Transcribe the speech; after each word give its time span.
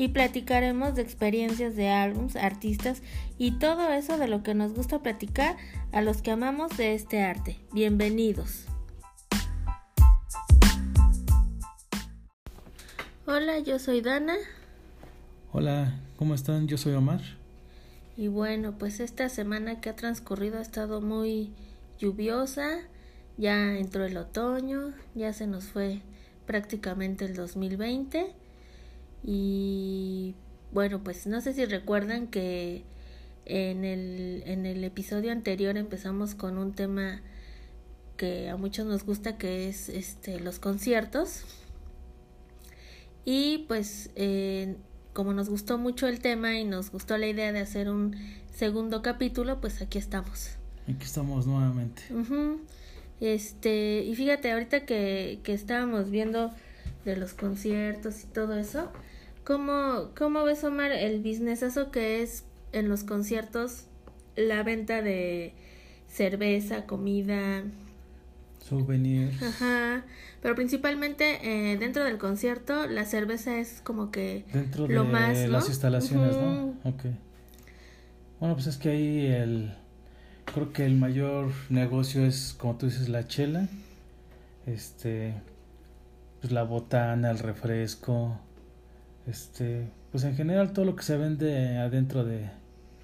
Y 0.00 0.08
platicaremos 0.08 0.94
de 0.94 1.02
experiencias 1.02 1.74
de 1.74 1.88
álbums, 1.88 2.36
artistas 2.36 3.02
y 3.36 3.58
todo 3.58 3.92
eso 3.92 4.16
de 4.16 4.28
lo 4.28 4.44
que 4.44 4.54
nos 4.54 4.72
gusta 4.72 5.00
platicar 5.00 5.56
a 5.90 6.02
los 6.02 6.22
que 6.22 6.30
amamos 6.30 6.76
de 6.76 6.94
este 6.94 7.20
arte. 7.20 7.56
Bienvenidos. 7.72 8.66
Hola, 13.26 13.58
yo 13.58 13.80
soy 13.80 14.00
Dana. 14.00 14.36
Hola, 15.52 15.98
¿cómo 16.16 16.36
están? 16.36 16.68
Yo 16.68 16.78
soy 16.78 16.94
Omar. 16.94 17.20
Y 18.16 18.28
bueno, 18.28 18.78
pues 18.78 19.00
esta 19.00 19.28
semana 19.28 19.80
que 19.80 19.90
ha 19.90 19.96
transcurrido 19.96 20.58
ha 20.58 20.62
estado 20.62 21.00
muy 21.00 21.52
lluviosa, 21.98 22.82
ya 23.36 23.76
entró 23.76 24.04
el 24.04 24.16
otoño, 24.16 24.94
ya 25.16 25.32
se 25.32 25.48
nos 25.48 25.64
fue 25.64 26.02
prácticamente 26.46 27.24
el 27.24 27.34
2020 27.34 28.32
y 29.24 30.34
bueno, 30.72 31.02
pues 31.02 31.26
no 31.26 31.40
sé 31.40 31.52
si 31.54 31.64
recuerdan 31.64 32.28
que 32.28 32.84
en 33.46 33.84
el, 33.84 34.42
en 34.46 34.66
el 34.66 34.84
episodio 34.84 35.32
anterior 35.32 35.76
empezamos 35.76 36.34
con 36.34 36.58
un 36.58 36.72
tema 36.72 37.22
que 38.16 38.50
a 38.50 38.56
muchos 38.56 38.84
nos 38.86 39.04
gusta 39.04 39.38
que 39.38 39.68
es 39.68 39.88
este 39.88 40.40
los 40.40 40.58
conciertos. 40.58 41.44
Y 43.24 43.64
pues 43.68 44.10
eh, 44.16 44.76
como 45.12 45.32
nos 45.32 45.48
gustó 45.48 45.78
mucho 45.78 46.06
el 46.06 46.20
tema 46.20 46.58
y 46.58 46.64
nos 46.64 46.90
gustó 46.90 47.16
la 47.16 47.26
idea 47.26 47.52
de 47.52 47.60
hacer 47.60 47.88
un 47.88 48.16
segundo 48.54 49.00
capítulo 49.02 49.60
pues 49.60 49.80
aquí 49.80 49.98
estamos. 49.98 50.50
Aquí 50.84 51.04
estamos 51.04 51.46
nuevamente. 51.46 52.02
Este 53.20 54.04
y 54.04 54.14
fíjate 54.14 54.52
ahorita 54.52 54.84
que, 54.84 55.40
que 55.42 55.54
estábamos 55.54 56.10
viendo 56.10 56.52
de 57.04 57.16
los 57.16 57.32
conciertos 57.34 58.24
y 58.24 58.26
todo 58.26 58.56
eso 58.56 58.92
¿Cómo, 59.48 60.10
¿Cómo 60.14 60.44
ves, 60.44 60.62
Omar, 60.62 60.92
el 60.92 61.22
businessazo 61.22 61.90
que 61.90 62.22
es 62.22 62.44
en 62.72 62.90
los 62.90 63.02
conciertos 63.02 63.86
la 64.36 64.62
venta 64.62 65.00
de 65.00 65.54
cerveza, 66.06 66.84
comida? 66.84 67.62
Souvenirs. 68.58 69.42
Ajá. 69.42 70.04
Pero 70.42 70.54
principalmente 70.54 71.38
eh, 71.72 71.78
dentro 71.78 72.04
del 72.04 72.18
concierto, 72.18 72.86
la 72.88 73.06
cerveza 73.06 73.56
es 73.56 73.80
como 73.82 74.10
que 74.10 74.44
dentro 74.52 74.86
lo 74.86 75.04
de 75.04 75.08
más, 75.08 75.48
las 75.48 75.66
instalaciones, 75.70 76.36
¿no? 76.36 76.74
Ok. 76.84 77.04
Bueno, 78.40 78.54
pues 78.54 78.66
es 78.66 78.76
que 78.76 78.90
ahí 78.90 79.26
el. 79.28 79.74
Creo 80.44 80.74
que 80.74 80.84
el 80.84 80.96
mayor 80.96 81.52
negocio 81.70 82.22
es, 82.26 82.54
como 82.58 82.76
tú 82.76 82.84
dices, 82.84 83.08
la 83.08 83.26
chela. 83.26 83.66
Este. 84.66 85.32
Pues 86.42 86.52
la 86.52 86.64
botana, 86.64 87.30
el 87.30 87.38
refresco 87.38 88.38
este, 89.28 89.88
pues 90.10 90.24
en 90.24 90.34
general 90.34 90.72
todo 90.72 90.84
lo 90.84 90.96
que 90.96 91.02
se 91.02 91.16
vende 91.16 91.76
adentro 91.78 92.24
de, 92.24 92.48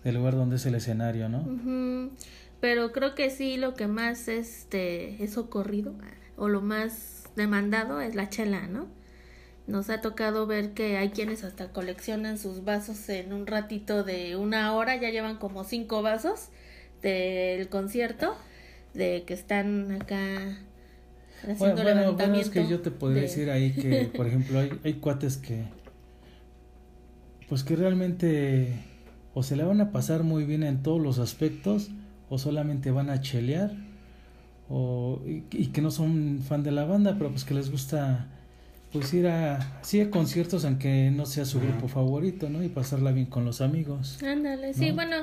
del 0.02 0.14
lugar 0.14 0.34
donde 0.34 0.56
es 0.56 0.66
el 0.66 0.74
escenario, 0.74 1.28
¿no? 1.28 2.10
Pero 2.60 2.92
creo 2.92 3.14
que 3.14 3.30
sí 3.30 3.56
lo 3.56 3.74
que 3.74 3.86
más 3.86 4.28
este 4.28 5.22
es 5.22 5.36
ocurrido 5.36 5.94
o 6.36 6.48
lo 6.48 6.62
más 6.62 7.24
demandado 7.36 8.00
es 8.00 8.14
la 8.14 8.30
chela, 8.30 8.66
¿no? 8.66 8.86
Nos 9.66 9.88
ha 9.88 10.00
tocado 10.00 10.46
ver 10.46 10.72
que 10.72 10.98
hay 10.98 11.10
quienes 11.10 11.42
hasta 11.42 11.68
coleccionan 11.72 12.38
sus 12.38 12.64
vasos 12.64 13.08
en 13.08 13.32
un 13.32 13.46
ratito 13.46 14.04
de 14.04 14.36
una 14.36 14.74
hora, 14.74 14.96
ya 14.96 15.10
llevan 15.10 15.38
como 15.38 15.64
cinco 15.64 16.02
vasos 16.02 16.48
del 17.02 17.68
concierto, 17.68 18.36
de 18.92 19.24
que 19.26 19.34
están 19.34 19.92
acá 19.92 20.58
haciendo 21.42 21.82
bueno, 21.82 22.12
bueno, 22.12 22.34
es 22.36 22.50
que 22.50 22.66
yo 22.66 22.80
te 22.80 22.90
podría 22.90 23.22
decir 23.22 23.50
ahí 23.50 23.72
que, 23.72 24.10
por 24.14 24.26
ejemplo, 24.26 24.58
hay, 24.58 24.70
hay 24.84 24.94
cuates 24.94 25.38
que 25.38 25.64
pues 27.54 27.62
que 27.62 27.76
realmente 27.76 28.72
o 29.32 29.44
se 29.44 29.54
le 29.54 29.62
van 29.62 29.80
a 29.80 29.92
pasar 29.92 30.24
muy 30.24 30.42
bien 30.42 30.64
en 30.64 30.82
todos 30.82 31.00
los 31.00 31.20
aspectos 31.20 31.88
o 32.28 32.36
solamente 32.36 32.90
van 32.90 33.10
a 33.10 33.20
chelear 33.20 33.70
o 34.68 35.22
y, 35.24 35.66
que 35.68 35.80
no 35.80 35.92
son 35.92 36.40
fan 36.40 36.64
de 36.64 36.72
la 36.72 36.84
banda 36.84 37.14
pero 37.16 37.30
pues 37.30 37.44
que 37.44 37.54
les 37.54 37.70
gusta 37.70 38.26
pues 38.92 39.14
ir 39.14 39.28
a 39.28 39.78
sí 39.84 40.00
a 40.00 40.10
conciertos 40.10 40.64
aunque 40.64 41.12
no 41.14 41.26
sea 41.26 41.44
su 41.44 41.60
grupo 41.60 41.86
favorito 41.86 42.50
no 42.50 42.60
y 42.60 42.68
pasarla 42.68 43.12
bien 43.12 43.26
con 43.26 43.44
los 43.44 43.60
amigos. 43.60 44.20
Ándale 44.24 44.74
sí 44.74 44.90
bueno 44.90 45.18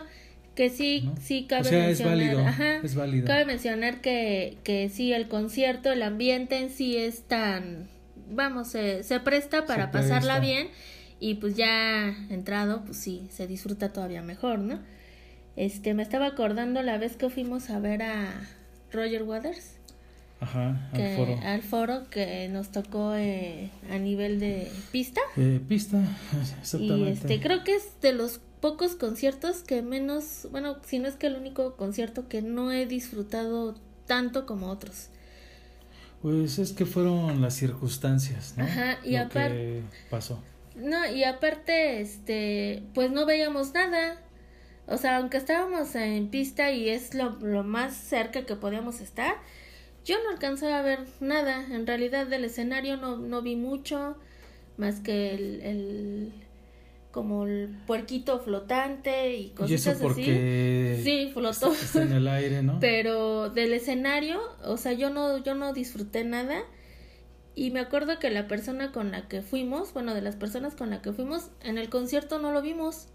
que 0.56 0.70
sí 0.70 1.10
sí 1.20 1.48
cabe 1.50 1.64
o 1.64 1.66
sea, 1.66 1.88
mencionar 1.88 2.14
es 2.14 2.32
válido, 2.32 2.80
es 2.82 2.96
válido. 2.96 3.28
cabe 3.28 3.44
mencionar 3.44 4.00
que 4.00 4.58
que 4.64 4.88
sí 4.88 5.12
el 5.12 5.28
concierto 5.28 5.92
el 5.92 6.02
ambiente 6.02 6.60
en 6.60 6.70
sí 6.70 6.96
es 6.96 7.24
tan 7.24 7.90
vamos 8.30 8.70
se, 8.70 9.04
se 9.04 9.20
presta 9.20 9.66
para 9.66 9.92
pasarla 9.92 10.40
bien 10.40 10.70
y 11.22 11.36
pues 11.36 11.56
ya 11.56 12.08
entrado, 12.30 12.82
pues 12.84 12.98
sí, 12.98 13.28
se 13.32 13.46
disfruta 13.46 13.94
todavía 13.94 14.24
mejor, 14.24 14.58
¿no? 14.58 14.80
Este, 15.56 15.94
me 15.94 16.02
estaba 16.02 16.26
acordando 16.26 16.82
la 16.82 16.98
vez 16.98 17.16
que 17.16 17.30
fuimos 17.30 17.70
a 17.70 17.80
ver 17.80 18.02
a 18.02 18.34
Roger 18.92 19.22
Waters. 19.22 19.76
Ajá, 20.40 20.90
al 20.92 21.16
foro. 21.16 21.40
Al 21.44 21.62
foro 21.62 22.10
que 22.10 22.50
nos 22.50 22.72
tocó 22.72 23.14
eh, 23.16 23.70
a 23.92 24.00
nivel 24.00 24.40
de 24.40 24.72
pista. 24.92 25.22
Eh, 25.38 25.62
pista, 25.66 26.04
exactamente. 26.60 27.06
Y 27.06 27.08
este, 27.10 27.40
creo 27.40 27.64
que 27.64 27.76
es 27.76 28.02
de 28.02 28.14
los 28.14 28.40
pocos 28.60 28.96
conciertos 28.96 29.62
que 29.62 29.84
menos, 29.84 30.48
bueno, 30.52 30.78
si 30.84 30.98
no 30.98 31.08
es 31.08 31.18
que 31.18 31.28
el 31.28 31.36
único 31.36 31.76
concierto 31.76 32.28
que 32.30 32.42
no 32.42 32.72
he 32.72 32.88
disfrutado 32.88 33.76
tanto 34.08 34.48
como 34.48 34.72
otros. 34.72 35.10
Pues 36.24 36.58
es 36.58 36.72
que 36.74 36.88
fueron 36.88 37.42
las 37.42 37.54
circunstancias, 37.54 38.56
¿no? 38.58 38.64
Ajá, 38.64 38.98
y 39.04 39.18
aparte 39.18 39.84
pasó. 40.10 40.42
No, 40.76 41.06
y 41.10 41.24
aparte, 41.24 42.02
este, 42.02 42.84
pues 42.94 43.12
no 43.12 43.26
veíamos 43.26 43.74
nada. 43.74 44.22
O 44.88 44.98
sea, 44.98 45.18
aunque 45.18 45.38
estábamos 45.38 45.96
en 45.96 46.30
pista 46.30 46.72
y 46.72 46.90
es 46.90 47.14
lo, 47.14 47.32
lo 47.40 47.64
más 47.64 47.96
cerca 47.96 48.46
que 48.46 48.56
podíamos 48.56 49.00
estar, 49.00 49.36
yo 50.04 50.22
no 50.24 50.32
alcanzaba 50.32 50.80
a 50.80 50.82
ver 50.82 51.00
nada. 51.20 51.66
En 51.72 51.86
realidad 51.86 52.28
del 52.28 52.46
escenario 52.46 52.98
no, 52.98 53.18
no 53.18 53.42
vi 53.42 53.56
mucho, 53.56 54.18
más 54.78 55.00
que 55.00 55.34
el, 55.34 55.62
el 55.62 56.34
como 57.12 57.46
el 57.46 57.70
puerquito 57.86 58.40
flotante 58.40 59.36
y 59.36 59.50
cosas 59.50 59.72
y 59.72 59.74
eso 59.76 59.94
porque 60.02 60.94
así. 60.96 61.04
Sí, 61.04 61.32
flotó. 61.34 61.74
Está 61.74 62.04
en 62.04 62.14
el 62.14 62.28
aire, 62.28 62.64
¿no? 62.64 62.78
Pero 62.82 63.50
del 63.50 63.74
escenario, 63.74 64.40
o 64.64 64.78
sea, 64.78 64.94
yo 64.94 65.10
no, 65.10 65.38
yo 65.38 65.54
no 65.54 65.74
disfruté 65.74 66.24
nada 66.24 66.64
y 67.56 67.72
me 67.72 67.80
acuerdo 67.80 68.18
que 68.20 68.30
la 68.30 68.48
persona 68.48 68.92
con 68.92 69.12
la 69.12 69.28
que 69.28 69.42
fuimos, 69.42 69.94
bueno, 69.94 70.14
de 70.14 70.22
las 70.22 70.36
personas 70.36 70.76
con 70.76 70.90
la 70.90 71.02
que 71.02 71.12
fuimos, 71.12 71.50
en 71.64 71.78
el 71.78 71.90
concierto 71.90 72.40
no 72.40 72.52
lo 72.52 72.62
vimos. 72.62 73.08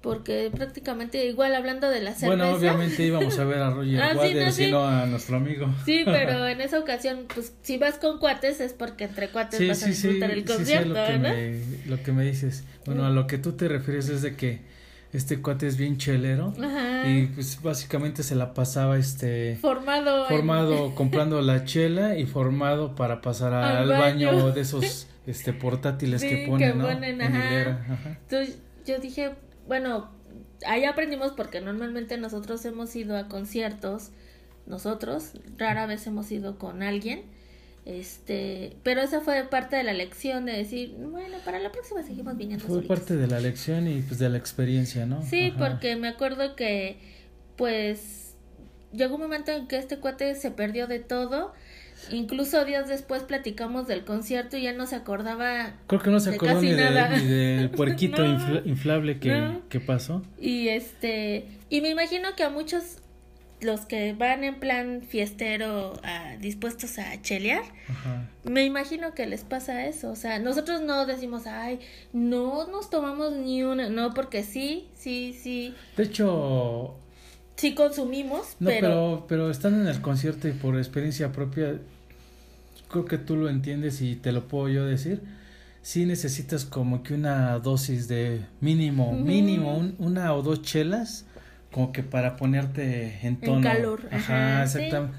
Porque 0.00 0.50
prácticamente, 0.52 1.24
igual 1.26 1.54
hablando 1.54 1.88
de 1.88 2.00
la 2.00 2.12
cerveza. 2.12 2.26
Bueno, 2.26 2.56
obviamente 2.56 3.04
íbamos 3.04 3.38
a 3.38 3.44
ver 3.44 3.58
a 3.58 3.70
Roger 3.70 4.02
ah, 4.02 4.14
Waters 4.16 4.58
y 4.58 4.70
no 4.72 4.84
a 4.84 5.06
nuestro 5.06 5.36
amigo. 5.36 5.72
Sí, 5.84 6.02
pero 6.04 6.44
en 6.48 6.60
esa 6.60 6.80
ocasión, 6.80 7.26
pues 7.32 7.52
si 7.62 7.78
vas 7.78 7.98
con 7.98 8.18
cuates 8.18 8.60
es 8.60 8.72
porque 8.72 9.04
entre 9.04 9.28
cuates 9.28 9.68
vas 9.68 9.84
a 9.84 9.86
disfrutar 9.86 10.32
el 10.32 10.44
concierto, 10.44 10.88
lo, 10.88 11.06
que 11.06 11.18
me, 11.18 11.60
lo 11.86 12.02
que 12.02 12.10
me 12.10 12.24
dices. 12.24 12.64
Bueno, 12.84 13.06
a 13.06 13.10
lo 13.10 13.28
que 13.28 13.38
tú 13.38 13.52
te 13.52 13.68
refieres 13.68 14.08
es 14.08 14.22
de 14.22 14.34
que 14.34 14.71
este 15.12 15.42
cuate 15.42 15.66
es 15.66 15.76
bien 15.76 15.98
chelero 15.98 16.54
y 17.06 17.26
pues 17.26 17.60
básicamente 17.62 18.22
se 18.22 18.34
la 18.34 18.54
pasaba 18.54 18.96
este 18.96 19.56
formado 19.56 20.26
formado 20.26 20.94
comprando 20.94 21.42
la 21.42 21.64
chela 21.64 22.16
y 22.16 22.26
formado 22.26 22.94
para 22.94 23.20
pasar 23.20 23.52
al, 23.52 23.88
baño. 23.88 24.52
de 24.52 24.60
esos 24.62 25.06
este 25.26 25.52
portátiles 25.52 26.22
que 26.22 26.46
ponen, 26.48 26.78
¿no? 26.78 26.90
Entonces 26.90 28.58
yo 28.84 28.98
dije, 28.98 29.34
bueno, 29.68 30.10
ahí 30.66 30.84
aprendimos 30.84 31.32
porque 31.32 31.60
normalmente 31.60 32.16
nosotros 32.18 32.64
hemos 32.64 32.96
ido 32.96 33.16
a 33.16 33.28
conciertos, 33.28 34.10
nosotros 34.66 35.32
rara 35.58 35.86
vez 35.86 36.06
hemos 36.06 36.30
ido 36.32 36.58
con 36.58 36.82
alguien 36.82 37.22
este, 37.84 38.76
pero 38.82 39.00
esa 39.00 39.20
fue 39.20 39.42
parte 39.44 39.76
de 39.76 39.82
la 39.82 39.92
lección 39.92 40.46
de 40.46 40.52
decir, 40.52 40.94
bueno, 40.98 41.38
para 41.44 41.58
la 41.58 41.72
próxima 41.72 42.02
seguimos 42.02 42.36
viniendo. 42.36 42.64
Fue 42.64 42.82
parte 42.82 43.16
de 43.16 43.26
la 43.26 43.40
lección 43.40 43.88
y 43.88 44.00
pues 44.02 44.18
de 44.18 44.28
la 44.28 44.38
experiencia, 44.38 45.06
¿no? 45.06 45.22
Sí, 45.22 45.52
porque 45.58 45.96
me 45.96 46.08
acuerdo 46.08 46.54
que 46.54 46.98
pues 47.56 48.34
llegó 48.92 49.16
un 49.16 49.22
momento 49.22 49.52
en 49.52 49.66
que 49.66 49.78
este 49.78 49.98
cuate 49.98 50.34
se 50.34 50.50
perdió 50.50 50.86
de 50.86 51.00
todo, 51.00 51.52
Incluso 52.10 52.64
días 52.64 52.88
después 52.88 53.22
platicamos 53.22 53.86
del 53.86 54.04
concierto 54.04 54.56
y 54.56 54.62
ya 54.62 54.72
no 54.72 54.86
se 54.86 54.96
acordaba. 54.96 55.74
Creo 55.86 56.02
que 56.02 56.10
no 56.10 56.20
se 56.20 56.34
acordó 56.34 56.60
ni, 56.60 56.72
del 56.72 57.70
puerquito 57.76 58.24
inflable 58.24 59.18
que, 59.20 59.60
que, 59.68 59.80
pasó. 59.80 60.22
Y 60.40 60.68
este. 60.68 61.46
Y 61.70 61.80
me 61.80 61.90
imagino 61.90 62.34
que 62.36 62.42
a 62.42 62.50
muchos 62.50 62.98
los 63.62 63.82
que 63.82 64.12
van 64.12 64.44
en 64.44 64.56
plan 64.60 65.02
fiestero 65.02 65.94
dispuestos 66.40 66.98
a 66.98 67.20
chelear, 67.22 67.62
me 68.44 68.64
imagino 68.64 69.14
que 69.14 69.26
les 69.26 69.44
pasa 69.44 69.86
eso. 69.86 70.10
O 70.10 70.16
sea, 70.16 70.38
nosotros 70.38 70.82
no 70.82 71.06
decimos, 71.06 71.46
ay, 71.46 71.80
no 72.12 72.66
nos 72.66 72.90
tomamos 72.90 73.32
ni 73.32 73.62
una, 73.62 73.88
no, 73.88 74.14
porque 74.14 74.42
sí, 74.42 74.88
sí, 74.94 75.36
sí. 75.40 75.74
De 75.96 76.04
hecho... 76.04 76.96
Sí 77.54 77.74
consumimos, 77.74 78.56
no, 78.58 78.70
pero... 78.70 79.26
pero... 79.28 79.50
estando 79.50 79.80
en 79.82 79.86
el 79.86 80.00
concierto 80.00 80.48
y 80.48 80.52
por 80.52 80.76
experiencia 80.78 81.32
propia, 81.32 81.78
creo 82.88 83.04
que 83.04 83.18
tú 83.18 83.36
lo 83.36 83.48
entiendes 83.48 84.00
y 84.00 84.16
te 84.16 84.32
lo 84.32 84.48
puedo 84.48 84.68
yo 84.68 84.84
decir. 84.84 85.22
Sí 85.82 86.06
necesitas 86.06 86.64
como 86.64 87.02
que 87.02 87.14
una 87.14 87.58
dosis 87.58 88.08
de 88.08 88.40
mínimo, 88.60 89.12
mínimo, 89.12 89.92
una 89.98 90.34
o 90.34 90.42
dos 90.42 90.62
chelas 90.62 91.26
como 91.72 91.90
que 91.90 92.02
para 92.02 92.36
ponerte 92.36 93.18
en 93.22 93.40
tono. 93.40 93.56
En 93.56 93.62
calor. 93.62 94.08
Ajá, 94.12 94.62
exactamente. 94.62 95.16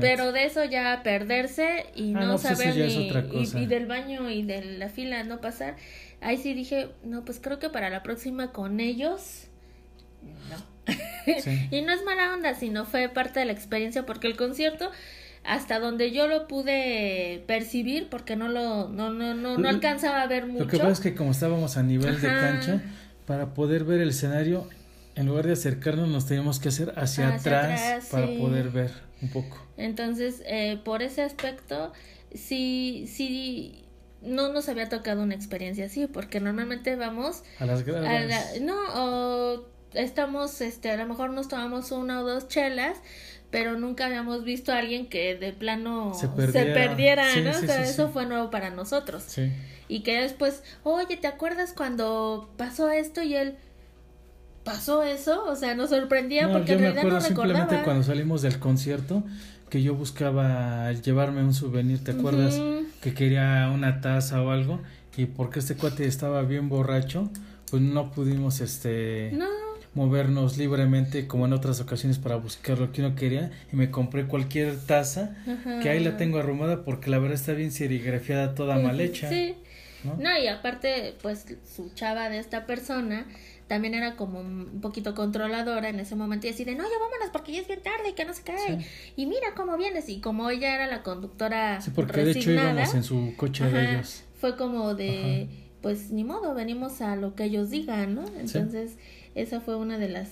Pero 0.00 0.32
de 0.32 0.44
eso 0.44 0.64
ya 0.64 1.02
perderse 1.02 1.86
y 1.94 2.14
ah, 2.14 2.20
no, 2.20 2.30
pues 2.32 2.42
saber 2.42 2.76
ni, 2.76 3.10
Y, 3.42 3.66
del 3.66 3.86
baño 3.86 4.30
y 4.30 4.42
de 4.42 4.64
la 4.78 4.88
fila 4.88 5.22
no 5.24 5.40
pasar. 5.40 5.76
Ahí 6.20 6.38
sí 6.38 6.54
dije, 6.54 6.90
no, 7.04 7.24
pues 7.24 7.40
creo 7.40 7.58
que 7.58 7.68
para 7.68 7.90
la 7.90 8.02
próxima 8.02 8.52
con 8.52 8.80
ellos, 8.80 9.48
no. 10.22 10.94
y 11.70 11.82
no 11.82 11.92
es 11.92 12.04
mala 12.04 12.32
onda, 12.32 12.54
sino 12.54 12.84
fue 12.84 13.08
parte 13.08 13.40
de 13.40 13.46
la 13.46 13.52
experiencia 13.52 14.06
porque 14.06 14.28
el 14.28 14.36
concierto 14.36 14.90
hasta 15.42 15.78
donde 15.78 16.10
yo 16.12 16.26
lo 16.26 16.48
pude 16.48 17.44
percibir 17.46 18.08
porque 18.08 18.34
no 18.34 18.48
lo 18.48 18.88
no 18.88 19.12
no 19.12 19.34
no, 19.34 19.58
no 19.58 19.68
alcanzaba 19.68 20.22
a 20.22 20.26
ver 20.26 20.46
mucho. 20.46 20.64
Lo 20.64 20.70
que 20.70 20.78
pasa 20.78 20.92
es 20.92 21.00
que 21.00 21.14
como 21.14 21.30
estábamos 21.32 21.76
a 21.76 21.82
nivel 21.82 22.20
de 22.20 22.28
cancha 22.28 22.80
para 23.26 23.54
poder 23.54 23.84
ver 23.84 24.00
el 24.00 24.10
escenario 24.10 24.68
en 25.16 25.26
lugar 25.26 25.46
de 25.46 25.54
acercarnos 25.54 26.08
nos 26.08 26.26
teníamos 26.26 26.60
que 26.60 26.68
hacer 26.68 26.92
hacia, 26.96 27.34
atrás, 27.34 28.08
para 28.10 28.26
poder 28.26 28.68
ver 28.70 28.92
un 29.22 29.30
poco. 29.30 29.66
Entonces, 29.78 30.42
eh, 30.46 30.78
por 30.84 31.02
ese 31.02 31.22
aspecto, 31.22 31.92
sí, 32.34 33.06
sí, 33.08 33.86
no 34.20 34.52
nos 34.52 34.68
había 34.68 34.88
tocado 34.88 35.22
una 35.22 35.34
experiencia 35.34 35.86
así, 35.86 36.06
porque 36.06 36.38
normalmente 36.38 36.96
vamos 36.96 37.42
a 37.58 37.64
las 37.64 37.84
gradas. 37.84 38.60
no, 38.60 38.76
o 38.94 39.66
estamos, 39.94 40.60
este, 40.60 40.90
a 40.90 40.96
lo 40.98 41.06
mejor 41.06 41.30
nos 41.30 41.48
tomamos 41.48 41.92
una 41.92 42.20
o 42.20 42.24
dos 42.24 42.48
chelas, 42.48 42.98
pero 43.50 43.78
nunca 43.78 44.06
habíamos 44.06 44.44
visto 44.44 44.72
a 44.72 44.78
alguien 44.78 45.08
que 45.08 45.34
de 45.34 45.52
plano 45.52 46.12
se 46.14 46.28
perdiera, 46.28 47.34
¿no? 47.36 47.50
o 47.50 47.54
sea, 47.54 47.82
eso 47.82 48.10
fue 48.10 48.26
nuevo 48.26 48.50
para 48.50 48.68
nosotros. 48.68 49.24
Y 49.88 50.00
que 50.00 50.20
después, 50.20 50.62
oye, 50.82 51.16
¿te 51.16 51.26
acuerdas 51.26 51.72
cuando 51.72 52.50
pasó 52.56 52.90
esto? 52.90 53.22
Y 53.22 53.36
él, 53.36 53.56
pasó 54.66 55.02
eso, 55.04 55.44
o 55.46 55.56
sea, 55.56 55.74
nos 55.74 55.90
sorprendía 55.90 56.52
porque 56.52 56.72
en 56.72 56.80
realidad 56.80 57.04
no 57.04 57.20
recordaba. 57.20 57.60
Simplemente 57.60 57.84
cuando 57.84 58.02
salimos 58.02 58.42
del 58.42 58.58
concierto 58.58 59.22
que 59.70 59.82
yo 59.82 59.94
buscaba 59.94 60.92
llevarme 60.92 61.42
un 61.42 61.54
souvenir, 61.54 62.04
¿te 62.04 62.10
acuerdas? 62.10 62.60
Que 63.00 63.14
quería 63.14 63.70
una 63.72 64.00
taza 64.00 64.42
o 64.42 64.50
algo 64.50 64.80
y 65.16 65.26
porque 65.26 65.60
este 65.60 65.76
cuate 65.76 66.06
estaba 66.06 66.42
bien 66.42 66.68
borracho, 66.68 67.30
pues 67.70 67.80
no 67.80 68.10
pudimos 68.10 68.60
este 68.60 69.32
movernos 69.94 70.58
libremente 70.58 71.26
como 71.26 71.46
en 71.46 71.54
otras 71.54 71.80
ocasiones 71.80 72.18
para 72.18 72.36
buscar 72.36 72.78
lo 72.78 72.92
que 72.92 73.00
uno 73.00 73.14
quería 73.14 73.50
y 73.72 73.76
me 73.76 73.90
compré 73.90 74.26
cualquier 74.26 74.76
taza 74.78 75.34
que 75.80 75.88
ahí 75.88 76.04
la 76.04 76.18
tengo 76.18 76.38
arrumada 76.38 76.84
porque 76.84 77.08
la 77.08 77.18
verdad 77.18 77.36
está 77.36 77.52
bien 77.52 77.72
serigrafiada 77.72 78.54
toda 78.54 78.78
mal 78.78 79.00
hecha. 79.00 79.30
Sí. 79.30 79.54
¿no? 80.04 80.16
no, 80.16 80.38
y 80.38 80.48
aparte 80.48 81.14
pues 81.22 81.46
su 81.74 81.90
chava 81.94 82.28
de 82.28 82.38
esta 82.38 82.66
persona 82.66 83.26
también 83.66 83.94
era 83.94 84.16
como 84.16 84.40
un 84.40 84.80
poquito 84.80 85.14
controladora 85.14 85.88
en 85.88 85.98
ese 85.98 86.14
momento 86.14 86.46
y 86.46 86.50
así 86.50 86.64
de, 86.64 86.74
no, 86.74 86.84
ya 86.84 86.98
vámonos 87.00 87.30
porque 87.32 87.52
ya 87.52 87.60
es 87.60 87.66
bien 87.66 87.82
tarde 87.82 88.10
y 88.10 88.12
que 88.12 88.24
no 88.24 88.32
se 88.32 88.42
cae. 88.42 88.86
Y 89.16 89.26
mira 89.26 89.54
cómo 89.56 89.76
vienes. 89.76 90.08
Y 90.08 90.20
como 90.20 90.50
ella 90.50 90.74
era 90.74 90.86
la 90.86 91.02
conductora. 91.02 91.80
Sí, 91.80 91.90
porque 91.94 92.24
de 92.24 92.30
hecho 92.32 92.52
íbamos 92.52 92.94
en 92.94 93.02
su 93.02 93.34
coche 93.36 93.64
de 93.70 93.94
ellos. 93.94 94.24
Fue 94.40 94.56
como 94.56 94.94
de, 94.94 95.48
pues 95.82 96.10
ni 96.10 96.24
modo, 96.24 96.54
venimos 96.54 97.00
a 97.00 97.16
lo 97.16 97.34
que 97.34 97.44
ellos 97.44 97.70
digan, 97.70 98.14
¿no? 98.14 98.24
Entonces, 98.38 98.96
esa 99.34 99.60
fue 99.60 99.76
una 99.76 99.98
de 99.98 100.10
las 100.10 100.30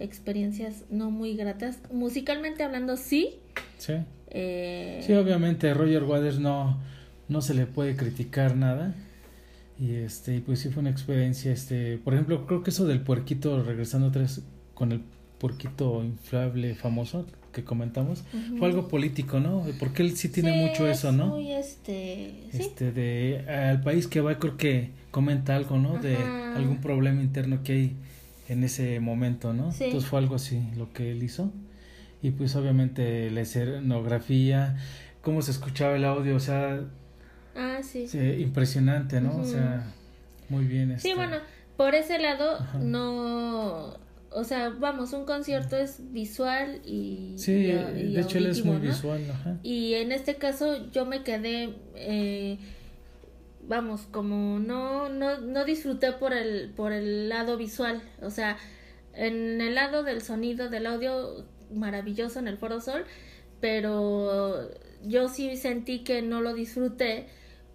experiencias 0.00 0.84
no 0.90 1.10
muy 1.10 1.36
gratas. 1.36 1.78
Musicalmente 1.92 2.64
hablando, 2.64 2.96
sí. 2.96 3.38
Sí. 3.78 3.94
Eh... 4.30 5.02
Sí, 5.06 5.12
obviamente, 5.12 5.72
Roger 5.74 6.02
Waters 6.02 6.40
no, 6.40 6.80
no 7.28 7.42
se 7.42 7.54
le 7.54 7.66
puede 7.66 7.94
criticar 7.94 8.56
nada. 8.56 8.94
Y 9.78 9.94
este, 9.94 10.40
pues 10.40 10.60
sí 10.60 10.68
fue 10.70 10.80
una 10.80 10.90
experiencia, 10.90 11.52
este, 11.52 11.98
por 11.98 12.14
ejemplo, 12.14 12.46
creo 12.46 12.62
que 12.62 12.70
eso 12.70 12.86
del 12.86 13.00
puerquito, 13.00 13.62
regresando 13.62 14.10
vez 14.10 14.42
con 14.74 14.92
el 14.92 15.02
puerquito 15.38 16.04
inflable 16.04 16.74
famoso 16.74 17.26
que 17.52 17.64
comentamos, 17.64 18.24
fue 18.58 18.68
algo 18.68 18.88
político, 18.88 19.40
¿no? 19.40 19.66
Porque 19.78 20.02
él 20.02 20.16
sí 20.16 20.28
tiene 20.28 20.66
mucho 20.66 20.88
eso, 20.88 21.12
¿no? 21.12 21.26
Muy 21.26 21.52
este, 21.52 22.48
este, 22.52 22.92
de 22.92 23.44
al 23.48 23.82
país 23.82 24.06
que 24.06 24.20
va, 24.20 24.38
creo 24.38 24.56
que 24.56 24.90
comenta 25.10 25.54
algo, 25.54 25.78
¿no? 25.78 25.98
De 25.98 26.16
algún 26.16 26.78
problema 26.80 27.22
interno 27.22 27.62
que 27.62 27.72
hay 27.72 27.96
en 28.48 28.64
ese 28.64 29.00
momento, 29.00 29.52
¿no? 29.52 29.70
Entonces 29.70 30.06
fue 30.06 30.18
algo 30.18 30.36
así 30.36 30.62
lo 30.76 30.92
que 30.92 31.12
él 31.12 31.22
hizo. 31.22 31.52
Y 32.22 32.30
pues 32.30 32.54
obviamente 32.56 33.30
la 33.30 33.40
escenografía, 33.40 34.76
cómo 35.22 35.42
se 35.42 35.50
escuchaba 35.50 35.96
el 35.96 36.04
audio, 36.04 36.36
o 36.36 36.40
sea, 36.40 36.80
Ah, 37.54 37.80
sí. 37.82 38.08
impresionante, 38.38 39.20
¿no? 39.20 39.36
O 39.36 39.44
sea, 39.44 39.84
muy 40.48 40.64
bien. 40.64 40.88
Sí, 40.98 41.10
este 41.10 41.14
bueno, 41.14 41.36
por 41.76 41.94
ese 41.94 42.18
lado 42.18 42.58
no... 42.80 44.00
O 44.34 44.44
sea, 44.44 44.70
vamos, 44.70 45.12
un 45.12 45.26
concierto 45.26 45.76
es 45.76 46.12
visual 46.12 46.80
y... 46.86 47.34
Sí, 47.36 47.52
de 47.52 48.18
hecho 48.18 48.38
él 48.38 48.46
es 48.46 48.64
muy 48.64 48.78
visual, 48.78 49.22
ajá. 49.30 49.58
Y 49.62 49.94
en 49.94 50.10
este 50.10 50.36
caso 50.36 50.90
yo 50.90 51.04
me 51.04 51.22
quedé... 51.22 51.74
Eh, 51.96 52.58
vamos, 53.68 54.02
como 54.10 54.58
no, 54.58 55.08
no, 55.10 55.38
no 55.38 55.64
disfruté 55.64 56.12
por 56.12 56.32
el, 56.32 56.70
por 56.70 56.92
el 56.92 57.28
lado 57.28 57.56
visual. 57.58 58.02
O 58.22 58.30
sea, 58.30 58.56
en 59.14 59.60
el 59.60 59.74
lado 59.74 60.02
del 60.02 60.22
sonido, 60.22 60.68
del 60.70 60.86
audio, 60.86 61.44
maravilloso 61.72 62.38
en 62.38 62.48
el 62.48 62.56
Foro 62.56 62.80
Sol, 62.80 63.04
pero 63.60 64.70
yo 65.04 65.28
sí 65.28 65.56
sentí 65.56 66.00
que 66.00 66.22
no 66.22 66.40
lo 66.40 66.54
disfruté 66.54 67.26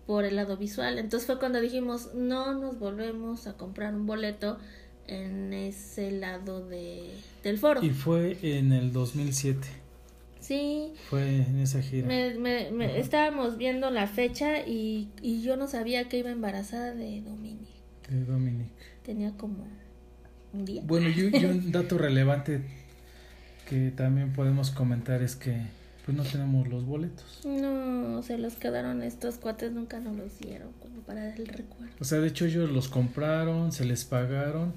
por 0.07 0.23
el 0.23 0.37
lado 0.37 0.57
visual. 0.57 0.97
Entonces 0.97 1.27
fue 1.27 1.37
cuando 1.37 1.59
dijimos, 1.61 2.15
no 2.15 2.55
nos 2.55 2.79
volvemos 2.79 3.45
a 3.45 3.53
comprar 3.53 3.93
un 3.93 4.07
boleto 4.07 4.57
en 5.05 5.53
ese 5.53 6.11
lado 6.11 6.65
de, 6.65 7.11
del 7.43 7.59
foro. 7.59 7.83
Y 7.83 7.91
fue 7.91 8.37
en 8.41 8.71
el 8.71 8.91
2007. 8.93 9.67
Sí. 10.39 10.93
Fue 11.09 11.43
en 11.43 11.59
esa 11.59 11.81
gira. 11.81 12.07
Me, 12.07 12.35
me, 12.71 12.99
estábamos 12.99 13.57
viendo 13.57 13.89
la 13.91 14.07
fecha 14.07 14.65
y, 14.65 15.09
y 15.21 15.41
yo 15.41 15.57
no 15.57 15.67
sabía 15.67 16.07
que 16.07 16.19
iba 16.19 16.31
embarazada 16.31 16.95
de 16.95 17.21
Dominic. 17.21 17.67
De 18.09 18.23
Dominic. 18.23 18.69
Tenía 19.03 19.31
como 19.35 19.67
un 20.53 20.63
día. 20.63 20.81
Bueno, 20.85 21.09
y 21.09 21.21
un 21.21 21.71
dato 21.73 21.97
relevante 21.97 22.61
que 23.69 23.91
también 23.91 24.31
podemos 24.31 24.71
comentar 24.71 25.21
es 25.21 25.35
que 25.35 25.57
pues 26.07 26.15
no 26.17 26.23
tenemos 26.23 26.69
los 26.69 26.85
boletos. 26.85 27.41
No, 27.43 28.23
se 28.23 28.37
los 28.37 28.55
quedaron 28.55 29.03
estos 29.03 29.35
cuates, 29.35 29.73
nunca 29.73 29.99
nos 29.99 30.15
los 30.15 30.39
dieron, 30.39 30.69
como 30.79 31.01
para 31.01 31.35
el 31.35 31.45
recuerdo. 31.45 31.93
O 31.99 32.05
sea, 32.05 32.21
de 32.21 32.29
hecho 32.29 32.45
ellos 32.45 32.71
los 32.71 32.87
compraron, 32.87 33.73
se 33.73 33.83
les 33.83 34.05
pagaron. 34.05 34.73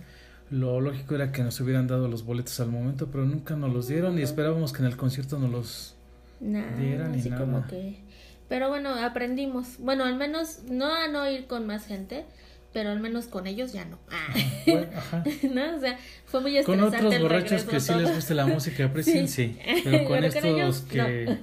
Lo 0.51 0.81
lógico 0.81 1.15
era 1.15 1.31
que 1.31 1.45
nos 1.45 1.61
hubieran 1.61 1.87
dado 1.87 2.09
los 2.09 2.25
boletos 2.25 2.59
al 2.59 2.73
momento, 2.73 3.13
pero 3.13 3.27
nunca 3.27 3.55
nos 3.55 3.73
los 3.73 3.87
dieron 3.87 4.19
y 4.19 4.23
esperábamos 4.23 4.73
que 4.73 4.81
en 4.81 4.87
el 4.87 4.97
concierto 4.97 5.39
nos 5.39 5.51
los 5.53 5.95
dieran 6.41 7.17
y 7.17 7.23
nada. 7.29 7.45
Como 7.45 7.65
que... 7.69 8.01
Pero 8.49 8.69
bueno, 8.69 8.93
aprendimos. 8.95 9.77
Bueno, 9.79 10.07
al 10.07 10.17
menos 10.17 10.65
no 10.69 10.93
a 10.93 11.07
no 11.07 11.31
ir 11.31 11.47
con 11.47 11.65
más 11.65 11.87
gente, 11.87 12.25
pero 12.73 12.91
al 12.91 13.01
menos 13.01 13.27
con 13.27 13.47
ellos 13.47 13.73
ya 13.73 13.85
no. 13.85 13.99
Ah. 14.11 14.35
ajá. 14.97 15.25
¿No? 15.53 15.77
O 15.77 15.81
sea, 15.81 15.99
fue 16.27 16.41
muy 16.41 16.57
estresante 16.57 16.97
Con 16.97 17.09
otros 17.09 17.23
borrachos 17.23 17.65
que 17.65 17.81
sí 17.81 17.95
les 17.95 18.15
guste 18.15 18.35
la 18.35 18.47
música 18.47 18.85
aprecien, 18.85 19.29
sí. 19.29 19.59
Pero 19.85 20.05
con 20.05 20.23
estos 20.23 20.83
que 20.83 21.37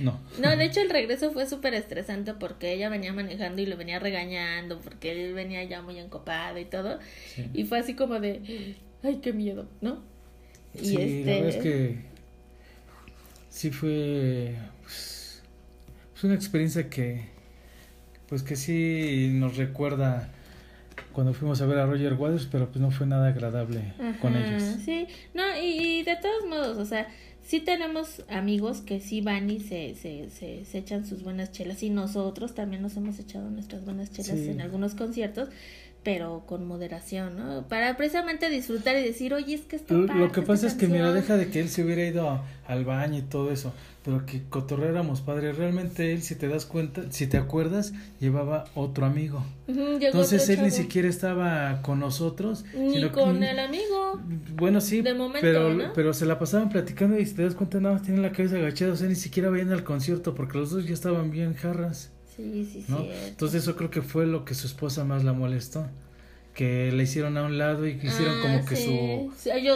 no. 0.00 0.20
no. 0.38 0.56
de 0.56 0.64
hecho 0.64 0.80
el 0.80 0.90
regreso 0.90 1.30
fue 1.30 1.46
súper 1.46 1.74
estresante 1.74 2.34
porque 2.34 2.72
ella 2.72 2.88
venía 2.88 3.12
manejando 3.12 3.62
y 3.62 3.66
lo 3.66 3.76
venía 3.76 3.98
regañando 3.98 4.80
porque 4.80 5.12
él 5.12 5.34
venía 5.34 5.62
ya 5.64 5.82
muy 5.82 5.98
encopado 5.98 6.58
y 6.58 6.64
todo. 6.64 6.98
Y 7.54 7.64
fue 7.64 7.78
así 7.78 7.94
como 7.94 8.18
de, 8.18 8.74
ay, 9.02 9.20
qué 9.22 9.32
miedo, 9.32 9.68
¿no? 9.80 10.02
Y 10.74 10.84
sí, 10.84 10.96
este... 10.96 11.24
la 11.24 11.32
verdad 11.32 11.48
es 11.48 11.62
que 11.62 11.96
sí 13.48 13.70
fue 13.70 14.54
pues, 14.82 15.42
una 16.24 16.34
experiencia 16.34 16.90
que 16.90 17.36
pues 18.28 18.42
que 18.42 18.56
sí 18.56 19.30
nos 19.32 19.56
recuerda 19.56 20.32
cuando 21.16 21.32
fuimos 21.32 21.62
a 21.62 21.66
ver 21.66 21.78
a 21.78 21.86
Roger 21.86 22.12
Waters, 22.12 22.46
pero 22.52 22.68
pues 22.68 22.78
no 22.78 22.90
fue 22.90 23.06
nada 23.06 23.28
agradable 23.28 23.94
con 24.20 24.36
ellos. 24.36 24.62
Sí, 24.84 25.06
no, 25.32 25.44
y, 25.58 26.02
de 26.02 26.14
todos 26.16 26.44
modos, 26.46 26.76
o 26.76 26.84
sea, 26.84 27.08
sí 27.42 27.60
tenemos 27.60 28.22
amigos 28.28 28.82
que 28.82 29.00
sí 29.00 29.22
van 29.22 29.48
y 29.48 29.60
se, 29.60 29.94
se, 29.94 30.28
se, 30.28 30.78
echan 30.78 31.06
sus 31.06 31.22
buenas 31.22 31.52
chelas 31.52 31.82
y 31.82 31.88
nosotros 31.88 32.54
también 32.54 32.82
nos 32.82 32.98
hemos 32.98 33.18
echado 33.18 33.48
nuestras 33.48 33.82
buenas 33.86 34.10
chelas 34.10 34.40
en 34.40 34.60
algunos 34.60 34.94
conciertos 34.94 35.48
pero 36.06 36.44
con 36.46 36.68
moderación, 36.68 37.36
¿no? 37.36 37.66
Para 37.66 37.96
precisamente 37.96 38.48
disfrutar 38.48 38.96
y 38.96 39.02
decir, 39.02 39.34
oye, 39.34 39.56
es 39.56 39.62
que 39.62 39.74
está 39.74 39.92
Lo, 39.92 40.30
que 40.30 40.40
pasa 40.40 40.68
es 40.68 40.74
que, 40.74 40.86
mira, 40.86 41.12
deja 41.12 41.36
de 41.36 41.50
que 41.50 41.58
él 41.58 41.68
se 41.68 41.82
hubiera 41.82 42.06
ido 42.06 42.42
al 42.68 42.84
baño 42.84 43.18
y 43.18 43.22
todo 43.22 43.50
eso, 43.50 43.72
pero 44.04 44.24
que 44.24 44.44
cotorreáramos 44.48 45.20
padre. 45.20 45.52
Realmente 45.52 46.12
él, 46.12 46.22
si 46.22 46.36
te 46.36 46.46
das 46.46 46.64
cuenta, 46.64 47.10
si 47.10 47.26
te 47.26 47.38
acuerdas, 47.38 47.92
llevaba 48.20 48.66
otro 48.76 49.04
amigo. 49.04 49.44
Entonces 49.66 50.48
él 50.48 50.62
ni 50.62 50.70
siquiera 50.70 51.08
estaba 51.08 51.82
con 51.82 51.98
nosotros. 51.98 52.64
Ni 52.72 53.08
con 53.08 53.42
el 53.42 53.58
amigo. 53.58 54.20
Bueno, 54.54 54.80
sí, 54.80 55.02
pero, 55.40 55.92
pero 55.92 56.14
se 56.14 56.24
la 56.24 56.38
pasaban 56.38 56.68
platicando 56.68 57.18
y 57.18 57.26
si 57.26 57.34
te 57.34 57.42
das 57.42 57.56
cuenta, 57.56 57.80
nada 57.80 57.94
más 57.96 58.04
tienen 58.04 58.22
la 58.22 58.30
cabeza 58.30 58.58
agachada, 58.58 58.92
o 58.92 58.96
sea, 58.96 59.08
ni 59.08 59.16
siquiera 59.16 59.50
veían 59.50 59.72
al 59.72 59.82
concierto 59.82 60.36
porque 60.36 60.56
los 60.56 60.70
dos 60.70 60.86
ya 60.86 60.94
estaban 60.94 61.32
bien 61.32 61.54
jarras. 61.54 62.12
Sí, 62.36 62.68
sí, 62.70 62.84
¿no? 62.88 63.04
Entonces 63.26 63.62
eso 63.62 63.76
creo 63.76 63.90
que 63.90 64.02
fue 64.02 64.26
lo 64.26 64.44
que 64.44 64.54
su 64.54 64.66
esposa 64.66 65.04
más 65.04 65.24
la 65.24 65.32
molestó. 65.32 65.86
Que 66.54 66.90
le 66.90 67.02
hicieron 67.02 67.36
a 67.36 67.44
un 67.44 67.58
lado 67.58 67.86
y 67.86 67.98
que 67.98 68.06
hicieron 68.06 68.40
como 68.40 68.64
que 68.64 68.76
su, 68.76 69.32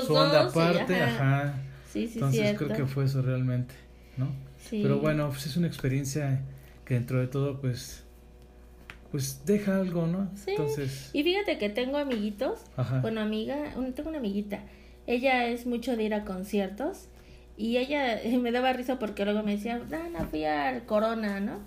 su 0.07 0.15
onda 0.15 0.47
aparte, 0.47 1.03
ajá. 1.03 1.55
Sí, 1.93 2.07
sí, 2.07 2.15
Entonces 2.15 2.57
creo 2.57 2.73
que 2.75 2.87
fue 2.87 3.05
eso 3.05 3.21
realmente, 3.21 3.75
¿no? 4.17 4.29
Pero 4.71 4.99
bueno, 4.99 5.29
pues 5.29 5.47
es 5.47 5.57
una 5.57 5.67
experiencia 5.67 6.43
que 6.85 6.95
dentro 6.95 7.21
de 7.21 7.27
todo, 7.27 7.61
pues, 7.61 8.05
pues 9.11 9.45
deja 9.45 9.77
algo, 9.77 10.07
¿no? 10.07 10.31
Sí. 10.37 10.53
Entonces... 10.53 11.11
Y 11.13 11.23
fíjate 11.23 11.59
que 11.59 11.69
tengo 11.69 11.99
amiguitos, 11.99 12.61
Ajá. 12.77 13.01
bueno, 13.01 13.21
amiga, 13.21 13.75
tengo 13.95 14.09
una 14.09 14.19
amiguita, 14.19 14.63
ella 15.07 15.49
es 15.49 15.67
mucho 15.67 15.97
de 15.97 16.05
ir 16.05 16.15
a 16.15 16.25
conciertos 16.25 17.09
y 17.57 17.77
ella 17.77 18.21
me 18.41 18.53
daba 18.53 18.73
risa 18.73 18.99
porque 18.99 19.25
luego 19.25 19.43
me 19.43 19.57
decía, 19.57 19.81
Dana, 19.89 20.27
fui 20.27 20.45
al 20.45 20.85
Corona, 20.87 21.41
¿no? 21.41 21.61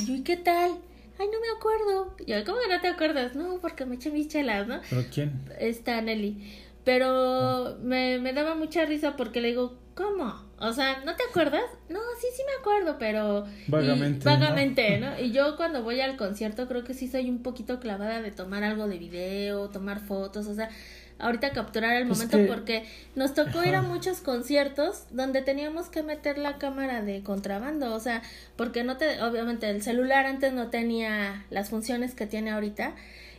Y 0.00 0.06
yo, 0.06 0.14
¿y 0.14 0.22
qué 0.22 0.36
tal? 0.36 0.72
Ay, 1.18 1.26
no 1.32 1.40
me 1.40 1.48
acuerdo. 1.56 2.16
yo, 2.26 2.44
¿cómo 2.44 2.60
que 2.60 2.68
no 2.68 2.80
te 2.80 2.88
acuerdas? 2.88 3.34
No, 3.36 3.58
porque 3.60 3.86
me 3.86 3.96
eché 3.96 4.10
mis 4.10 4.28
chelas, 4.28 4.66
¿no? 4.66 4.80
¿Pero 4.90 5.04
quién? 5.12 5.40
Está 5.58 6.00
Nelly. 6.00 6.52
Pero 6.84 7.08
ah. 7.08 7.76
me, 7.82 8.18
me 8.18 8.32
daba 8.32 8.54
mucha 8.54 8.84
risa 8.84 9.16
porque 9.16 9.40
le 9.40 9.48
digo, 9.48 9.78
¿cómo? 9.94 10.44
O 10.58 10.72
sea, 10.72 11.02
¿no 11.04 11.14
te 11.14 11.22
acuerdas? 11.28 11.64
No, 11.88 11.98
sí, 12.20 12.26
sí 12.34 12.42
me 12.46 12.60
acuerdo, 12.60 12.96
pero... 12.98 13.46
Vagamente. 13.66 14.24
vagamente, 14.24 14.98
¿no? 14.98 15.18
Y 15.18 15.32
yo 15.32 15.56
cuando 15.56 15.82
voy 15.82 16.00
al 16.00 16.16
concierto 16.16 16.68
creo 16.68 16.84
que 16.84 16.94
sí 16.94 17.08
soy 17.08 17.28
un 17.28 17.42
poquito 17.42 17.80
clavada 17.80 18.22
de 18.22 18.30
tomar 18.30 18.64
algo 18.64 18.88
de 18.88 18.98
video, 18.98 19.68
tomar 19.70 20.00
fotos, 20.00 20.46
o 20.46 20.54
sea, 20.54 20.70
ahorita 21.18 21.52
capturar 21.52 21.96
el 21.96 22.06
momento 22.06 22.38
porque 22.48 22.84
nos 23.14 23.34
tocó 23.34 23.64
ir 23.64 23.74
a 23.74 23.82
muchos 23.82 24.20
conciertos 24.20 25.04
donde 25.10 25.42
teníamos 25.42 25.88
que 25.88 26.02
meter 26.02 26.38
la 26.38 26.58
cámara 26.58 27.02
de 27.02 27.22
contrabando, 27.22 27.94
o 27.94 28.00
sea, 28.00 28.22
porque 28.56 28.84
no 28.84 28.96
te, 28.96 29.22
obviamente 29.22 29.70
el 29.70 29.82
celular 29.82 30.26
antes 30.26 30.52
no 30.52 30.68
tenía 30.68 31.44
las 31.50 31.70
funciones 31.70 32.14
que 32.14 32.26
tiene 32.26 32.50
ahorita 32.50 32.94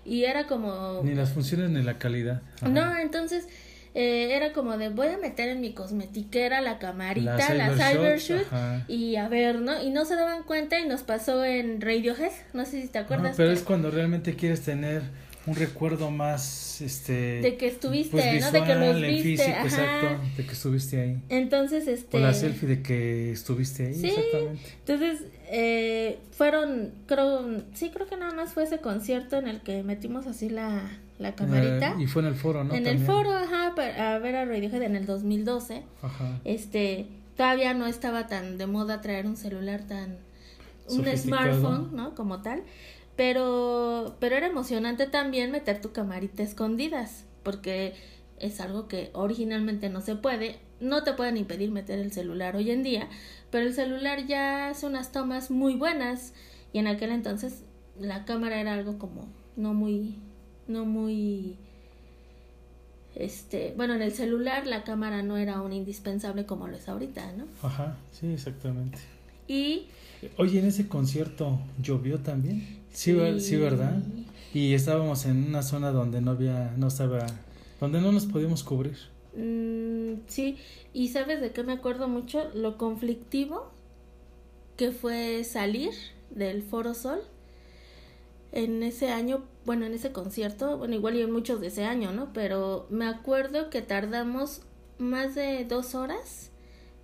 y 0.05 0.25
era 0.25 0.47
como... 0.47 1.01
Ni 1.03 1.15
las 1.15 1.33
funciones 1.33 1.69
ni 1.69 1.81
la 1.81 1.97
calidad. 1.97 2.41
No, 2.61 2.97
entonces... 2.97 3.47
Eh, 3.97 4.35
era 4.35 4.51
como 4.51 4.77
de 4.77 4.89
voy 4.89 5.07
a 5.07 5.17
meter 5.17 5.47
en 5.47 5.61
mi 5.61 5.71
cosmetiquera 5.71 6.59
la 6.59 6.79
camarita, 6.79 7.53
la, 7.53 7.69
Cybershoot 7.77 8.45
y 8.89 9.15
a 9.15 9.29
ver, 9.29 9.61
¿no? 9.61 9.81
Y 9.81 9.89
no 9.89 10.03
se 10.03 10.15
daban 10.15 10.43
cuenta 10.43 10.77
y 10.81 10.85
nos 10.85 11.03
pasó 11.03 11.45
en 11.45 11.79
Radiohead, 11.79 12.33
no 12.51 12.65
sé 12.65 12.81
si 12.81 12.89
te 12.89 12.99
acuerdas. 12.99 13.35
pero 13.37 13.51
es 13.51 13.61
cuando 13.61 13.91
realmente 13.91 14.35
quieres 14.35 14.63
tener 14.63 15.01
un 15.47 15.55
recuerdo 15.55 16.11
más 16.11 16.81
este 16.81 17.41
de 17.41 17.57
que 17.57 17.67
estuviste 17.67 18.11
pues, 18.11 18.41
¿no? 18.41 18.51
de 18.51 18.63
que 18.63 18.75
los 18.75 19.01
viste 19.01 19.23
físico, 19.23 19.57
exacto 19.63 20.07
de 20.37 20.45
que 20.45 20.51
estuviste 20.51 21.01
ahí. 21.01 21.21
Entonces 21.29 21.87
este 21.87 22.17
o 22.17 22.19
la 22.19 22.33
selfie 22.33 22.67
de 22.67 22.81
que 22.81 23.31
estuviste 23.31 23.87
ahí 23.87 23.93
sí, 23.93 24.07
exactamente. 24.07 24.61
entonces 24.79 25.21
eh, 25.49 26.19
fueron 26.31 26.93
creo 27.05 27.61
sí 27.73 27.91
creo 27.93 28.07
que 28.07 28.17
nada 28.17 28.33
más 28.33 28.53
fue 28.53 28.63
ese 28.63 28.79
concierto 28.79 29.37
en 29.37 29.47
el 29.47 29.61
que 29.61 29.83
metimos 29.83 30.27
así 30.27 30.49
la 30.49 30.81
la 31.19 31.33
camarita. 31.35 31.91
eh, 31.91 32.03
y 32.03 32.07
fue 32.07 32.23
en 32.23 32.27
el 32.29 32.35
foro 32.35 32.63
no 32.63 32.73
en 32.73 32.87
el 32.87 32.99
foro 32.99 33.31
ajá 33.33 33.67
a 33.67 34.17
ver 34.19 34.35
a 34.35 34.45
Radiohead 34.45 34.81
en 34.81 34.95
el 34.95 35.05
2012 35.05 35.83
ajá. 36.01 36.39
Este 36.43 37.07
todavía 37.37 37.73
no 37.73 37.85
estaba 37.87 38.27
tan 38.27 38.57
de 38.57 38.67
moda 38.67 39.01
traer 39.01 39.25
un 39.25 39.37
celular 39.37 39.83
tan 39.87 40.17
un 40.89 41.05
smartphone 41.17 41.95
no 41.95 42.15
como 42.15 42.41
tal 42.41 42.63
pero, 43.15 44.17
pero 44.19 44.35
era 44.35 44.47
emocionante 44.47 45.07
también 45.07 45.51
meter 45.51 45.81
tu 45.81 45.91
camarita 45.91 46.43
escondidas, 46.43 47.25
porque 47.43 47.93
es 48.39 48.59
algo 48.59 48.87
que 48.87 49.11
originalmente 49.13 49.89
no 49.89 50.01
se 50.01 50.15
puede. 50.15 50.59
No 50.79 51.03
te 51.03 51.13
pueden 51.13 51.37
impedir 51.37 51.71
meter 51.71 51.99
el 51.99 52.11
celular 52.11 52.55
hoy 52.55 52.71
en 52.71 52.83
día, 52.83 53.07
pero 53.49 53.65
el 53.65 53.73
celular 53.73 54.27
ya 54.27 54.69
hace 54.69 54.85
unas 54.85 55.11
tomas 55.11 55.49
muy 55.49 55.75
buenas 55.75 56.33
y 56.73 56.79
en 56.79 56.87
aquel 56.87 57.11
entonces 57.11 57.63
la 57.97 58.25
cámara 58.25 58.59
era 58.59 58.73
algo 58.73 58.97
como 58.97 59.27
no 59.55 59.73
muy, 59.73 60.17
no 60.67 60.83
muy, 60.83 61.55
este, 63.15 63.73
bueno, 63.77 63.93
en 63.93 64.01
el 64.01 64.11
celular 64.11 64.67
la 64.67 64.83
cámara 64.83 65.23
no 65.23 65.37
era 65.37 65.61
un 65.61 65.71
indispensable 65.71 66.45
como 66.45 66.67
lo 66.67 66.75
es 66.75 66.89
ahorita, 66.89 67.31
¿no? 67.33 67.45
Ajá, 67.61 67.97
sí, 68.11 68.27
exactamente. 68.33 68.97
Y... 69.47 69.87
Oye, 70.37 70.59
en 70.59 70.65
ese 70.65 70.87
concierto 70.87 71.59
llovió 71.81 72.19
también. 72.19 72.83
Sí, 72.95 73.13
sí, 73.41 73.57
¿verdad? 73.57 74.01
Y 74.53 74.73
estábamos 74.73 75.25
en 75.25 75.49
una 75.49 75.63
zona 75.63 75.91
donde 75.91 76.21
no 76.21 76.31
había, 76.31 76.73
no 76.77 76.87
estaba, 76.87 77.27
donde 77.81 77.99
no 77.99 78.13
nos 78.13 78.25
podíamos 78.25 78.63
cubrir. 78.63 78.95
Mm, 79.35 80.21
sí, 80.27 80.57
y 80.93 81.09
sabes 81.09 81.41
de 81.41 81.51
qué 81.51 81.61
me 81.63 81.73
acuerdo 81.73 82.07
mucho, 82.07 82.49
lo 82.53 82.77
conflictivo 82.77 83.69
que 84.77 84.91
fue 84.91 85.43
salir 85.43 85.91
del 86.29 86.63
Foro 86.63 86.93
Sol 86.93 87.19
en 88.53 88.81
ese 88.81 89.09
año, 89.09 89.43
bueno, 89.65 89.85
en 89.85 89.93
ese 89.93 90.13
concierto, 90.13 90.77
bueno, 90.77 90.95
igual 90.95 91.17
y 91.17 91.21
en 91.21 91.31
muchos 91.31 91.59
de 91.59 91.67
ese 91.67 91.83
año, 91.83 92.13
¿no? 92.13 92.31
Pero 92.31 92.87
me 92.89 93.07
acuerdo 93.07 93.69
que 93.69 93.81
tardamos 93.81 94.61
más 94.97 95.35
de 95.35 95.65
dos 95.65 95.95
horas 95.95 96.51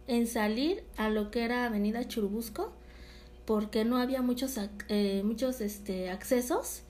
en 0.07 0.25
salir 0.25 0.86
a 0.95 1.10
lo 1.10 1.31
que 1.31 1.43
era 1.43 1.65
Avenida 1.65 2.07
Churubusco 2.07 2.71
porque 3.45 3.86
no 3.86 3.98
había 3.98 4.21
muchos 4.21 4.60
eh, 4.89 5.21
muchos 5.24 5.62
este 5.62 6.10
accesos 6.10 6.83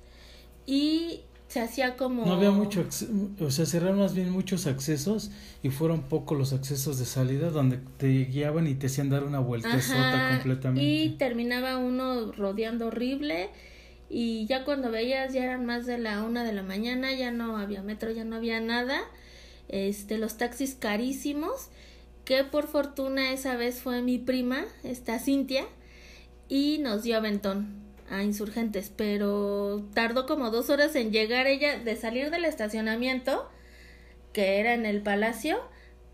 y 0.66 1.22
se 1.48 1.60
hacía 1.60 1.98
como 1.98 2.26
no 2.26 2.34
había 2.34 2.52
mucho 2.52 2.86
o 3.40 3.52
sea 3.52 3.66
cerraron 3.66 4.00
más 4.00 4.14
bien 4.14 4.30
muchos 4.30 4.68
accesos 4.68 5.32
y 5.64 5.70
fueron 5.70 6.04
pocos 6.04 6.38
los 6.38 6.54
accesos 6.54 6.98
de 6.98 7.06
salida 7.06 7.50
donde 7.50 7.80
te 7.98 8.26
guiaban 8.26 8.68
y 8.68 8.76
te 8.76 8.88
hacían 8.88 9.10
dar 9.10 9.24
una 9.24 9.40
vuelta 9.40 9.70
completamente. 9.70 10.82
y 10.82 11.10
terminaba 11.18 11.78
uno 11.78 12.32
rodeando 12.32 12.88
horrible 12.88 13.50
y 14.10 14.46
ya 14.46 14.64
cuando 14.64 14.92
veías 14.92 15.34
ya 15.34 15.44
eran 15.44 15.66
más 15.66 15.86
de 15.86 15.98
la 15.98 16.24
una 16.24 16.44
de 16.44 16.54
la 16.54 16.64
mañana 16.64 17.14
ya 17.14 17.32
no 17.32 17.58
había 17.58 17.82
metro 17.82 18.12
ya 18.12 18.24
no 18.24 18.38
había 18.38 18.62
nada 18.62 19.02
este 19.68 20.18
los 20.18 20.38
taxis 20.38 20.76
carísimos 20.76 21.70
que 22.24 22.46
por 22.46 22.68
fortuna 22.68 23.34
esa 23.34 23.58
vez 23.58 23.82
fue 23.82 24.02
mi 24.02 24.20
prima 24.20 24.64
esta 24.84 25.20
Cintia 25.20 25.66
y 26.52 26.80
nos 26.80 27.04
dio 27.04 27.16
aventón 27.16 27.70
a 28.10 28.24
insurgentes, 28.24 28.92
pero 28.94 29.88
tardó 29.94 30.26
como 30.26 30.52
dos 30.52 30.70
horas 30.70 30.94
en 30.98 31.14
llegar 31.14 31.48
ella 31.48 31.80
de 31.80 31.96
salir 31.96 32.30
del 32.30 32.44
estacionamiento, 32.44 33.50
que 34.34 34.60
era 34.60 34.74
en 34.74 34.86
el 34.86 35.02
palacio, 35.02 35.62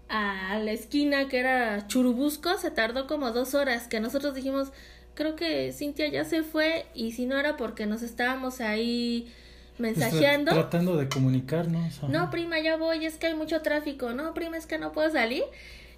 a 0.10 0.60
la 0.64 0.72
esquina 0.74 1.28
que 1.28 1.40
era 1.40 1.88
Churubusco, 1.88 2.56
se 2.60 2.70
tardó 2.70 3.08
como 3.08 3.32
dos 3.32 3.56
horas, 3.56 3.88
que 3.88 4.00
nosotros 4.00 4.36
dijimos, 4.36 4.72
creo 5.16 5.36
que 5.36 5.74
Cintia 5.74 6.08
ya 6.08 6.24
se 6.24 6.44
fue 6.44 6.86
y 6.94 7.14
si 7.14 7.26
no 7.26 7.36
era 7.40 7.58
porque 7.58 7.88
nos 7.88 8.04
estábamos 8.04 8.62
ahí 8.62 9.34
mensajeando. 9.80 10.52
tratando 10.52 10.98
de 10.98 11.10
comunicarnos. 11.10 12.04
No, 12.04 12.30
prima, 12.30 12.60
ya 12.60 12.78
voy, 12.78 13.08
es 13.08 13.18
que 13.18 13.26
hay 13.26 13.34
mucho 13.34 13.64
tráfico. 13.64 14.14
No, 14.14 14.36
prima, 14.36 14.58
es 14.58 14.68
que 14.68 14.78
no 14.78 14.92
puedo 14.92 15.10
salir 15.10 15.46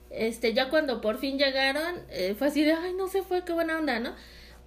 este, 0.10 0.54
ya 0.54 0.70
cuando 0.70 1.02
por 1.02 1.18
fin 1.18 1.38
llegaron, 1.38 1.96
eh, 2.10 2.36
fue 2.38 2.48
así 2.48 2.64
de, 2.64 2.74
ay, 2.74 2.94
no 2.94 3.08
se 3.08 3.24
fue, 3.24 3.44
qué 3.46 3.54
buena 3.54 3.78
onda, 3.80 4.00
¿no? 4.00 4.14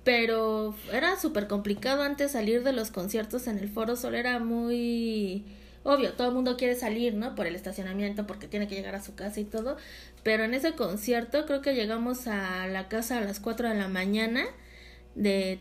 Pero 0.04 0.74
era 0.92 1.16
súper 1.16 1.46
complicado 1.46 2.02
antes 2.02 2.32
salir 2.32 2.64
de 2.64 2.72
los 2.72 2.90
conciertos 2.90 3.46
en 3.46 3.58
el 3.58 3.68
Foro 3.68 3.96
Sol, 3.96 4.14
era 4.14 4.38
muy 4.38 5.44
obvio, 5.84 6.12
todo 6.14 6.28
el 6.28 6.34
mundo 6.34 6.56
quiere 6.56 6.74
salir, 6.74 7.14
¿no? 7.14 7.34
Por 7.34 7.46
el 7.46 7.54
estacionamiento, 7.54 8.26
porque 8.26 8.48
tiene 8.48 8.68
que 8.68 8.74
llegar 8.74 8.94
a 8.94 9.02
su 9.02 9.14
casa 9.14 9.40
y 9.40 9.44
todo, 9.44 9.76
pero 10.22 10.44
en 10.44 10.54
ese 10.54 10.72
concierto 10.72 11.46
creo 11.46 11.62
que 11.62 11.74
llegamos 11.74 12.26
a 12.26 12.66
la 12.68 12.88
casa 12.88 13.18
a 13.18 13.20
las 13.20 13.40
4 13.40 13.68
de 13.68 13.74
la 13.74 13.88
mañana 13.88 14.44
de 15.14 15.60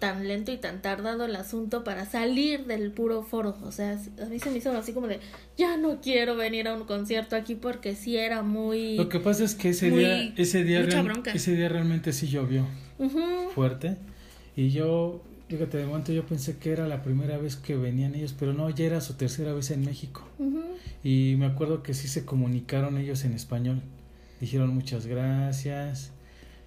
tan 0.00 0.26
lento 0.26 0.50
y 0.50 0.56
tan 0.56 0.82
tardado 0.82 1.26
el 1.26 1.36
asunto 1.36 1.84
para 1.84 2.06
salir 2.06 2.64
del 2.64 2.90
puro 2.90 3.22
foro. 3.22 3.56
O 3.62 3.70
sea, 3.70 3.98
a 4.20 4.24
mí 4.26 4.40
se 4.40 4.50
me 4.50 4.56
hizo 4.56 4.76
así 4.76 4.92
como 4.92 5.06
de, 5.06 5.20
ya 5.56 5.76
no 5.76 6.00
quiero 6.00 6.36
venir 6.36 6.66
a 6.66 6.74
un 6.74 6.84
concierto 6.84 7.36
aquí 7.36 7.54
porque 7.54 7.94
sí 7.94 8.16
era 8.16 8.42
muy... 8.42 8.96
Lo 8.96 9.08
que 9.08 9.20
pasa 9.20 9.44
es 9.44 9.54
que 9.54 9.68
ese 9.68 9.90
día, 9.90 10.32
ese 10.36 10.64
día, 10.64 10.80
ese 11.32 11.54
día 11.54 11.68
realmente 11.68 12.12
sí 12.12 12.26
llovió 12.26 12.66
fuerte. 13.54 13.98
Y 14.56 14.70
yo, 14.70 15.22
fíjate, 15.48 15.76
de 15.76 15.86
momento 15.86 16.12
yo 16.12 16.24
pensé 16.26 16.56
que 16.56 16.72
era 16.72 16.88
la 16.88 17.02
primera 17.02 17.36
vez 17.36 17.56
que 17.56 17.76
venían 17.76 18.14
ellos, 18.14 18.34
pero 18.36 18.54
no, 18.54 18.70
ya 18.70 18.86
era 18.86 19.00
su 19.02 19.14
tercera 19.14 19.52
vez 19.52 19.70
en 19.70 19.84
México. 19.84 20.26
Y 21.04 21.36
me 21.38 21.46
acuerdo 21.46 21.82
que 21.82 21.92
sí 21.94 22.08
se 22.08 22.24
comunicaron 22.24 22.96
ellos 22.96 23.24
en 23.24 23.34
español. 23.34 23.82
dijeron 24.40 24.74
muchas 24.74 25.06
gracias. 25.06 26.12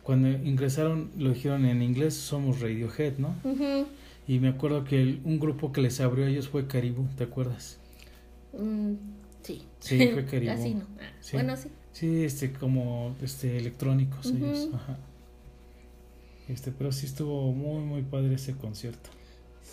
Cuando 0.03 0.27
ingresaron 0.29 1.11
lo 1.17 1.31
dijeron 1.33 1.65
en 1.65 1.81
inglés, 1.81 2.13
somos 2.13 2.59
Radiohead, 2.59 3.17
¿no? 3.17 3.35
Y 4.27 4.39
me 4.39 4.49
acuerdo 4.49 4.83
que 4.83 5.19
un 5.23 5.39
grupo 5.39 5.71
que 5.71 5.81
les 5.81 5.99
abrió 6.01 6.25
a 6.25 6.29
ellos 6.29 6.49
fue 6.49 6.67
Caribou, 6.67 7.07
¿te 7.17 7.23
acuerdas? 7.23 7.77
Mm, 8.57 8.93
sí. 9.41 9.63
Sí, 9.79 10.07
fue 10.13 10.25
Caribou. 10.29 10.55
Así 10.55 10.73
no. 10.75 10.85
Ah, 10.99 11.11
bueno, 11.31 11.55
sí. 11.55 11.69
Sí, 11.93 12.23
este, 12.23 12.51
como 12.51 13.15
este, 13.21 13.57
electrónicos 13.57 14.27
ellos, 14.27 14.69
ajá. 14.73 14.97
Este, 16.49 16.71
pero 16.71 16.91
sí 16.91 17.05
estuvo 17.05 17.51
muy, 17.53 17.83
muy 17.83 18.01
padre 18.01 18.35
ese 18.35 18.53
concierto. 18.55 19.09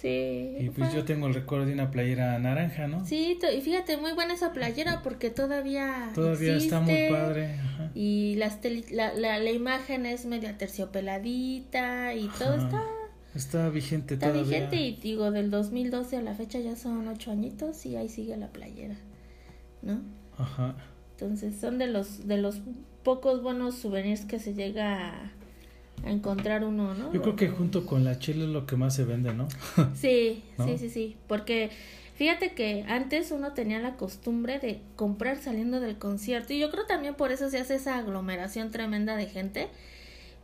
Sí. 0.00 0.56
Y 0.58 0.70
pues 0.70 0.94
yo 0.94 1.04
tengo 1.04 1.26
el 1.26 1.34
recuerdo 1.34 1.66
de 1.66 1.74
una 1.74 1.90
playera 1.90 2.38
naranja, 2.38 2.86
¿no? 2.86 3.04
Sí, 3.04 3.38
y 3.54 3.60
fíjate, 3.60 3.98
muy 3.98 4.12
buena 4.12 4.32
esa 4.32 4.52
playera 4.52 5.02
porque 5.02 5.28
todavía. 5.28 6.10
Todavía 6.14 6.56
está 6.56 6.80
muy 6.80 7.10
padre. 7.10 7.56
Ajá. 7.56 7.90
Y 7.94 8.36
las 8.36 8.58
la, 8.90 9.12
la, 9.12 9.38
la, 9.38 9.50
imagen 9.50 10.06
es 10.06 10.24
media 10.24 10.56
terciopeladita 10.56 12.14
y 12.14 12.28
todo 12.38 12.54
está. 12.54 12.82
Está 13.34 13.68
vigente 13.68 14.14
está 14.14 14.32
vigente 14.32 14.76
y 14.76 14.96
digo, 14.96 15.30
del 15.30 15.50
2012 15.50 16.16
a 16.16 16.22
la 16.22 16.34
fecha 16.34 16.58
ya 16.58 16.76
son 16.76 17.06
ocho 17.06 17.30
añitos 17.30 17.84
y 17.84 17.96
ahí 17.96 18.08
sigue 18.08 18.36
la 18.38 18.48
playera, 18.48 18.96
¿no? 19.82 20.00
Ajá. 20.38 20.76
Entonces 21.12 21.60
son 21.60 21.76
de 21.76 21.88
los, 21.88 22.26
de 22.26 22.38
los 22.38 22.62
pocos 23.04 23.42
buenos 23.42 23.74
souvenirs 23.74 24.24
que 24.24 24.38
se 24.38 24.54
llega 24.54 25.08
a 25.08 25.32
encontrar 26.04 26.64
uno, 26.64 26.94
¿no? 26.94 27.12
Yo 27.12 27.22
creo 27.22 27.36
que 27.36 27.48
junto 27.48 27.86
con 27.86 28.04
la 28.04 28.18
chela 28.18 28.44
es 28.44 28.50
lo 28.50 28.66
que 28.66 28.76
más 28.76 28.94
se 28.94 29.04
vende, 29.04 29.34
¿no? 29.34 29.48
sí, 29.94 30.42
sí, 30.64 30.78
sí, 30.78 30.90
sí, 30.90 31.16
porque 31.26 31.70
fíjate 32.14 32.52
que 32.52 32.84
antes 32.88 33.30
uno 33.30 33.52
tenía 33.52 33.80
la 33.80 33.96
costumbre 33.96 34.58
de 34.58 34.80
comprar 34.96 35.38
saliendo 35.38 35.80
del 35.80 35.98
concierto 35.98 36.52
y 36.52 36.58
yo 36.58 36.70
creo 36.70 36.86
también 36.86 37.14
por 37.14 37.32
eso 37.32 37.50
se 37.50 37.58
hace 37.58 37.76
esa 37.76 37.98
aglomeración 37.98 38.70
tremenda 38.70 39.16
de 39.16 39.26
gente, 39.26 39.68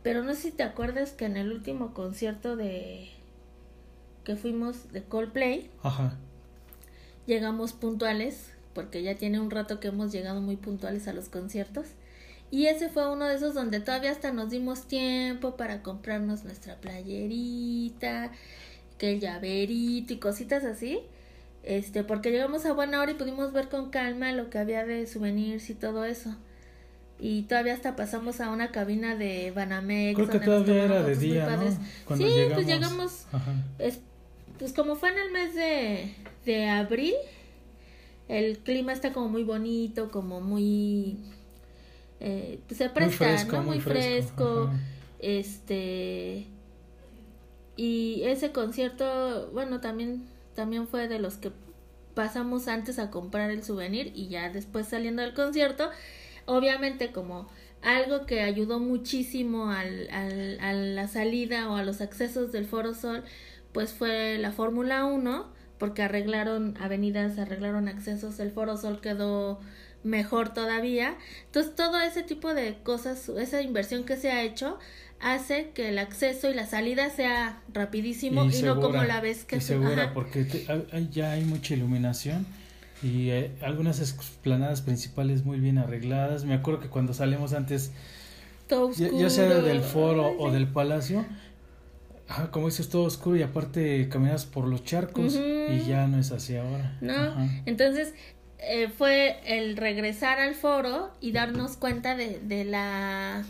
pero 0.03 0.23
no 0.23 0.33
sé 0.33 0.41
si 0.41 0.51
te 0.51 0.63
acuerdas 0.63 1.11
que 1.11 1.25
en 1.25 1.37
el 1.37 1.51
último 1.51 1.93
concierto 1.93 2.55
de 2.55 3.09
que 4.23 4.35
fuimos 4.35 4.91
de 4.91 5.03
Coldplay, 5.03 5.69
Ajá. 5.83 6.17
llegamos 7.27 7.71
puntuales, 7.71 8.51
porque 8.73 9.01
ya 9.01 9.15
tiene 9.15 9.39
un 9.39 9.49
rato 9.49 9.79
que 9.79 9.87
hemos 9.87 10.11
llegado 10.11 10.41
muy 10.41 10.57
puntuales 10.57 11.07
a 11.07 11.13
los 11.13 11.29
conciertos. 11.29 11.87
Y 12.49 12.67
ese 12.67 12.89
fue 12.89 13.11
uno 13.11 13.25
de 13.25 13.35
esos 13.35 13.53
donde 13.53 13.79
todavía 13.79 14.11
hasta 14.11 14.31
nos 14.31 14.49
dimos 14.49 14.87
tiempo 14.87 15.57
para 15.57 15.83
comprarnos 15.83 16.45
nuestra 16.45 16.75
playerita, 16.77 18.31
que 18.97 19.13
el 19.13 19.19
llaverito 19.19 20.13
y 20.13 20.17
cositas 20.17 20.63
así. 20.63 21.01
Este, 21.63 22.05
porque 22.05 22.31
llegamos 22.31 22.65
a 22.65 22.71
buena 22.71 23.01
hora 23.01 23.11
y 23.11 23.15
pudimos 23.15 23.51
ver 23.51 23.67
con 23.67 23.89
calma 23.89 24.31
lo 24.31 24.49
que 24.49 24.59
había 24.59 24.85
de 24.85 25.05
souvenirs 25.07 25.69
y 25.69 25.73
todo 25.73 26.05
eso. 26.05 26.35
Y 27.19 27.43
todavía 27.43 27.73
hasta 27.73 27.95
pasamos 27.95 28.39
a 28.39 28.49
una 28.51 28.71
cabina 28.71 29.15
de 29.15 29.51
Banamex. 29.51 30.15
Creo 30.15 30.29
que 30.29 30.39
todavía 30.39 30.83
era 30.85 31.03
de 31.03 31.15
día, 31.15 31.57
¿no? 31.57 32.15
sí, 32.15 32.29
pues 32.53 32.65
llegamos. 32.65 33.25
pues 34.57 34.73
como 34.73 34.95
fue 34.95 35.09
en 35.09 35.17
el 35.17 35.31
mes 35.31 35.53
de, 35.55 36.13
de 36.45 36.69
abril, 36.69 37.15
el 38.29 38.59
clima 38.59 38.93
está 38.93 39.11
como 39.11 39.27
muy 39.27 39.43
bonito, 39.43 40.09
como 40.09 40.39
muy 40.39 41.17
eh, 42.19 42.59
pues, 42.67 42.77
se 42.77 42.89
presta, 42.89 43.43
¿no? 43.45 43.63
Muy, 43.63 43.79
fresco. 43.79 44.69
Este. 45.19 46.47
Y 47.75 48.23
ese 48.23 48.51
concierto, 48.51 49.49
bueno, 49.53 49.81
también, 49.81 50.27
también 50.55 50.87
fue 50.87 51.07
de 51.07 51.19
los 51.19 51.35
que 51.35 51.51
pasamos 52.15 52.67
antes 52.67 52.97
a 52.97 53.11
comprar 53.11 53.51
el 53.51 53.63
souvenir 53.63 54.11
y 54.15 54.29
ya 54.29 54.49
después 54.49 54.87
saliendo 54.87 55.21
del 55.21 55.35
concierto, 55.35 55.91
obviamente 56.45 57.11
como 57.11 57.47
algo 57.83 58.25
que 58.25 58.41
ayudó 58.41 58.79
muchísimo 58.79 59.69
al, 59.69 60.09
al, 60.09 60.59
a 60.59 60.73
la 60.73 61.07
salida 61.07 61.69
o 61.69 61.75
a 61.75 61.83
los 61.83 62.01
accesos 62.01 62.51
del 62.51 62.65
Foro 62.65 62.95
Sol, 62.95 63.23
pues 63.71 63.93
fue 63.93 64.39
la 64.39 64.51
Fórmula 64.51 65.05
1, 65.05 65.45
porque 65.77 66.01
arreglaron 66.01 66.75
avenidas, 66.79 67.37
arreglaron 67.37 67.87
accesos, 67.87 68.39
el 68.39 68.51
Foro 68.51 68.77
Sol 68.77 68.99
quedó 68.99 69.59
mejor 70.07 70.53
todavía. 70.53 71.15
Entonces, 71.45 71.75
todo 71.75 71.99
ese 72.01 72.23
tipo 72.23 72.53
de 72.53 72.77
cosas, 72.83 73.29
esa 73.29 73.61
inversión 73.61 74.03
que 74.03 74.17
se 74.17 74.31
ha 74.31 74.41
hecho, 74.43 74.79
hace 75.19 75.71
que 75.73 75.89
el 75.89 75.99
acceso 75.99 76.49
y 76.49 76.53
la 76.53 76.65
salida 76.65 77.09
sea 77.09 77.61
rapidísimo 77.73 78.45
y, 78.45 78.61
no 78.61 78.79
como 78.79 79.03
la 79.03 79.21
vez 79.21 79.45
que 79.45 79.59
se 79.59 79.67
segura, 79.67 80.13
porque 80.13 80.45
ya 81.11 81.31
hay 81.31 81.43
mucha 81.43 81.73
iluminación 81.73 82.45
y 83.03 83.29
eh, 83.29 83.51
algunas 83.61 83.99
explanadas 83.99 84.81
principales 84.81 85.45
muy 85.45 85.59
bien 85.59 85.77
arregladas. 85.77 86.45
Me 86.45 86.53
acuerdo 86.53 86.79
que 86.79 86.89
cuando 86.89 87.13
salimos 87.13 87.53
antes, 87.53 87.91
ya, 88.69 89.29
sea 89.29 89.61
del 89.61 89.81
foro 89.81 90.35
o 90.37 90.51
del 90.51 90.67
palacio, 90.67 91.25
como 92.51 92.67
dices, 92.67 92.89
todo 92.89 93.03
oscuro 93.03 93.37
y 93.37 93.43
aparte 93.43 94.09
caminas 94.09 94.45
por 94.45 94.67
los 94.67 94.83
charcos 94.83 95.35
y 95.35 95.87
ya 95.87 96.07
no 96.07 96.19
es 96.19 96.31
así 96.31 96.57
ahora. 96.57 96.97
No, 97.01 97.35
entonces 97.65 98.13
eh, 98.59 98.89
fue 98.89 99.39
el 99.45 99.77
regresar 99.77 100.39
al 100.39 100.55
foro 100.55 101.11
y 101.21 101.31
darnos 101.31 101.77
cuenta 101.77 102.15
de, 102.15 102.39
de 102.39 102.65
la 102.65 103.43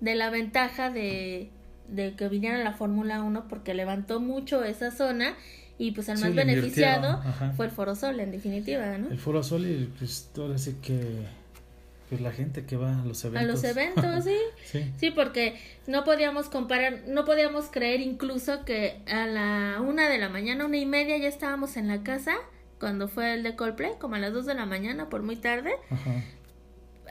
de 0.00 0.14
la 0.16 0.30
ventaja 0.30 0.90
de, 0.90 1.48
de 1.88 2.14
que 2.14 2.28
viniera 2.28 2.58
la 2.58 2.72
Fórmula 2.72 3.22
1 3.22 3.46
porque 3.48 3.72
levantó 3.72 4.20
mucho 4.20 4.64
esa 4.64 4.90
zona 4.90 5.34
y 5.78 5.92
pues 5.92 6.08
el 6.08 6.18
más 6.18 6.34
beneficiado 6.34 7.22
fue 7.56 7.66
el 7.66 7.72
Foro 7.72 7.94
Sol 7.94 8.20
en 8.20 8.30
definitiva, 8.30 8.98
¿no? 8.98 9.10
El 9.10 9.18
Foro 9.18 9.42
Sol 9.42 9.66
y 9.66 9.90
pues 9.98 10.28
todo 10.34 10.54
así 10.54 10.76
que 10.82 11.00
pues 12.08 12.20
la 12.20 12.30
gente 12.30 12.66
que 12.66 12.76
va 12.76 13.00
a 13.00 13.04
los 13.04 13.24
eventos. 13.24 13.42
A 13.42 13.52
los 13.52 13.64
eventos, 13.64 14.24
sí. 14.24 14.36
sí. 14.64 14.92
Sí, 14.98 15.10
porque 15.12 15.56
no 15.86 16.04
podíamos 16.04 16.48
comparar, 16.48 17.04
no 17.06 17.24
podíamos 17.24 17.66
creer 17.70 18.00
incluso 18.00 18.64
que 18.64 19.00
a 19.06 19.26
la 19.26 19.80
una 19.80 20.08
de 20.08 20.18
la 20.18 20.28
mañana, 20.28 20.66
una 20.66 20.76
y 20.76 20.84
media 20.84 21.16
ya 21.16 21.28
estábamos 21.28 21.76
en 21.76 21.88
la 21.88 22.02
casa 22.02 22.36
cuando 22.82 23.06
fue 23.06 23.34
el 23.34 23.44
de 23.44 23.54
Coldplay, 23.54 23.92
como 24.00 24.16
a 24.16 24.18
las 24.18 24.32
2 24.32 24.44
de 24.44 24.54
la 24.54 24.66
mañana, 24.66 25.08
por 25.08 25.22
muy 25.22 25.36
tarde. 25.36 25.70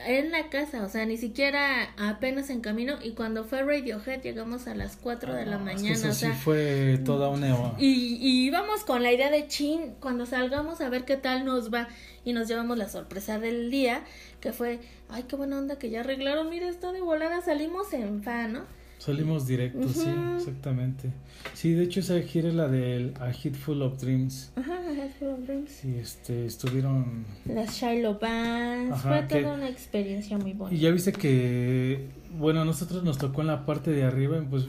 En 0.05 0.29
la 0.29 0.49
casa, 0.49 0.83
o 0.83 0.89
sea, 0.89 1.05
ni 1.05 1.15
siquiera 1.15 1.93
apenas 1.97 2.49
en 2.49 2.59
camino. 2.59 2.95
Y 3.01 3.11
cuando 3.11 3.45
fue 3.45 3.63
Radiohead, 3.63 4.21
llegamos 4.21 4.67
a 4.67 4.75
las 4.75 4.97
4 4.97 5.33
de 5.33 5.45
la 5.45 5.59
mañana. 5.59 5.93
eso 5.93 6.09
o 6.09 6.11
sea, 6.11 6.33
sí 6.33 6.37
fue 6.43 6.99
toda 7.05 7.29
una. 7.29 7.73
Y, 7.77 8.17
y 8.19 8.45
íbamos 8.47 8.83
con 8.83 9.01
la 9.01 9.13
idea 9.13 9.31
de 9.31 9.47
chin, 9.47 9.95
cuando 10.01 10.25
salgamos 10.25 10.81
a 10.81 10.89
ver 10.89 11.05
qué 11.05 11.15
tal 11.15 11.45
nos 11.45 11.73
va. 11.73 11.87
Y 12.25 12.33
nos 12.33 12.49
llevamos 12.49 12.77
la 12.77 12.89
sorpresa 12.89 13.39
del 13.39 13.71
día, 13.71 14.03
que 14.41 14.51
fue, 14.51 14.81
ay, 15.07 15.23
qué 15.23 15.37
buena 15.37 15.57
onda 15.57 15.79
que 15.79 15.89
ya 15.89 16.01
arreglaron. 16.01 16.49
Mira, 16.49 16.67
está 16.67 16.91
de 16.91 16.99
volada, 16.99 17.39
salimos 17.39 17.93
en 17.93 18.23
fan, 18.23 18.51
¿no? 18.51 18.80
Salimos 19.01 19.47
directo, 19.47 19.89
sí, 19.89 20.07
exactamente. 20.37 21.09
Sí, 21.55 21.73
de 21.73 21.85
hecho 21.85 22.01
esa 22.01 22.21
gira 22.21 22.49
es 22.49 22.53
la 22.53 22.67
del 22.67 23.15
A 23.19 23.31
Hit 23.31 23.55
Full 23.55 23.81
of 23.81 23.99
Dreams. 23.99 24.53
Ajá, 24.55 24.75
A 24.77 24.93
Hit 24.93 25.13
Full 25.17 25.27
of 25.27 25.39
Dreams. 25.39 25.71
Sí, 25.71 25.95
este, 25.99 26.45
estuvieron... 26.45 27.25
Las 27.45 27.81
Shiloh 27.81 28.19
Bands, 28.19 29.01
fue 29.01 29.23
toda 29.23 29.55
una 29.55 29.69
experiencia 29.69 30.37
muy 30.37 30.53
bonita. 30.53 30.75
Y 30.75 30.81
ya 30.81 30.91
viste 30.91 31.13
que, 31.13 32.09
bueno, 32.37 32.61
a 32.61 32.65
nosotros 32.65 33.03
nos 33.03 33.17
tocó 33.17 33.41
en 33.41 33.47
la 33.47 33.65
parte 33.65 33.89
de 33.89 34.03
arriba, 34.03 34.39
pues 34.47 34.67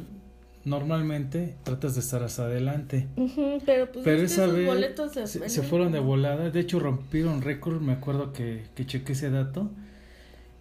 normalmente 0.64 1.56
tratas 1.62 1.92
de 1.92 2.00
estar 2.00 2.22
hasta 2.22 2.44
adelante. 2.44 3.08
pero 3.66 3.92
pues 3.92 4.02
pero 4.02 4.22
esa 4.22 4.46
vez 4.46 4.66
boletos 4.66 5.12
se, 5.12 5.26
se, 5.26 5.62
fueron 5.62 5.92
de 5.92 5.98
volada, 6.00 6.48
de 6.48 6.58
hecho 6.58 6.80
rompieron 6.80 7.42
récord, 7.42 7.82
me 7.82 7.92
acuerdo 7.92 8.32
que, 8.32 8.62
que 8.74 8.86
chequé 8.86 9.12
ese 9.12 9.28
dato 9.28 9.70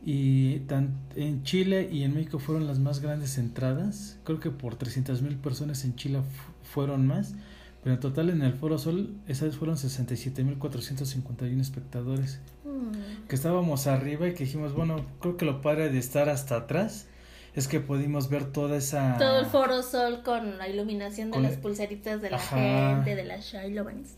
y 0.03 0.59
tan, 0.61 0.97
en 1.15 1.43
Chile 1.43 1.89
y 1.91 2.03
en 2.03 2.13
México 2.13 2.39
fueron 2.39 2.67
las 2.67 2.79
más 2.79 3.01
grandes 3.01 3.37
entradas. 3.37 4.17
Creo 4.23 4.39
que 4.39 4.49
por 4.49 4.75
300 4.75 5.21
mil 5.21 5.35
personas 5.37 5.85
en 5.85 5.95
Chile 5.95 6.21
fueron 6.63 7.05
más. 7.05 7.35
Pero 7.83 7.95
en 7.95 7.99
total 7.99 8.29
en 8.29 8.43
el 8.43 8.53
Foro 8.53 8.77
Sol, 8.77 9.15
esas 9.27 9.55
fueron 9.55 9.77
67 9.77 10.43
mil 10.43 10.57
451 10.57 11.61
espectadores. 11.61 12.39
Mm. 12.63 13.27
Que 13.27 13.35
estábamos 13.35 13.87
arriba 13.87 14.27
y 14.27 14.33
que 14.33 14.43
dijimos, 14.43 14.73
bueno, 14.73 15.03
creo 15.19 15.35
que 15.35 15.45
lo 15.45 15.61
padre 15.61 15.89
de 15.89 15.97
estar 15.97 16.29
hasta 16.29 16.57
atrás 16.57 17.07
es 17.55 17.67
que 17.67 17.79
pudimos 17.79 18.29
ver 18.29 18.45
toda 18.45 18.77
esa... 18.77 19.17
Todo 19.17 19.39
el 19.39 19.45
Foro 19.47 19.81
Sol 19.83 20.21
con 20.23 20.57
la 20.57 20.69
iluminación 20.69 21.31
de 21.31 21.41
las 21.41 21.57
pulseritas 21.57 22.21
de 22.21 22.29
la 22.29 22.39
gente, 22.39 23.15
de 23.15 23.23
las 23.23 23.45
Shylobans. 23.45 24.15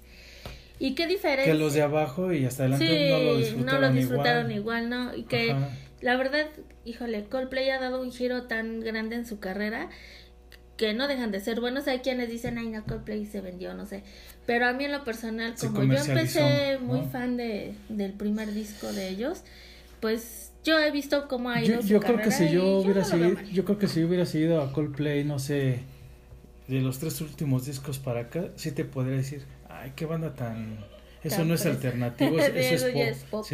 ¿Y 0.83 0.95
qué 0.95 1.07
diferencia? 1.07 1.53
Que 1.53 1.57
los 1.57 1.73
de 1.73 1.81
abajo 1.81 2.33
y 2.33 2.43
hasta 2.43 2.63
adelante 2.63 3.09
no 3.09 3.19
lo 3.19 3.37
disfrutaron, 3.37 3.81
no 3.81 3.87
lo 3.87 3.93
disfrutaron 3.93 4.51
igual. 4.51 4.89
¿no? 4.89 5.15
Y 5.15 5.23
que 5.23 5.55
la 6.01 6.17
verdad, 6.17 6.47
híjole, 6.83 7.23
Coldplay 7.23 7.69
ha 7.69 7.79
dado 7.79 8.01
un 8.01 8.11
giro 8.11 8.43
tan 8.43 8.81
grande 8.81 9.15
en 9.15 9.25
su 9.25 9.39
carrera 9.39 9.87
que 10.75 10.93
no 10.93 11.07
dejan 11.07 11.31
de 11.31 11.39
ser 11.39 11.61
buenos. 11.61 11.87
Hay 11.87 11.99
quienes 11.99 12.29
dicen, 12.29 12.57
ay, 12.57 12.67
no, 12.67 12.83
Coldplay 12.83 13.25
se 13.25 13.39
vendió, 13.39 13.73
no 13.75 13.85
sé. 13.85 14.03
Pero 14.45 14.65
a 14.65 14.73
mí 14.73 14.83
en 14.83 14.91
lo 14.91 15.05
personal, 15.05 15.53
como 15.57 15.85
yo 15.85 16.03
empecé 16.03 16.79
muy 16.79 17.03
fan 17.09 17.37
de, 17.37 17.75
del 17.87 18.11
primer 18.11 18.53
disco 18.53 18.91
de 18.91 19.07
ellos, 19.07 19.43
pues 20.01 20.51
yo 20.65 20.77
he 20.79 20.91
visto 20.91 21.29
cómo 21.29 21.49
ha 21.49 21.63
ido 21.63 21.79
yo, 21.79 21.87
yo 21.87 21.99
creo 22.01 22.17
que 22.17 22.31
si 22.31 22.51
yo 22.51 22.79
hubiera 22.79 23.05
seguido, 23.05 23.39
yo 23.53 23.63
creo 23.63 23.77
que 23.77 23.87
si 23.87 24.03
hubiera 24.03 24.25
seguido 24.25 24.61
a 24.61 24.73
Coldplay, 24.73 25.23
no 25.23 25.39
sé, 25.39 25.79
de 26.67 26.81
los 26.81 26.99
tres 26.99 27.21
últimos 27.21 27.65
discos 27.65 27.99
para 27.99 28.19
acá, 28.19 28.49
sí 28.57 28.71
te 28.71 28.83
podría 28.83 29.15
decir, 29.15 29.45
ay, 29.81 29.93
qué 29.95 30.05
banda 30.05 30.33
tan... 30.33 30.77
Eso 31.23 31.45
no 31.45 31.53
es 31.53 31.65
alternativo, 31.65 32.37
eso, 32.39 32.87
es 32.87 33.23
pop. 33.23 33.45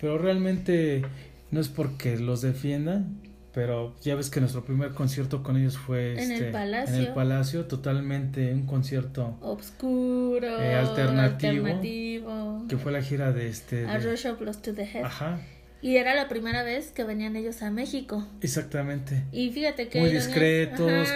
Pero 0.00 0.18
realmente 0.18 1.02
no 1.50 1.60
es 1.60 1.68
porque 1.68 2.16
los 2.16 2.40
defiendan, 2.40 3.20
pero 3.52 3.96
ya 4.00 4.14
ves 4.14 4.30
que 4.30 4.40
nuestro 4.40 4.64
primer 4.64 4.92
concierto 4.92 5.42
con 5.42 5.56
ellos 5.56 5.76
fue 5.76 6.22
en, 6.22 6.30
el, 6.30 6.52
palacio. 6.52 6.94
en 6.94 7.00
el 7.00 7.12
Palacio, 7.12 7.66
totalmente 7.66 8.52
un 8.54 8.64
concierto 8.66 9.36
oscuro, 9.40 10.60
eh, 10.62 10.74
alternativo, 10.74 12.66
que 12.68 12.76
fue 12.76 12.92
la 12.92 13.02
gira 13.02 13.32
de 13.32 13.48
este 13.48 13.86
a 13.86 13.98
Rush 13.98 14.26
of 14.26 14.38
to 14.62 14.72
the 14.72 14.84
Head. 14.84 15.04
Ajá. 15.04 15.40
Y 15.82 15.96
era 15.96 16.14
la 16.14 16.28
primera 16.28 16.62
vez 16.62 16.90
que 16.90 17.04
venían 17.04 17.36
ellos 17.36 17.62
a 17.62 17.70
México. 17.70 18.26
Exactamente. 18.42 19.24
Y 19.32 19.50
fíjate 19.50 19.88
que 19.88 19.98
muy 19.98 20.10
discretos, 20.10 21.08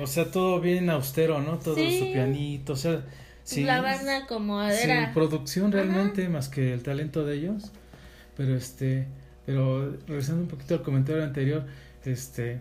o 0.00 0.06
sea, 0.06 0.30
todo 0.30 0.60
bien 0.60 0.88
austero, 0.88 1.40
¿no? 1.40 1.58
Todo 1.58 1.74
su 1.76 2.12
pianito, 2.12 2.72
o 2.72 2.76
sea, 2.76 3.04
sin, 3.44 3.66
la 3.66 3.80
banda 3.80 4.26
como 4.26 4.62
era 4.62 5.04
sin 5.04 5.14
producción 5.14 5.72
realmente 5.72 6.28
más 6.28 6.48
que 6.48 6.72
el 6.72 6.82
talento 6.82 7.24
de 7.24 7.36
ellos. 7.36 7.72
Pero 8.36 8.56
este 8.56 9.06
pero 9.46 9.96
regresando 10.06 10.42
un 10.42 10.48
poquito 10.48 10.74
al 10.74 10.82
comentario 10.82 11.24
anterior, 11.24 11.66
este 12.04 12.60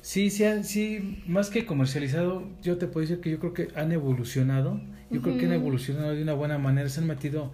sí, 0.00 0.30
sí, 0.30 0.44
sí, 0.62 1.22
más 1.26 1.50
que 1.50 1.66
comercializado, 1.66 2.48
yo 2.62 2.78
te 2.78 2.86
puedo 2.86 3.06
decir 3.06 3.20
que 3.20 3.30
yo 3.30 3.38
creo 3.38 3.52
que 3.52 3.68
han 3.74 3.92
evolucionado. 3.92 4.80
Yo 5.10 5.22
creo 5.22 5.38
que 5.38 5.46
han 5.46 5.52
evolucionado 5.52 6.14
de 6.14 6.22
una 6.22 6.34
buena 6.34 6.58
manera, 6.58 6.86
se 6.90 7.00
han 7.00 7.06
metido 7.06 7.50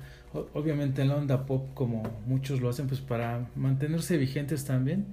obviamente 0.53 1.03
en 1.03 1.09
la 1.09 1.17
onda 1.17 1.47
pop 1.47 1.69
como 1.75 2.03
muchos 2.27 2.61
lo 2.61 2.69
hacen 2.69 2.89
pues 2.89 3.01
para 3.01 3.49
mantenerse 3.55 4.17
vigentes 4.17 4.65
también. 4.65 5.07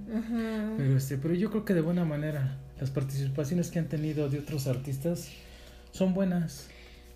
Pero 0.76 0.96
este, 0.96 1.18
pero 1.18 1.34
yo 1.34 1.50
creo 1.50 1.64
que 1.64 1.74
de 1.74 1.80
buena 1.80 2.04
manera 2.04 2.58
las 2.80 2.90
participaciones 2.90 3.70
que 3.70 3.78
han 3.78 3.88
tenido 3.88 4.28
de 4.28 4.40
otros 4.40 4.66
artistas 4.66 5.28
son 5.92 6.14
buenas. 6.14 6.68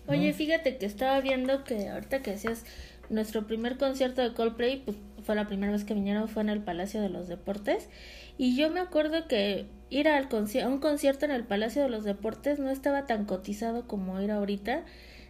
Oye, 0.07 0.33
fíjate 0.33 0.77
que 0.77 0.85
estaba 0.85 1.19
viendo 1.19 1.63
que 1.63 1.89
ahorita 1.89 2.21
que 2.21 2.31
decías 2.31 2.63
nuestro 3.09 3.45
primer 3.47 3.77
concierto 3.77 4.21
de 4.21 4.33
Coldplay, 4.33 4.83
pues 4.83 4.97
fue 5.23 5.35
la 5.35 5.47
primera 5.47 5.71
vez 5.71 5.83
que 5.83 5.93
vinieron, 5.93 6.27
fue 6.27 6.43
en 6.43 6.49
el 6.49 6.61
Palacio 6.61 7.01
de 7.01 7.09
los 7.09 7.27
Deportes. 7.27 7.89
Y 8.37 8.55
yo 8.55 8.69
me 8.69 8.79
acuerdo 8.79 9.27
que 9.27 9.65
ir 9.89 10.07
al 10.07 10.27
a 10.31 10.67
un 10.67 10.79
concierto 10.79 11.25
en 11.25 11.31
el 11.31 11.43
Palacio 11.43 11.83
de 11.83 11.89
los 11.89 12.03
Deportes 12.03 12.59
no 12.59 12.69
estaba 12.69 13.05
tan 13.05 13.25
cotizado 13.25 13.87
como 13.87 14.19
ir 14.21 14.31
ahorita. 14.31 14.83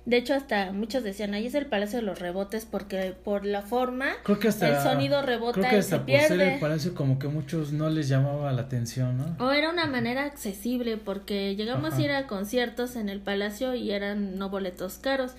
De 0.07 0.15
hecho, 0.15 0.35
hasta 0.35 0.71
muchos 0.71 1.03
decían, 1.03 1.33
ahí 1.33 1.47
es 1.47 1.53
el 1.53 1.65
Palacio 1.65 1.99
de 1.99 2.05
los 2.05 2.17
Rebotes 2.17 2.65
porque 2.65 3.13
por 3.25 3.45
la 3.45 3.61
forma 3.61 4.13
creo 4.23 4.39
que 4.39 4.47
hasta, 4.47 4.69
el 4.69 4.81
sonido 4.81 5.21
rebota 5.21 5.59
creo 5.59 5.69
que 5.69 5.75
hasta 5.79 5.97
se 5.97 6.03
pierde. 6.05 6.27
Por 6.29 6.37
ser 6.37 6.47
el 6.47 6.59
palacio 6.61 6.95
como 6.95 7.19
que 7.19 7.27
muchos 7.27 7.73
no 7.73 7.89
les 7.89 8.07
llamaba 8.07 8.53
la 8.53 8.61
atención, 8.61 9.17
¿no? 9.17 9.45
O 9.45 9.51
era 9.51 9.69
una 9.69 9.85
manera 9.85 10.23
accesible 10.23 10.95
porque 10.95 11.57
llegamos 11.57 11.95
a 11.95 12.01
ir 12.01 12.11
a 12.13 12.25
conciertos 12.25 12.95
en 12.95 13.09
el 13.09 13.19
Palacio 13.19 13.75
y 13.75 13.91
eran 13.91 14.37
no 14.37 14.49
boletos 14.49 14.93
caros. 14.93 15.33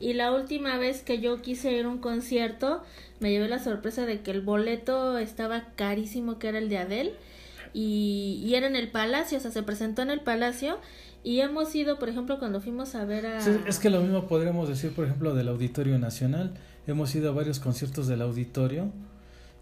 Y 0.00 0.14
la 0.14 0.32
última 0.32 0.78
vez 0.78 1.02
que 1.02 1.20
yo 1.20 1.42
quise 1.42 1.72
ir 1.72 1.84
a 1.84 1.88
un 1.90 1.98
concierto, 1.98 2.82
me 3.20 3.30
llevé 3.30 3.46
la 3.50 3.58
sorpresa 3.58 4.06
de 4.06 4.22
que 4.22 4.30
el 4.30 4.40
boleto 4.40 5.18
estaba 5.18 5.64
carísimo, 5.76 6.38
que 6.38 6.48
era 6.48 6.56
el 6.56 6.70
de 6.70 6.78
Adele. 6.78 7.12
Y, 7.74 8.40
y 8.42 8.54
era 8.54 8.68
en 8.68 8.76
el 8.76 8.88
Palacio, 8.88 9.36
o 9.36 9.40
sea, 9.42 9.50
se 9.50 9.62
presentó 9.62 10.00
en 10.00 10.10
el 10.10 10.20
Palacio 10.20 10.78
y 11.24 11.40
hemos 11.40 11.74
ido, 11.74 11.98
por 11.98 12.10
ejemplo, 12.10 12.38
cuando 12.38 12.60
fuimos 12.60 12.94
a 12.94 13.06
ver 13.06 13.26
a... 13.26 13.38
es 13.66 13.78
que 13.78 13.88
lo 13.88 14.02
mismo 14.02 14.28
podríamos 14.28 14.68
decir, 14.68 14.92
por 14.92 15.06
ejemplo, 15.06 15.34
del 15.34 15.48
Auditorio 15.48 15.98
Nacional. 15.98 16.52
Hemos 16.86 17.14
ido 17.14 17.30
a 17.30 17.34
varios 17.34 17.60
conciertos 17.60 18.06
del 18.06 18.20
auditorio. 18.20 18.92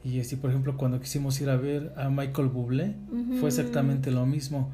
Y 0.03 0.19
así, 0.19 0.35
por 0.35 0.51
ejemplo, 0.51 0.77
cuando 0.77 1.01
quisimos 1.01 1.41
ir 1.41 1.49
a 1.49 1.57
ver 1.57 1.93
a 1.97 2.11
Michael 2.11 2.49
Bublé, 2.49 2.97
fue 3.39 3.49
exactamente 3.49 4.11
lo 4.11 4.27
mismo. 4.27 4.73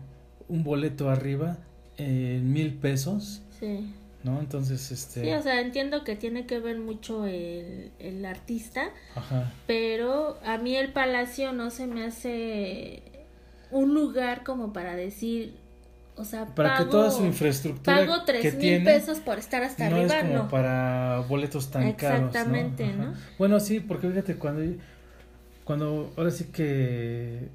Un 0.48 0.64
boleto 0.64 1.10
arriba, 1.10 1.58
en 1.98 2.50
mil 2.50 2.72
pesos. 2.72 3.42
Sí. 3.60 3.92
¿No? 4.24 4.40
Entonces, 4.40 4.90
este... 4.90 5.24
Sí, 5.24 5.30
o 5.30 5.42
sea, 5.42 5.60
entiendo 5.60 6.04
que 6.04 6.16
tiene 6.16 6.46
que 6.46 6.58
ver 6.58 6.78
mucho 6.78 7.26
el, 7.26 7.92
el 7.98 8.24
artista. 8.24 8.88
Ajá. 9.14 9.52
Pero 9.66 10.38
a 10.42 10.56
mí 10.56 10.74
el 10.74 10.90
Palacio 10.94 11.52
no 11.52 11.70
se 11.70 11.86
me 11.86 12.04
hace 12.04 13.02
un 13.70 13.92
lugar 13.92 14.42
como 14.42 14.72
para 14.72 14.96
decir 14.96 15.67
o 16.18 16.24
sea, 16.24 16.46
para 16.46 16.78
que 16.78 16.84
toda 16.86 17.10
su 17.10 17.24
infraestructura 17.24 17.98
pago 17.98 18.24
tres 18.24 18.56
mil 18.56 18.82
pesos 18.82 19.20
por 19.20 19.38
estar 19.38 19.62
hasta 19.62 19.88
no 19.88 19.96
arriba, 19.96 20.18
es 20.18 20.24
como 20.24 20.48
para 20.48 21.20
boletos 21.28 21.70
tan 21.70 21.92
caros. 21.92 22.28
Exactamente, 22.28 22.92
¿no? 22.92 23.14
Bueno, 23.38 23.60
sí, 23.60 23.80
porque 23.80 24.08
fíjate 24.08 24.36
cuando 24.36 24.62
cuando 25.64 26.12
ahora 26.16 26.30
sí 26.30 26.46
que 26.52 27.48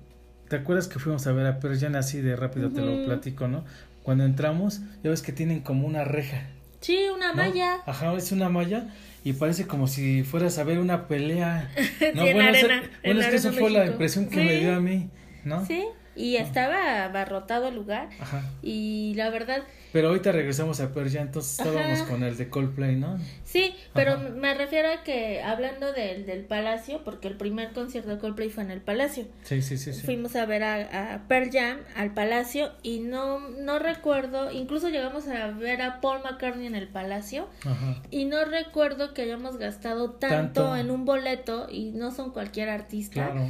te 0.47 0.55
acuerdas 0.55 0.87
que 0.87 0.99
fuimos 0.99 1.25
a 1.27 1.31
ver 1.33 1.47
a 1.47 1.59
Pero 1.59 1.73
ya 1.73 1.89
así 1.97 2.21
de 2.21 2.35
rápido 2.35 2.69
te 2.69 2.81
lo 2.81 3.05
platico, 3.05 3.47
¿no? 3.47 3.65
Cuando 4.03 4.23
entramos, 4.23 4.81
ya 5.03 5.09
ves 5.09 5.21
que 5.21 5.31
tienen 5.31 5.61
como 5.61 5.87
una 5.87 6.03
reja. 6.03 6.47
Sí, 6.79 7.07
una 7.13 7.33
malla. 7.33 7.79
Ajá, 7.85 8.13
es 8.13 8.31
una 8.31 8.49
malla 8.49 8.87
y 9.23 9.33
parece 9.33 9.67
como 9.67 9.87
si 9.87 10.23
fueras 10.23 10.57
a 10.57 10.63
ver 10.63 10.79
una 10.79 11.07
pelea. 11.07 11.71
¿no? 12.15 12.21
bueno, 12.23 12.41
arena, 12.41 12.83
bueno 13.03 13.21
es 13.21 13.27
que 13.27 13.35
esa 13.35 13.51
fue 13.51 13.69
la 13.71 13.85
impresión 13.87 14.29
que 14.29 14.37
me 14.37 14.57
dio 14.57 14.75
a 14.75 14.79
mí, 14.79 15.09
¿no? 15.43 15.65
Sí 15.65 15.83
y 16.15 16.35
estaba 16.35 17.03
abarrotado 17.05 17.67
el 17.69 17.75
lugar 17.75 18.09
Ajá. 18.19 18.43
y 18.61 19.13
la 19.15 19.29
verdad 19.29 19.63
pero 19.91 20.07
ahorita 20.07 20.31
regresamos 20.31 20.79
a 20.79 20.91
Pearl 20.91 21.15
entonces 21.15 21.59
estábamos 21.59 21.99
con 22.03 22.23
el 22.23 22.35
de 22.37 22.49
Coldplay 22.49 22.95
no 22.95 23.19
sí 23.43 23.75
pero 23.93 24.17
me 24.17 24.53
refiero 24.53 24.89
a 24.89 25.03
que 25.03 25.41
hablando 25.41 25.93
del, 25.93 26.25
del 26.25 26.45
Palacio 26.45 27.03
porque 27.03 27.27
el 27.27 27.37
primer 27.37 27.71
concierto 27.73 28.09
de 28.09 28.17
Coldplay 28.17 28.49
fue 28.49 28.63
en 28.63 28.71
el 28.71 28.81
Palacio. 28.81 29.25
Sí 29.43 29.61
sí 29.61 29.77
sí, 29.77 29.93
fuimos 29.93 30.35
a 30.35 30.45
ver 30.45 30.63
a, 30.63 31.13
a 31.13 31.27
Pearl 31.27 31.49
Jam 31.51 31.77
al 31.95 32.13
Palacio 32.13 32.71
y 32.81 32.99
no 32.99 33.39
no 33.39 33.79
recuerdo 33.79 34.51
incluso 34.51 34.89
llegamos 34.89 35.27
a 35.27 35.47
ver 35.51 35.81
a 35.81 36.01
Paul 36.01 36.21
McCartney 36.23 36.67
en 36.67 36.75
el 36.75 36.87
Palacio 36.87 37.47
Ajá. 37.65 38.01
y 38.11 38.25
no 38.25 38.43
recuerdo 38.45 39.13
que 39.13 39.23
hayamos 39.23 39.57
gastado 39.57 40.11
tanto, 40.11 40.75
en 40.75 40.91
un 40.91 41.05
boleto 41.05 41.67
y 41.69 41.91
no 41.91 42.11
son 42.11 42.31
cualquier 42.31 42.69
artista. 42.69 43.13
Claro. 43.13 43.47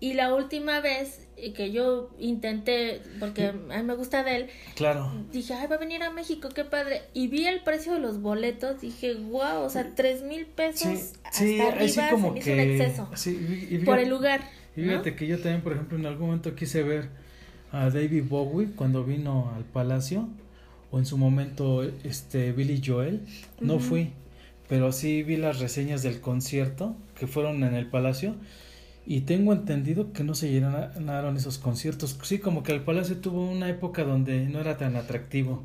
y 0.00 0.14
la 0.14 0.34
última 0.34 0.80
vez 0.80 1.28
que 1.50 1.72
yo 1.72 2.10
intenté, 2.20 3.02
porque 3.18 3.46
a 3.46 3.52
mí 3.52 3.82
me 3.82 3.94
gusta 3.94 4.22
de 4.22 4.36
él, 4.36 4.46
claro. 4.76 5.12
dije, 5.32 5.54
ay, 5.54 5.66
va 5.66 5.74
a 5.74 5.78
venir 5.78 6.02
a 6.04 6.10
México, 6.10 6.48
qué 6.54 6.64
padre. 6.64 7.02
Y 7.12 7.26
vi 7.26 7.46
el 7.46 7.62
precio 7.62 7.94
de 7.94 7.98
los 7.98 8.22
boletos, 8.22 8.80
dije, 8.80 9.14
wow, 9.14 9.62
o 9.62 9.68
sea, 9.68 9.94
tres 9.94 10.22
mil 10.22 10.46
pesos 10.46 11.12
sí, 11.32 11.60
hasta 11.60 11.72
arriba 11.72 12.10
como 12.10 12.34
que... 12.34 12.52
un 12.52 12.60
exceso. 12.60 13.10
por 13.84 13.98
el 13.98 14.08
lugar. 14.08 14.42
Y 14.76 14.82
fíjate 14.82 15.16
que 15.16 15.26
yo 15.26 15.36
también, 15.38 15.62
por 15.62 15.72
ejemplo, 15.72 15.98
en 15.98 16.06
algún 16.06 16.28
momento 16.28 16.54
quise 16.54 16.82
ver 16.82 17.08
a 17.72 17.90
David 17.90 18.24
Bowie 18.28 18.68
cuando 18.76 19.04
vino 19.04 19.52
al 19.54 19.64
Palacio, 19.64 20.28
o 20.90 20.98
en 20.98 21.06
su 21.06 21.18
momento 21.18 21.82
este 22.04 22.52
Billy 22.52 22.80
Joel, 22.84 23.22
no 23.60 23.80
fui, 23.80 24.12
pero 24.68 24.92
sí 24.92 25.22
vi 25.22 25.36
las 25.36 25.58
reseñas 25.58 26.02
del 26.02 26.20
concierto 26.20 26.96
que 27.18 27.26
fueron 27.26 27.64
en 27.64 27.74
el 27.74 27.86
Palacio 27.86 28.36
y 29.04 29.22
tengo 29.22 29.52
entendido 29.52 30.12
que 30.12 30.22
no 30.22 30.34
se 30.34 30.50
llenaron 30.50 31.36
esos 31.36 31.58
conciertos. 31.58 32.16
Sí, 32.22 32.38
como 32.38 32.62
que 32.62 32.72
el 32.72 32.82
Palacio 32.82 33.16
tuvo 33.18 33.50
una 33.50 33.68
época 33.68 34.04
donde 34.04 34.46
no 34.46 34.60
era 34.60 34.76
tan 34.76 34.96
atractivo. 34.96 35.64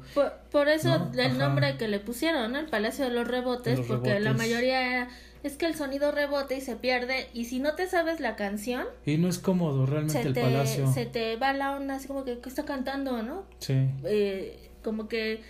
Por, 0.52 0.67
eso 0.69 1.12
el 1.15 1.38
nombre 1.38 1.78
que 1.78 1.88
le 1.88 2.00
pusieron, 2.00 2.52
¿no? 2.52 2.60
El 2.60 2.65
Palacio 2.65 3.06
de 3.06 3.12
los 3.12 3.28
Rebotes, 3.28 3.80
porque 3.82 4.19
la 4.19 4.34
mayoría 4.34 5.08
es 5.43 5.56
que 5.56 5.67
el 5.67 5.76
sonido 5.76 6.12
rebota 6.12 6.56
y 6.56 6.62
se 6.62 6.76
pierde. 6.76 7.30
Y 7.34 7.45
si 7.45 7.60
no 7.60 7.76
te 7.76 7.88
sabes 7.88 8.19
la 8.19 8.36
canción. 8.36 8.86
Y 9.06 9.17
no 9.17 9.28
es 9.28 9.38
cómodo 9.38 9.86
realmente 9.86 10.21
el 10.21 10.34
Palacio. 10.34 10.91
Se 10.91 11.06
te 11.06 11.36
va 11.36 11.54
la 11.54 11.76
onda 11.76 11.95
así 11.95 12.08
como 12.08 12.23
que, 12.26 12.39
está 12.43 12.65
cantando, 12.65 13.21
¿no? 13.21 13.45
Sí. 13.60 13.76
Eh, 14.04 14.69
como 14.84 15.08
que 15.08 15.41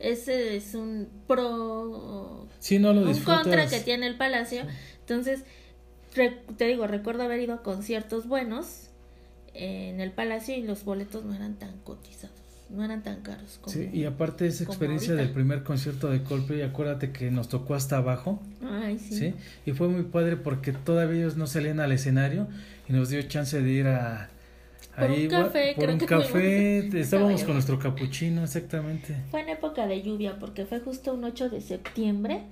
ese 0.00 0.56
es 0.56 0.74
un 0.74 1.08
pro. 1.26 2.48
Sí, 2.58 2.78
no 2.78 2.92
lo 2.92 3.02
Un 3.02 3.20
contra 3.20 3.66
que 3.68 3.80
tiene 3.80 4.06
el 4.06 4.16
Palacio. 4.16 4.64
Entonces 5.00 5.44
te 6.56 6.66
digo, 6.66 6.86
recuerdo 6.86 7.22
haber 7.22 7.40
ido 7.40 7.54
a 7.54 7.62
conciertos 7.62 8.26
buenos 8.26 8.88
en 9.54 10.00
el 10.00 10.12
Palacio 10.12 10.56
y 10.56 10.62
los 10.62 10.84
boletos 10.84 11.24
no 11.24 11.34
eran 11.34 11.54
tan 11.54 11.78
cotizados, 11.78 12.36
no 12.70 12.84
eran 12.84 13.02
tan 13.02 13.22
caros. 13.22 13.58
Como, 13.60 13.72
sí, 13.72 13.88
y 13.92 14.04
aparte 14.04 14.46
esa 14.46 14.64
experiencia 14.64 15.14
del 15.14 15.30
primer 15.30 15.62
concierto 15.62 16.10
de 16.10 16.22
Coldplay, 16.22 16.62
acuérdate 16.62 17.12
que 17.12 17.30
nos 17.30 17.48
tocó 17.48 17.74
hasta 17.74 17.98
abajo. 17.98 18.40
Ay, 18.62 18.98
sí. 18.98 19.34
Y 19.64 19.72
fue 19.72 19.88
muy 19.88 20.02
padre 20.02 20.36
porque 20.36 20.72
todavía 20.72 21.20
ellos 21.20 21.36
no 21.36 21.46
salían 21.46 21.80
al 21.80 21.92
escenario 21.92 22.48
y 22.88 22.92
nos 22.92 23.08
dio 23.08 23.22
chance 23.22 23.60
de 23.60 23.70
ir 23.70 23.86
a... 23.86 24.30
Por 24.96 25.10
un 25.10 25.28
café, 25.28 25.74
por 25.76 25.90
un 25.90 25.98
café, 25.98 27.00
estábamos 27.00 27.44
con 27.44 27.52
nuestro 27.52 27.78
capuchino, 27.78 28.42
exactamente. 28.42 29.14
Fue 29.30 29.42
en 29.42 29.50
época 29.50 29.86
de 29.86 30.00
lluvia 30.00 30.38
porque 30.38 30.64
fue 30.64 30.80
justo 30.80 31.12
un 31.12 31.24
8 31.24 31.50
de 31.50 31.60
septiembre 31.60 32.44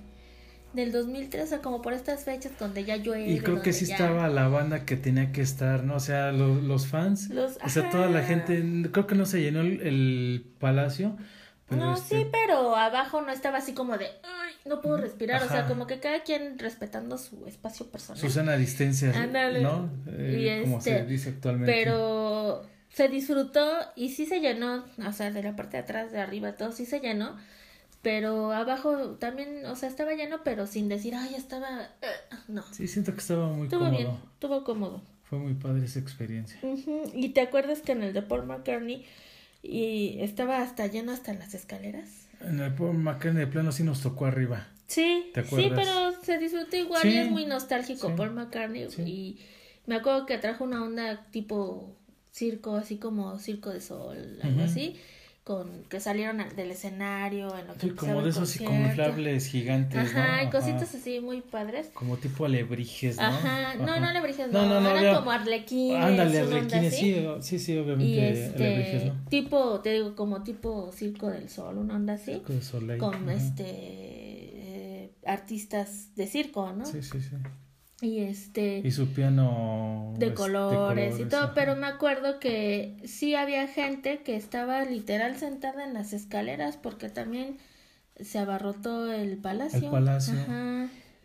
del 0.75 0.91
2003, 0.91 1.43
o 1.43 1.47
sea, 1.47 1.61
como 1.61 1.81
por 1.81 1.93
estas 1.93 2.23
fechas 2.23 2.51
donde 2.59 2.83
ya 2.83 2.97
llueve. 2.97 3.29
Y 3.29 3.39
creo 3.39 3.61
que 3.61 3.73
sí 3.73 3.85
estaba 3.85 4.27
la 4.29 4.47
banda 4.47 4.85
que 4.85 4.95
tenía 4.97 5.31
que 5.31 5.41
estar, 5.41 5.83
¿no? 5.83 5.95
O 5.95 5.99
sea, 5.99 6.31
los 6.31 6.87
fans, 6.87 7.29
o 7.31 7.69
sea, 7.69 7.89
toda 7.89 8.07
la 8.09 8.23
gente, 8.23 8.63
creo 8.91 9.07
que 9.07 9.15
no 9.15 9.25
se 9.25 9.41
llenó 9.41 9.61
el, 9.61 10.45
palacio. 10.59 11.17
no, 11.69 11.93
este 11.93 12.17
sí, 12.17 12.27
pero 12.31 12.75
abajo 12.75 13.21
no 13.21 13.31
estaba 13.31 13.57
así 13.57 13.73
como 13.73 13.97
de, 13.97 14.05
ay, 14.05 14.53
no 14.65 14.81
puedo 14.81 14.97
respirar, 14.97 15.41
o 15.43 15.47
sea, 15.47 15.67
como 15.67 15.87
que 15.87 15.99
cada 15.99 16.23
quien 16.23 16.59
respetando 16.59 17.17
su 17.17 17.47
espacio 17.47 17.89
personal. 17.89 18.21
Su 18.21 18.29
sana 18.29 18.57
distancia, 18.57 19.11
¿no? 19.61 19.89
Eh, 20.07 20.61
como 20.63 20.81
se 20.81 20.97
este, 20.97 21.05
dice 21.05 21.29
actualmente. 21.29 21.71
Pero 21.71 22.63
se 22.89 23.07
disfrutó 23.09 23.67
y 23.95 24.09
sí 24.09 24.25
se 24.25 24.39
llenó, 24.39 24.85
o 25.05 25.11
sea, 25.11 25.31
de 25.31 25.43
la 25.43 25.55
parte 25.55 25.77
de 25.77 25.83
atrás, 25.83 26.11
de 26.11 26.19
arriba, 26.19 26.53
todo 26.53 26.71
sí 26.71 26.85
se 26.85 26.99
llenó 26.99 27.35
pero 28.05 28.51
abajo 28.51 29.15
también, 29.15 29.65
o 29.65 29.75
sea, 29.75 29.89
estaba 29.89 30.13
lleno, 30.13 30.43
pero 30.43 30.67
sin 30.67 30.87
decir, 30.89 31.15
ay, 31.15 31.33
estaba, 31.33 31.89
eh, 32.03 32.35
no. 32.47 32.61
Sí, 32.71 32.87
siento 32.87 33.13
que 33.13 33.17
estaba 33.19 33.47
muy 33.47 33.63
estuvo 33.63 33.79
cómodo. 33.79 33.97
bien, 33.97 34.11
estuvo 34.33 34.63
cómodo. 34.63 35.01
Fue 35.23 35.39
muy 35.39 35.55
padre 35.55 35.85
esa 35.85 35.97
experiencia. 35.97 36.59
Y 37.15 37.29
te 37.29 37.41
acuerdas 37.41 37.81
que 37.81 37.93
en 37.93 38.03
el 38.03 38.13
de 38.13 38.21
Paul 38.21 38.45
McCartney 38.45 39.07
y 39.63 40.17
estaba 40.19 40.61
hasta 40.61 40.85
lleno 40.85 41.13
hasta 41.13 41.33
las 41.33 41.55
escaleras. 41.55 42.27
En 42.41 42.59
el 42.59 42.75
Paul 42.75 42.99
McCartney 42.99 43.43
de 43.43 43.51
plano 43.51 43.71
sí 43.71 43.81
nos 43.81 44.03
tocó 44.03 44.27
arriba. 44.27 44.67
Sí, 44.85 45.31
sí, 45.33 45.71
pero 45.73 46.11
se 46.21 46.37
disfrutó 46.37 46.75
igual 46.75 47.07
y 47.07 47.17
es 47.17 47.31
muy 47.31 47.47
nostálgico 47.47 48.15
Paul 48.15 48.33
McCartney 48.33 48.87
y 48.99 49.39
me 49.87 49.95
acuerdo 49.95 50.27
que 50.27 50.37
trajo 50.37 50.63
una 50.63 50.83
onda 50.83 51.25
tipo 51.31 51.97
circo, 52.29 52.75
así 52.75 52.97
como 52.97 53.39
circo 53.39 53.71
de 53.71 53.81
sol, 53.81 54.37
algo 54.43 54.61
así 54.61 54.95
con 55.45 55.83
que 55.89 55.99
salieron 55.99 56.43
del 56.55 56.71
escenario 56.71 57.55
en 57.55 57.67
lo 57.67 57.75
que 57.75 57.93
como 57.93 58.23
de 58.23 58.31
esos 58.31 58.51
gigantes 58.51 59.95
ajá 59.95 60.41
y 60.41 60.49
cositas 60.49 60.95
así 60.95 61.19
muy 61.19 61.41
padres. 61.41 61.91
Como 61.93 62.17
tipo 62.17 62.45
alebrijes 62.45 63.17
¿no? 63.17 63.23
ajá. 63.23 63.75
No 63.75 63.99
no 63.99 64.07
alebrijes 64.07 64.51
no, 64.51 64.65
no, 64.65 64.81
no, 64.81 64.89
eran 64.89 65.17
como 65.17 65.29
arlequines 65.29 66.03
ándale 66.03 66.39
arlequines 66.39 66.95
sí 66.95 67.23
sí 67.41 67.59
sí 67.59 67.77
obviamente 67.77 68.11
y 68.11 68.19
este, 68.19 69.05
¿no? 69.05 69.29
tipo 69.29 69.81
te 69.81 69.93
digo 69.93 70.15
como 70.15 70.41
tipo 70.41 70.91
circo 70.91 71.29
del 71.29 71.47
sol 71.47 71.77
una 71.77 71.95
onda 71.95 72.13
así. 72.13 72.33
Circo 72.33 72.51
del 72.51 72.63
sol 72.63 72.97
con 72.97 73.29
este 73.29 73.65
eh, 73.67 75.11
artistas 75.27 76.15
de 76.15 76.25
circo 76.25 76.73
no 76.73 76.87
sí 76.87 77.03
sí 77.03 77.21
sí 77.21 77.35
y 78.05 78.19
este 78.19 78.81
y 78.83 78.91
su 78.91 79.07
piano 79.07 80.13
de 80.17 80.33
colores, 80.33 81.19
y 81.19 81.25
todo 81.25 81.53
pero 81.55 81.75
me 81.75 81.87
acuerdo 81.87 82.39
que 82.39 82.95
sí 83.03 83.35
había 83.35 83.67
gente 83.67 84.21
que 84.23 84.35
estaba 84.35 84.85
literal 84.85 85.37
sentada 85.37 85.83
en 85.83 85.93
las 85.93 86.13
escaleras 86.13 86.77
porque 86.77 87.09
también 87.09 87.57
se 88.19 88.39
abarrotó 88.39 89.11
el 89.11 89.37
palacio. 89.37 89.79
El 89.79 89.89
palacio. 89.89 90.35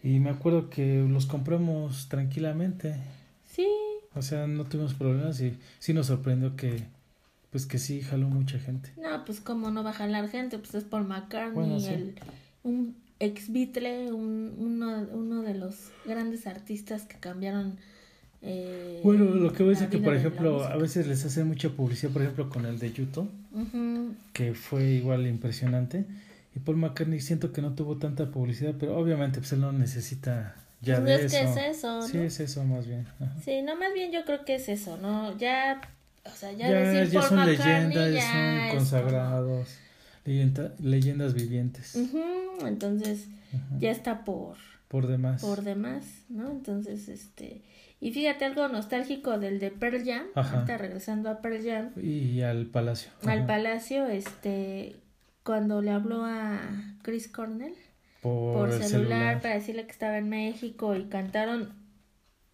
Y 0.02 0.18
me 0.18 0.30
acuerdo 0.30 0.70
que 0.70 1.04
los 1.06 1.26
compramos 1.26 2.08
tranquilamente. 2.08 2.96
Sí. 3.46 3.68
O 4.14 4.22
sea 4.22 4.46
no 4.46 4.64
tuvimos 4.64 4.94
problemas 4.94 5.40
y 5.40 5.56
sí 5.78 5.92
nos 5.92 6.06
sorprendió 6.06 6.56
que 6.56 6.82
pues 7.50 7.66
que 7.66 7.78
sí 7.78 8.00
jaló 8.00 8.28
mucha 8.28 8.58
gente. 8.58 8.90
No 8.96 9.24
pues 9.24 9.40
cómo 9.40 9.70
no 9.70 9.84
va 9.84 9.90
a 9.90 9.94
jalar 9.94 10.28
gente 10.28 10.58
pues 10.58 10.74
es 10.74 10.84
por 10.84 11.04
McCartney 11.04 11.86
el 11.86 12.14
un 12.62 12.96
ex 13.20 13.52
Beatle, 13.52 14.12
un, 14.12 14.54
uno, 14.58 15.06
uno 15.12 15.42
de 15.42 15.54
los 15.54 15.92
grandes 16.06 16.46
artistas 16.46 17.02
que 17.02 17.18
cambiaron. 17.18 17.76
Eh, 18.42 19.00
bueno, 19.04 19.26
lo 19.26 19.52
que 19.52 19.62
voy 19.62 19.74
a 19.74 19.74
decir 19.74 19.90
que, 19.90 19.98
por 19.98 20.16
ejemplo, 20.16 20.64
a 20.64 20.76
veces 20.76 21.06
les 21.06 21.24
hacen 21.26 21.46
mucha 21.46 21.68
publicidad, 21.68 22.10
por 22.10 22.22
ejemplo, 22.22 22.48
con 22.48 22.64
el 22.64 22.78
de 22.78 22.92
YouTube, 22.92 23.30
que 24.32 24.54
fue 24.54 24.84
igual 24.84 25.26
impresionante. 25.26 26.06
Y 26.56 26.60
Paul 26.60 26.78
McCartney 26.78 27.20
siento 27.20 27.52
que 27.52 27.60
no 27.60 27.74
tuvo 27.74 27.98
tanta 27.98 28.30
publicidad, 28.30 28.74
pero 28.80 28.96
obviamente 28.96 29.38
pues 29.38 29.52
él 29.52 29.60
no 29.60 29.70
necesita 29.70 30.56
ya 30.80 30.96
pues 30.96 31.06
de 31.06 31.26
es 31.26 31.34
eso. 31.34 31.54
Que 31.54 31.60
es 31.60 31.76
eso, 31.76 31.96
¿no? 32.00 32.08
Sí, 32.08 32.18
es 32.18 32.40
eso 32.40 32.64
más 32.64 32.86
bien. 32.88 33.06
Sí, 33.44 33.62
no, 33.62 33.76
más 33.76 33.92
bien 33.94 34.10
yo 34.10 34.24
creo 34.24 34.44
que 34.44 34.56
es 34.56 34.68
eso, 34.68 34.96
¿no? 34.96 35.36
Ya, 35.38 35.80
o 36.24 36.30
sea, 36.30 36.50
ya, 36.52 36.68
decir 36.70 37.12
ya 37.12 37.20
Paul 37.20 37.28
son 37.28 37.46
leyendas, 37.46 38.12
ya 38.12 38.68
son 38.68 38.78
consagrados 38.78 39.68
leyendas 40.80 41.34
vivientes. 41.34 41.96
entonces 42.64 43.28
ya 43.78 43.90
está 43.90 44.24
por 44.24 44.56
por 44.90 45.06
demás. 45.06 45.40
Por 45.40 45.62
demás, 45.62 46.24
¿no? 46.28 46.50
Entonces, 46.50 47.08
este 47.08 47.62
y 48.00 48.12
fíjate 48.12 48.44
algo 48.44 48.66
nostálgico 48.68 49.38
del 49.38 49.60
de 49.60 49.70
Pearl 49.70 50.04
Jam, 50.04 50.26
ahorita 50.34 50.78
regresando 50.78 51.30
a 51.30 51.40
Pearl 51.40 51.62
Jam 51.62 51.90
y 52.02 52.40
al 52.40 52.66
palacio. 52.66 53.12
Al 53.24 53.46
palacio, 53.46 54.06
este 54.06 54.96
cuando 55.44 55.80
le 55.80 55.90
habló 55.90 56.24
a 56.24 56.60
Chris 57.02 57.28
Cornell 57.28 57.74
por, 58.20 58.72
celular, 58.72 59.40
para 59.40 59.54
decirle 59.54 59.84
que 59.84 59.92
estaba 59.92 60.18
en 60.18 60.28
México 60.28 60.96
y 60.96 61.04
cantaron 61.04 61.72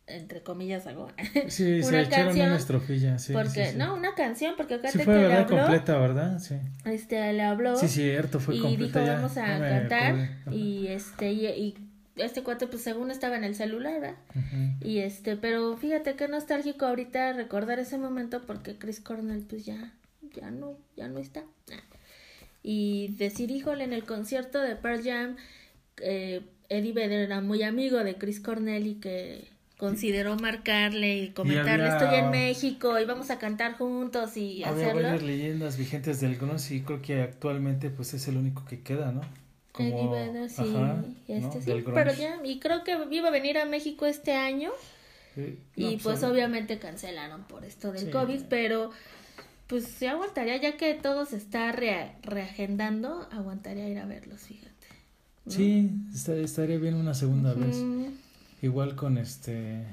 entre 0.07 0.43
comillas 0.43 0.87
algo. 0.87 1.09
Sí 1.49 1.81
una 1.85 2.05
se 2.05 2.11
canción 2.11 2.47
una 2.49 2.57
estrofilla 2.57 3.19
sí 3.19 3.33
porque 3.33 3.73
no 3.75 3.95
una 3.95 4.15
canción 4.15 4.55
porque 4.57 4.75
acá 4.75 4.91
sí, 4.91 4.99
fue 4.99 5.15
que 5.15 5.21
verdad 5.21 5.41
habló, 5.43 5.57
completa 5.57 5.99
verdad 5.99 6.39
sí. 6.39 6.57
este 6.85 7.33
le 7.33 7.43
habló 7.43 7.77
sí 7.77 7.89
cierto 7.89 8.39
fue 8.39 8.57
y 8.57 8.61
completa 8.61 9.01
dijo 9.01 9.13
vamos 9.15 9.37
a 9.37 9.59
cantar 9.59 10.39
y 10.53 10.87
este 10.87 11.33
y, 11.33 11.75
este 12.17 12.43
cuate 12.43 12.67
pues 12.67 12.83
según 12.83 13.11
estaba 13.11 13.37
en 13.37 13.45
el 13.45 13.55
celular 13.55 14.01
¿verdad? 14.01 14.17
y 14.81 14.99
este 14.99 15.37
pero 15.37 15.77
fíjate 15.77 16.15
qué 16.15 16.29
nostálgico 16.29 16.87
ahorita 16.87 17.33
recordar 17.33 17.79
ese 17.79 17.99
momento 17.99 18.43
porque 18.47 18.79
Chris 18.79 19.01
Cornell 19.01 19.43
pues 19.43 19.67
ya 19.67 19.93
ya 20.35 20.51
no 20.51 20.77
ya 20.97 21.09
no 21.09 21.19
está. 21.19 21.45
Y 22.63 23.15
decir 23.19 23.51
híjole 23.51 23.85
en 23.85 23.93
el 23.93 24.05
concierto 24.05 24.61
de 24.61 24.77
Pearl 24.77 25.03
Jam 25.05 25.37
eh, 25.99 26.43
Eddie 26.69 26.93
Vedder 26.93 27.21
era 27.21 27.41
muy 27.41 27.63
amigo 27.63 28.03
de 28.03 28.17
Chris 28.17 28.41
Cornell 28.41 28.87
y 28.87 28.95
que 28.95 29.49
consideró 29.77 30.37
marcarle 30.37 31.19
y 31.19 31.29
comentarle 31.31 31.89
estoy 31.89 32.15
en 32.15 32.31
México 32.31 32.99
y 32.99 33.05
vamos 33.05 33.31
a 33.31 33.39
cantar 33.39 33.77
juntos 33.77 34.37
y 34.37 34.65
había 34.65 34.87
hacerlo. 34.87 35.03
varias 35.03 35.23
leyendas 35.23 35.77
vigentes 35.77 36.21
del 36.21 36.37
grunge 36.37 36.77
y 36.77 36.81
creo 36.81 37.03
que 37.03 37.23
actualmente 37.23 37.91
pues 37.91 38.15
es 38.15 38.27
el 38.29 38.37
único 38.39 38.65
que 38.65 38.81
queda, 38.81 39.13
¿no? 39.13 39.21
Como, 39.73 40.15
sí, 40.49 40.75
este, 41.29 41.61
sí. 41.61 41.85
pero 41.93 42.15
ya 42.15 42.41
y 42.43 42.59
creo 42.61 42.83
que 42.83 42.97
iba 43.11 43.29
a 43.29 43.31
venir 43.31 43.59
a 43.59 43.67
México 43.67 44.07
este 44.07 44.33
año 44.33 44.71
y 45.77 45.99
pues, 45.99 46.23
obviamente 46.23 46.79
cancelaron 46.79 47.45
por 47.45 47.63
esto 47.63 47.93
del 47.93 48.11
COVID, 48.11 48.45
pero 48.49 48.91
pues 49.67 49.85
se 49.85 50.09
aguantaría 50.09 50.57
ya 50.57 50.79
que 50.79 50.95
todo 50.95 51.27
se 51.27 51.37
está 51.37 51.73
reagendando, 51.73 53.29
aguantaría 53.31 53.87
ir 53.87 53.99
a 53.99 54.07
verlos, 54.07 54.41
fíjate. 54.41 54.73
Sí, 55.47 55.91
estaría 56.15 56.79
bien 56.79 56.95
una 56.95 57.13
segunda 57.13 57.53
vez. 57.53 57.77
Igual 58.67 58.97
con 58.97 59.17
este. 59.17 59.85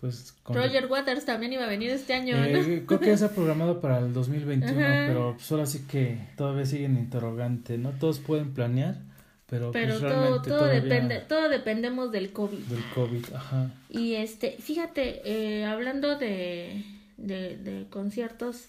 Pues 0.00 0.32
con 0.42 0.56
Roger 0.56 0.86
Waters 0.86 1.26
también 1.26 1.52
iba 1.52 1.64
a 1.64 1.68
venir 1.68 1.90
este 1.90 2.14
año, 2.14 2.34
eh, 2.42 2.84
Creo 2.86 2.98
que 3.00 3.06
ya 3.08 3.12
está 3.12 3.28
programado 3.34 3.82
para 3.82 3.98
el 3.98 4.14
2021, 4.14 4.74
pero 5.06 5.34
pues 5.34 5.52
ahora 5.52 5.66
sí 5.66 5.84
que 5.86 6.18
todavía 6.36 6.64
siguen 6.64 6.96
interrogante, 6.96 7.76
¿no? 7.76 7.90
Todos 7.90 8.20
pueden 8.20 8.54
planear, 8.54 9.02
pero, 9.46 9.70
pues, 9.70 9.84
pero 9.84 10.00
todo, 10.00 10.40
todo 10.40 10.64
depende, 10.66 11.18
todo 11.28 11.50
dependemos 11.50 12.10
del 12.10 12.32
COVID. 12.32 12.58
Del 12.58 12.84
COVID, 12.94 13.34
ajá. 13.34 13.70
Y 13.90 14.14
este, 14.14 14.52
fíjate, 14.52 15.20
eh, 15.26 15.66
hablando 15.66 16.16
de, 16.16 16.84
de, 17.18 17.58
de 17.58 17.86
conciertos, 17.90 18.68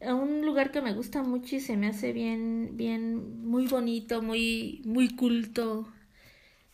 un 0.00 0.44
lugar 0.44 0.70
que 0.70 0.82
me 0.82 0.92
gusta 0.92 1.22
mucho 1.22 1.56
y 1.56 1.60
se 1.60 1.78
me 1.78 1.86
hace 1.86 2.12
bien, 2.12 2.72
bien, 2.74 3.46
muy 3.46 3.68
bonito, 3.68 4.20
muy, 4.20 4.82
muy 4.84 5.16
culto, 5.16 5.88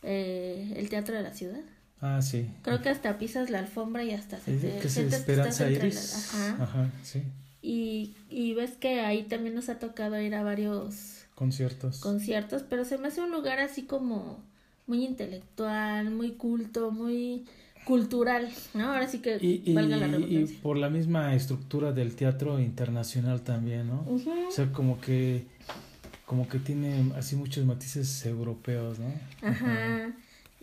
eh, 0.05 0.73
el 0.77 0.89
Teatro 0.89 1.15
de 1.15 1.23
la 1.23 1.33
Ciudad. 1.33 1.61
Ah, 1.99 2.21
sí. 2.21 2.47
Creo 2.61 2.81
que 2.81 2.89
hasta 2.89 3.17
pisas 3.17 3.49
la 3.49 3.59
alfombra 3.59 4.03
y 4.03 4.11
hasta 4.11 4.39
se 4.39 4.57
te 4.57 4.79
que 4.79 4.89
se 4.89 5.07
Esperanza 5.07 5.69
Iris. 5.69 6.13
Ajá. 6.33 6.63
Ajá, 6.63 6.91
sí. 7.03 7.23
Y, 7.61 8.15
y 8.29 8.53
ves 8.53 8.71
que 8.71 9.01
ahí 9.01 9.23
también 9.23 9.55
nos 9.55 9.69
ha 9.69 9.79
tocado 9.79 10.21
ir 10.21 10.35
a 10.35 10.43
varios 10.43 11.25
conciertos. 11.33 11.99
Conciertos, 11.99 12.63
pero 12.69 12.85
se 12.85 12.97
me 12.97 13.07
hace 13.07 13.21
un 13.21 13.31
lugar 13.31 13.59
así 13.59 13.83
como 13.83 14.43
muy 14.87 15.03
intelectual, 15.03 16.11
muy 16.11 16.31
culto, 16.31 16.91
muy 16.91 17.45
cultural, 17.85 18.49
¿no? 18.73 18.91
Ahora 18.91 19.07
sí 19.07 19.19
que 19.19 19.37
y, 19.39 19.73
valga 19.73 19.97
la 19.97 20.17
Y 20.17 20.45
por 20.61 20.77
la 20.77 20.89
misma 20.89 21.35
estructura 21.35 21.91
del 21.91 22.15
teatro 22.15 22.59
internacional 22.59 23.41
también, 23.41 23.87
¿no? 23.87 24.05
O 24.07 24.51
sea, 24.51 24.71
como 24.71 24.99
que 24.99 25.45
como 26.25 26.47
que 26.47 26.59
tiene 26.59 27.11
así 27.15 27.35
muchos 27.35 27.65
matices 27.65 28.25
europeos, 28.25 28.99
¿no? 28.99 29.13
Ajá. 29.41 30.11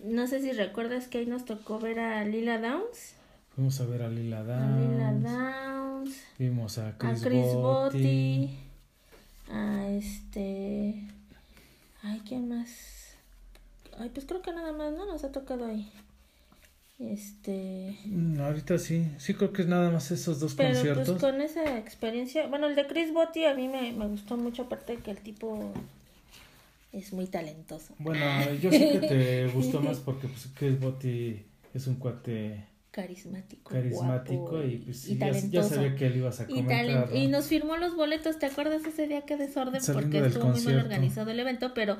No 0.02 0.26
sé 0.26 0.40
si 0.40 0.52
recuerdas 0.52 1.06
que 1.06 1.18
ahí 1.18 1.26
nos 1.26 1.44
tocó 1.44 1.78
ver 1.78 2.00
a 2.00 2.24
Lila 2.24 2.58
Downs. 2.58 3.14
Fuimos 3.54 3.80
a 3.80 3.86
ver 3.86 4.02
a 4.02 4.08
Lila 4.08 4.42
Downs. 4.42 4.62
A 4.62 4.80
Lila 4.80 5.12
Downs. 5.12 6.16
Vimos 6.38 6.78
a 6.78 6.98
Chris, 6.98 7.22
a 7.22 7.28
Chris 7.28 7.54
Botti. 7.54 8.58
A 9.52 9.88
este. 9.88 11.04
Ay, 12.02 12.20
¿quién 12.26 12.48
más? 12.48 13.14
Ay, 13.98 14.10
pues 14.12 14.26
creo 14.26 14.42
que 14.42 14.52
nada 14.52 14.72
más, 14.72 14.92
¿no? 14.92 15.06
Nos 15.06 15.22
ha 15.22 15.30
tocado 15.30 15.66
ahí. 15.66 15.92
Este. 16.98 17.96
Mm, 18.04 18.40
ahorita 18.40 18.78
sí, 18.78 19.08
sí 19.18 19.34
creo 19.34 19.52
que 19.52 19.62
es 19.62 19.68
nada 19.68 19.90
más 19.90 20.10
esos 20.10 20.38
dos 20.38 20.54
Pero, 20.54 20.68
pues, 20.68 20.78
conciertos. 20.78 21.20
Pues 21.20 21.32
con 21.32 21.40
esa 21.40 21.78
experiencia, 21.78 22.46
bueno, 22.46 22.68
el 22.68 22.76
de 22.76 22.86
Chris 22.86 23.12
Botti 23.12 23.44
a 23.44 23.54
mí 23.54 23.68
me, 23.68 23.92
me 23.92 24.06
gustó 24.06 24.36
mucho, 24.36 24.62
aparte 24.62 24.96
que 24.96 25.10
el 25.10 25.18
tipo 25.18 25.72
es 26.92 27.12
muy 27.12 27.26
talentoso. 27.26 27.94
Bueno, 27.98 28.24
yo 28.54 28.70
sé 28.70 29.00
que 29.00 29.08
te 29.08 29.46
gustó 29.48 29.80
más 29.80 29.98
porque 29.98 30.28
pues, 30.28 30.48
Chris 30.54 30.78
Botti 30.78 31.42
es 31.74 31.86
un 31.86 31.96
cuate 31.96 32.66
carismático, 32.92 33.70
carismático 33.70 34.62
y, 34.62 34.76
pues, 34.76 35.50
ya, 35.50 35.62
sabía 35.62 35.96
que 35.96 36.06
él 36.06 36.16
iba 36.18 36.28
a 36.28 36.46
comentar. 36.46 37.10
Y, 37.14 37.22
y 37.22 37.26
nos 37.26 37.46
firmó 37.46 37.78
los 37.78 37.96
boletos, 37.96 38.38
¿te 38.38 38.46
acuerdas 38.46 38.84
ese 38.84 39.08
día 39.08 39.22
que 39.22 39.36
desorden? 39.36 39.80
porque 39.92 40.18
estuvo 40.26 40.48
muy 40.48 40.60
mal 40.60 40.78
organizado 40.78 41.30
el 41.30 41.40
evento, 41.40 41.72
pero 41.74 41.96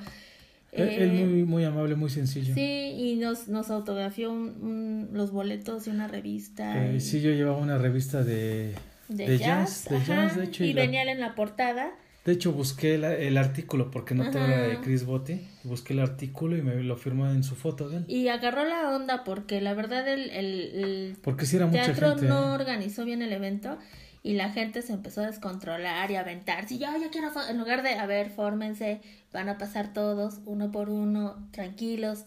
él, 0.72 0.88
eh, 0.88 1.24
muy, 1.26 1.44
muy 1.44 1.64
amable, 1.64 1.96
muy 1.96 2.08
sencillo. 2.08 2.54
Sí, 2.54 2.94
y 2.96 3.16
nos, 3.16 3.48
nos 3.48 3.70
autografió 3.70 4.34
los 4.34 5.30
boletos 5.30 5.84
de 5.84 5.90
una 5.90 6.08
revista. 6.08 6.86
Eh, 6.86 7.00
Sí, 7.00 7.20
yo 7.20 7.30
llevaba 7.30 7.58
una 7.58 7.76
revista 7.76 8.24
de, 8.24 8.74
de, 9.08 9.38
jazz, 9.38 9.86
de 9.90 10.02
jazz, 10.02 10.36
de 10.36 10.44
hecho. 10.44 10.64
Y, 10.64 10.72
venía 10.72 11.02
él 11.02 11.10
en 11.10 11.20
la 11.20 11.34
portada 11.34 11.92
De 12.24 12.32
hecho, 12.32 12.52
busqué 12.52 12.94
el 12.94 13.36
artículo 13.36 13.90
porque 13.90 14.14
no 14.14 14.30
todo 14.30 14.44
era 14.44 14.62
de 14.68 14.80
Chris 14.80 15.04
Botti. 15.04 15.46
Busqué 15.64 15.92
el 15.92 16.00
artículo 16.00 16.56
y 16.56 16.62
me 16.62 16.82
lo 16.82 16.96
firmó 16.96 17.30
en 17.30 17.44
su 17.44 17.54
foto 17.54 17.90
de 17.90 17.98
él. 17.98 18.04
Y 18.08 18.28
agarró 18.28 18.64
la 18.64 18.96
onda 18.96 19.24
porque 19.24 19.60
la 19.60 19.74
verdad 19.74 20.08
el, 20.08 20.30
el, 20.30 21.16
porque 21.22 21.44
si 21.44 21.56
era 21.56 21.70
teatro 21.70 22.14
mucha 22.14 22.26
no 22.26 22.54
organizó 22.54 23.04
bien 23.04 23.20
el 23.20 23.32
evento 23.32 23.76
y 24.22 24.34
la 24.34 24.50
gente 24.50 24.82
se 24.82 24.92
empezó 24.92 25.22
a 25.22 25.26
descontrolar 25.26 26.10
y 26.10 26.16
a 26.16 26.20
aventar. 26.20 26.68
Si 26.68 26.78
yo 26.78 26.86
ya 27.00 27.10
quiero, 27.10 27.30
en 27.48 27.58
lugar 27.58 27.82
de, 27.82 27.94
a 27.94 28.06
ver, 28.06 28.30
fórmense, 28.30 29.00
van 29.32 29.48
a 29.48 29.58
pasar 29.58 29.92
todos 29.92 30.40
uno 30.44 30.70
por 30.70 30.90
uno, 30.90 31.48
tranquilos. 31.50 32.24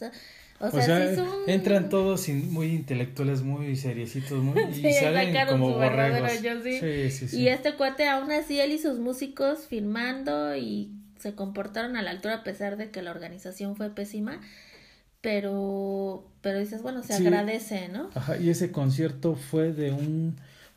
O, 0.60 0.71
sea, 0.71 1.13
entran 1.47 1.89
todos 1.89 2.27
muy 2.29 2.67
intelectuales, 2.67 3.43
muy 3.43 3.75
seriecitos, 3.75 4.43
muy, 4.43 4.62
y 4.84 4.93
salen 4.93 5.36
como 5.47 5.73
borregos. 5.73 6.31
Sí. 6.63 7.10
Sí, 7.12 7.27
sí, 7.27 7.39
y 7.39 7.47
este 7.47 7.75
cuate, 7.75 8.08
aún 8.08 8.31
así, 8.31 8.60
él 8.60 8.71
y 8.71 8.79
sus 8.79 8.99
músicos 8.99 9.67
filmando 9.67 10.55
y 10.55 10.91
se 11.19 11.34
comportaron 11.34 11.95
a 11.95 12.01
la 12.01 12.12
altura 12.12 12.36
a 12.36 12.43
pesar 12.43 12.77
de 12.77 12.91
que 12.91 13.01
la 13.01 13.12
organización 13.12 13.75
fue 13.77 13.89
pésima. 13.89 14.41
Pero, 15.21 16.29
pero 16.41 16.60
dices, 16.60 16.84
bueno, 16.84 17.01
se 17.01 17.15
agradece, 17.15 17.88
¿no? 17.88 18.12
Ajá, 18.13 18.38
y 18.38 18.51
ese 18.51 18.71
concierto 18.71 19.36
fue 19.36 19.73
de 19.73 19.91
un, 19.91 20.36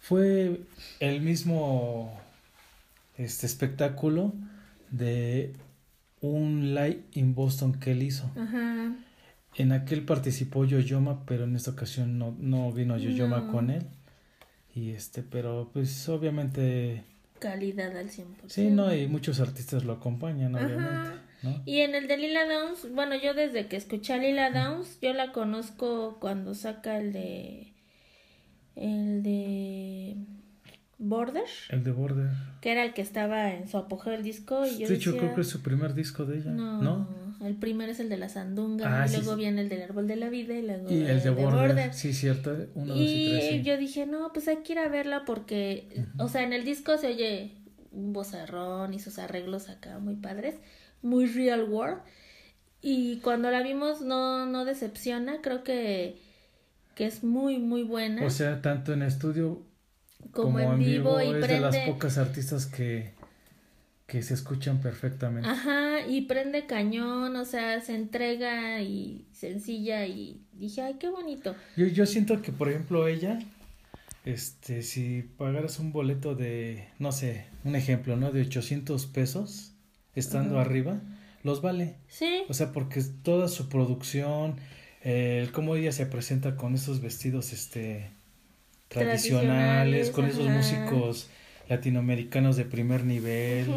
fue 0.08 0.62
el 1.00 1.20
mismo, 1.20 2.18
este 3.18 3.44
espectáculo 3.44 4.32
de 4.90 5.52
un 6.22 6.74
live 6.74 7.02
in 7.12 7.34
Boston 7.34 7.78
que 7.78 7.92
él 7.92 8.02
hizo. 8.02 8.30
Ajá. 8.34 8.94
En 9.54 9.72
aquel 9.72 10.06
participó 10.06 10.64
Yoyoma, 10.64 11.26
pero 11.26 11.44
en 11.44 11.56
esta 11.56 11.72
ocasión 11.72 12.18
no, 12.18 12.34
no 12.40 12.72
vino 12.72 12.96
Yoyoma 12.96 13.50
con 13.52 13.68
él. 13.68 13.84
Y 14.74 14.92
este, 14.92 15.22
pero 15.22 15.68
pues 15.74 16.08
obviamente... 16.08 17.04
Calidad 17.38 17.94
al 17.94 18.08
100%. 18.08 18.24
Sí, 18.46 18.70
no, 18.70 18.94
y 18.94 19.08
muchos 19.08 19.40
artistas 19.40 19.84
lo 19.84 19.92
acompañan, 19.92 20.54
obviamente. 20.54 21.20
¿no? 21.42 21.62
Y 21.66 21.80
en 21.80 21.94
el 21.94 22.08
de 22.08 22.16
Lila 22.16 22.46
Downs, 22.48 22.90
bueno, 22.94 23.14
yo 23.14 23.34
desde 23.34 23.66
que 23.66 23.76
escuché 23.76 24.14
a 24.14 24.16
Lila 24.16 24.50
Downs, 24.52 25.00
yo 25.02 25.12
la 25.12 25.32
conozco 25.32 26.16
cuando 26.18 26.54
saca 26.54 26.98
el 26.98 27.12
de... 27.12 27.74
El 28.78 29.22
de... 29.22 30.16
Border. 30.98 31.44
El 31.70 31.84
de 31.84 31.92
Border. 31.92 32.30
Que 32.60 32.72
era 32.72 32.84
el 32.84 32.92
que 32.92 33.02
estaba 33.02 33.54
en 33.54 33.68
su 33.68 33.76
apogeo 33.78 34.12
del 34.12 34.24
disco. 34.24 34.66
Y 34.66 34.78
yo 34.78 34.88
de 34.88 34.94
hecho, 34.96 35.16
creo 35.16 35.34
que 35.34 35.42
es 35.42 35.48
su 35.48 35.62
primer 35.62 35.94
disco 35.94 36.24
de 36.24 36.38
ella. 36.38 36.50
No. 36.50 37.08
El 37.40 37.54
primero 37.54 37.92
es 37.92 38.00
el 38.00 38.08
de 38.08 38.16
la 38.16 38.28
Sandunga. 38.28 39.02
Ah, 39.02 39.06
y 39.06 39.12
luego 39.12 39.36
viene 39.36 39.60
el 39.60 39.68
del 39.68 39.82
Árbol 39.82 40.08
de 40.08 40.16
la 40.16 40.28
Vida. 40.28 40.54
Y 40.54 40.62
luego 40.62 40.90
y 40.90 41.04
el 41.04 41.22
de, 41.22 41.30
Border. 41.30 41.94
Sí, 41.94 42.12
cierto. 42.12 42.56
Uno, 42.74 42.96
y 42.96 43.32
dos 43.32 43.44
y 43.44 43.48
tres, 43.48 43.64
yo 43.64 43.76
dije, 43.76 44.06
no, 44.06 44.32
pues 44.32 44.48
hay 44.48 44.58
que 44.58 44.72
ir 44.72 44.80
a 44.80 44.88
verla 44.88 45.24
porque. 45.24 45.88
O 46.18 46.28
sea, 46.28 46.42
en 46.42 46.52
el 46.52 46.64
disco 46.64 46.98
se 46.98 47.06
oye 47.06 47.54
un 47.92 48.12
bozarrón 48.12 48.92
y 48.92 48.98
sus 48.98 49.18
arreglos 49.20 49.68
acá 49.68 50.00
muy 50.00 50.16
padres. 50.16 50.56
Muy 51.00 51.26
real 51.26 51.68
world. 51.70 52.00
Y 52.82 53.18
cuando 53.18 53.52
la 53.52 53.62
vimos 53.62 54.00
no, 54.00 54.46
no 54.46 54.64
decepciona. 54.64 55.40
Creo 55.40 55.62
que, 55.62 56.20
que 56.98 57.06
es 57.06 57.22
muy, 57.22 57.58
muy 57.58 57.84
buena. 57.84 58.26
O 58.26 58.30
sea, 58.30 58.60
tanto 58.60 58.92
en 58.92 59.02
estudio 59.02 59.62
como, 60.32 60.58
en 60.58 60.80
vivo, 60.80 61.22
y 61.22 61.28
es 61.28 61.46
de 61.46 61.60
las 61.60 61.76
pocas 61.86 62.18
artistas 62.18 62.66
que 62.66 63.16
que 64.08 64.22
se 64.22 64.32
escuchan 64.32 64.80
perfectamente. 64.80 65.46
Ajá, 65.46 66.06
y 66.08 66.22
prende 66.22 66.64
cañón, 66.64 67.36
o 67.36 67.44
sea, 67.44 67.78
se 67.82 67.94
entrega 67.94 68.80
y 68.80 69.28
sencilla 69.32 70.06
y 70.06 70.40
dije, 70.54 70.80
ay, 70.80 70.94
qué 70.98 71.10
bonito. 71.10 71.54
Yo, 71.76 71.86
yo 71.86 72.06
siento 72.06 72.40
que, 72.40 72.50
por 72.50 72.70
ejemplo, 72.70 73.06
ella, 73.06 73.38
este, 74.24 74.80
si 74.82 75.22
pagaras 75.36 75.78
un 75.78 75.92
boleto 75.92 76.34
de, 76.34 76.88
no 76.98 77.12
sé, 77.12 77.48
un 77.64 77.76
ejemplo, 77.76 78.16
¿no? 78.16 78.32
De 78.32 78.40
800 78.40 79.04
pesos, 79.06 79.74
estando 80.14 80.58
arriba, 80.58 81.02
los 81.42 81.60
vale. 81.60 81.96
Sí. 82.08 82.44
O 82.48 82.54
sea, 82.54 82.72
porque 82.72 83.02
toda 83.22 83.46
su 83.48 83.68
producción, 83.68 84.56
el 85.08 85.52
cómo 85.52 85.74
ella 85.74 85.90
se 85.92 86.04
presenta 86.04 86.56
con 86.56 86.74
esos 86.74 87.00
vestidos, 87.00 87.54
este, 87.54 88.10
tradicionales, 88.88 90.10
con 90.10 90.26
esos 90.26 90.46
músicos 90.46 91.30
latinoamericanos 91.68 92.56
de 92.56 92.66
primer 92.66 93.04
nivel. 93.04 93.74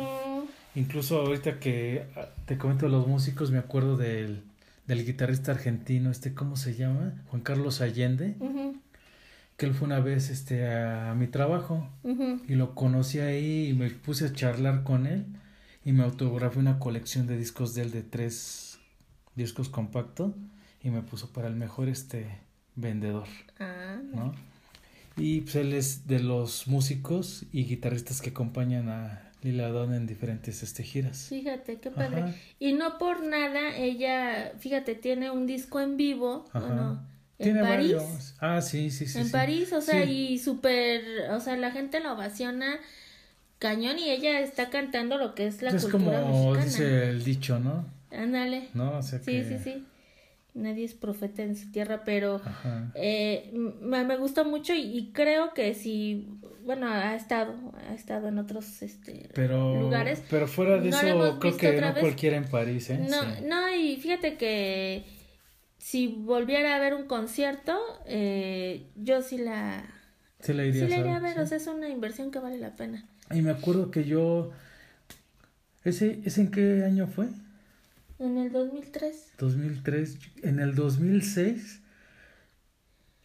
Incluso 0.76 1.22
ahorita 1.22 1.60
que 1.60 2.06
ah, 2.18 2.28
te 2.46 2.58
comento 2.58 2.90
los 2.90 3.08
músicos, 3.08 3.50
me 3.50 3.60
acuerdo 3.60 3.96
del, 3.96 4.42
del 4.88 5.06
guitarrista 5.06 5.54
argentino, 5.54 6.12
este, 6.12 6.34
¿cómo 6.34 6.58
se 6.58 6.76
llama? 6.76 7.14
Juan 7.28 7.42
Carlos 7.42 7.80
Allende. 7.80 8.36
Que 9.56 9.68
él 9.68 9.74
fue 9.74 9.86
una 9.86 10.02
vez 10.02 10.30
este, 10.32 10.68
a, 10.68 11.14
mi 11.14 11.28
trabajo 11.28 11.90
y 12.04 12.56
lo 12.56 12.76
conocí 12.76 13.20
ahí 13.20 13.70
y 13.70 13.74
me 13.74 13.90
puse 13.90 14.26
a 14.26 14.34
charlar 14.34 14.84
con 14.84 15.06
él 15.08 15.26
y 15.86 15.94
me 15.94 16.04
autografé 16.04 16.60
una 16.60 16.78
colección 16.80 17.26
de 17.26 17.38
discos 17.38 17.74
de 17.74 17.84
él 17.84 17.92
de 17.92 18.02
tres 18.02 18.80
discos 19.36 19.70
compactos 19.70 20.34
y 20.84 20.90
me 20.90 21.02
puso 21.02 21.32
para 21.32 21.48
el 21.48 21.56
mejor 21.56 21.90
este 21.90 22.28
vendedor. 22.76 23.28
Ah, 23.60 23.98
¿no? 24.14 24.34
Y 25.18 25.42
pues 25.42 25.56
él 25.56 25.74
es 25.74 26.08
de 26.08 26.20
los 26.20 26.68
músicos 26.68 27.46
y 27.52 27.66
guitarristas 27.66 28.22
que 28.22 28.30
acompañan 28.30 28.90
a 28.90 29.32
Lila 29.42 29.70
Don 29.70 29.94
en 29.94 30.08
diferentes 30.08 30.64
este, 30.64 30.84
giras. 30.84 31.28
Fíjate, 31.30 31.80
qué 31.80 31.92
padre. 31.92 32.34
Y 32.60 32.74
no 32.74 32.98
por 32.98 33.24
nada, 33.24 33.76
ella, 33.76 34.54
fíjate, 34.60 34.96
tiene 34.96 35.30
un 35.30 35.48
disco 35.48 35.80
en 35.80 35.98
vivo, 35.98 36.46
bueno, 36.54 37.06
en 37.40 37.60
París. 37.60 38.36
Ah, 38.40 38.62
sí, 38.62 38.90
sí, 38.90 39.06
sí. 39.06 39.20
En 39.20 39.32
París, 39.32 39.74
o 39.74 39.82
sea, 39.82 40.04
y 40.06 40.40
súper, 40.40 41.30
o 41.32 41.40
sea, 41.40 41.58
la 41.58 41.72
gente 41.72 42.00
la 42.00 42.14
ovaciona 42.14 42.80
cañón 43.60 44.00
y 44.00 44.10
ella 44.10 44.40
está 44.40 44.70
cantando 44.70 45.18
lo 45.18 45.36
que 45.36 45.46
es 45.46 45.62
la 45.62 45.70
es 45.70 45.84
cultura 45.84 46.22
como 46.22 46.56
dice 46.56 47.10
el 47.10 47.24
dicho, 47.24 47.60
¿no? 47.60 47.86
Ándale. 48.12 48.70
No, 48.74 48.98
o 48.98 49.04
sea 49.04 49.20
Sí, 49.20 49.44
sí, 49.44 49.58
sí 49.64 49.86
nadie 50.54 50.86
es 50.86 50.94
profeta 50.94 51.44
en 51.44 51.56
su 51.56 51.72
tierra, 51.72 52.04
pero 52.04 52.42
eh, 52.96 53.52
me, 53.54 54.04
me, 54.04 54.18
gustó 54.18 54.46
mucho 54.46 54.74
y, 54.74 55.12
creo 55.14 55.54
que 55.54 55.74
si, 55.74 56.28
bueno, 56.64 56.88
ha 56.88 57.16
estado, 57.16 57.54
ha 57.90 57.94
estado 57.94 58.28
en 58.28 58.38
otros 58.38 58.82
este, 58.82 59.30
lugares. 59.36 60.24
Pero 60.30 60.48
fuera 60.48 60.78
de 60.78 60.90
eso, 60.90 61.00
creo 61.40 61.58
que 61.58 61.82
no 61.82 61.94
cualquiera 61.96 62.38
en 62.38 62.46
París, 62.46 62.90
¿eh? 62.90 63.00
No, 63.10 63.22
no, 63.48 63.74
y 63.74 63.98
fíjate 63.98 64.36
que 64.36 65.06
si 65.78 66.08
volviera 66.08 66.76
a 66.76 66.80
ver 66.80 66.94
un 66.94 67.06
concierto, 67.06 67.78
eh, 68.06 68.88
yo 68.96 69.22
sí 69.22 69.38
la... 69.38 69.84
Sí 70.40 70.54
la 70.54 70.66
iría, 70.66 71.16
a 71.16 71.20
ver, 71.20 71.40
o 71.40 71.46
sea, 71.46 71.58
es 71.58 71.68
una 71.68 71.88
inversión 71.88 72.32
que 72.32 72.40
vale 72.40 72.58
la 72.58 72.76
pena. 72.76 73.08
Y 73.32 73.42
me 73.42 73.52
acuerdo 73.52 73.92
que 73.92 74.04
yo... 74.04 74.52
¿Ese, 75.84 76.20
¿Ese 76.24 76.42
en 76.42 76.52
qué 76.52 76.84
año 76.84 77.08
fue? 77.08 77.28
En 78.22 78.38
el 78.38 78.52
2003. 78.52 79.34
2003. 79.40 80.20
En 80.44 80.60
el 80.60 80.76
2006. 80.76 81.82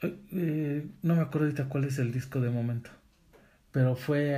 Eh, 0.03 0.87
no 1.03 1.17
me 1.17 1.21
acuerdo 1.21 1.47
ahorita 1.47 1.69
cuál 1.69 1.85
es 1.85 1.99
el 1.99 2.13
disco 2.13 2.41
de 2.41 2.49
momento. 2.49 2.89
Pero 3.73 3.95
fue 3.95 4.35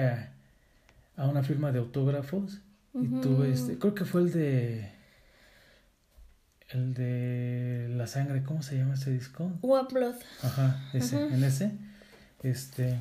a, 1.17 1.27
una 1.29 1.45
firma 1.45 1.71
de 1.71 1.79
autógrafos. 1.79 2.61
Y 2.93 3.07
tuve 3.21 3.53
este. 3.53 3.79
Creo 3.79 3.95
que 3.95 4.05
fue 4.05 4.23
el 4.23 4.33
de. 4.33 4.91
El 6.71 6.93
de 6.93 7.89
La 7.97 8.09
Sangre. 8.09 8.43
¿Cómo 8.43 8.63
se 8.63 8.77
llama 8.77 8.95
ese 8.95 9.13
disco? 9.13 9.53
Blood. 9.63 10.17
Ajá, 10.43 10.91
ese. 10.93 11.23
En 11.23 11.45
ese. 11.45 11.71
Este. 12.43 13.01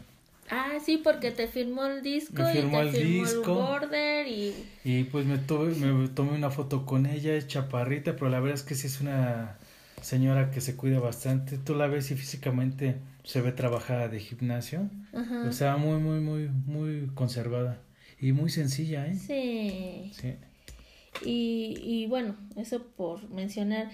Ah, 0.50 0.78
sí, 0.84 0.98
porque 1.04 1.32
te 1.32 1.48
firmó 1.48 1.86
el 1.86 2.02
disco 2.02 2.42
y 2.50 2.54
te 2.54 2.62
firmó 2.62 2.82
el 2.82 3.40
border 3.46 4.28
y... 4.28 4.54
Y 4.84 5.04
pues 5.06 5.26
me, 5.26 5.38
me 5.38 6.08
tomé 6.08 6.32
una 6.32 6.50
foto 6.50 6.86
con 6.86 7.06
ella, 7.06 7.36
es 7.36 7.48
chaparrita, 7.48 8.14
pero 8.16 8.30
la 8.30 8.40
verdad 8.40 8.56
es 8.56 8.64
que 8.64 8.76
sí 8.76 8.88
es 8.88 9.02
una 9.02 9.58
señora 10.02 10.52
que 10.52 10.62
se 10.62 10.76
cuida 10.76 11.00
bastante. 11.00 11.58
Tú 11.58 11.76
la 11.76 11.88
ves 11.88 12.12
y 12.12 12.16
físicamente 12.16 12.96
se 13.24 13.42
ve 13.42 13.52
trabajada 13.52 14.08
de 14.08 14.20
gimnasio. 14.20 14.90
O 15.48 15.52
sea, 15.52 15.78
muy, 15.78 16.00
muy, 16.00 16.20
muy, 16.22 16.48
muy 16.48 17.08
conservada. 17.14 17.82
Y 18.20 18.32
muy 18.32 18.50
sencilla, 18.50 19.06
¿eh? 19.06 19.16
Sí. 19.16 20.12
Sí. 20.16 20.36
Y, 21.26 21.78
y 21.84 22.08
bueno, 22.08 22.36
eso 22.56 22.84
por 22.96 23.30
mencionar 23.30 23.90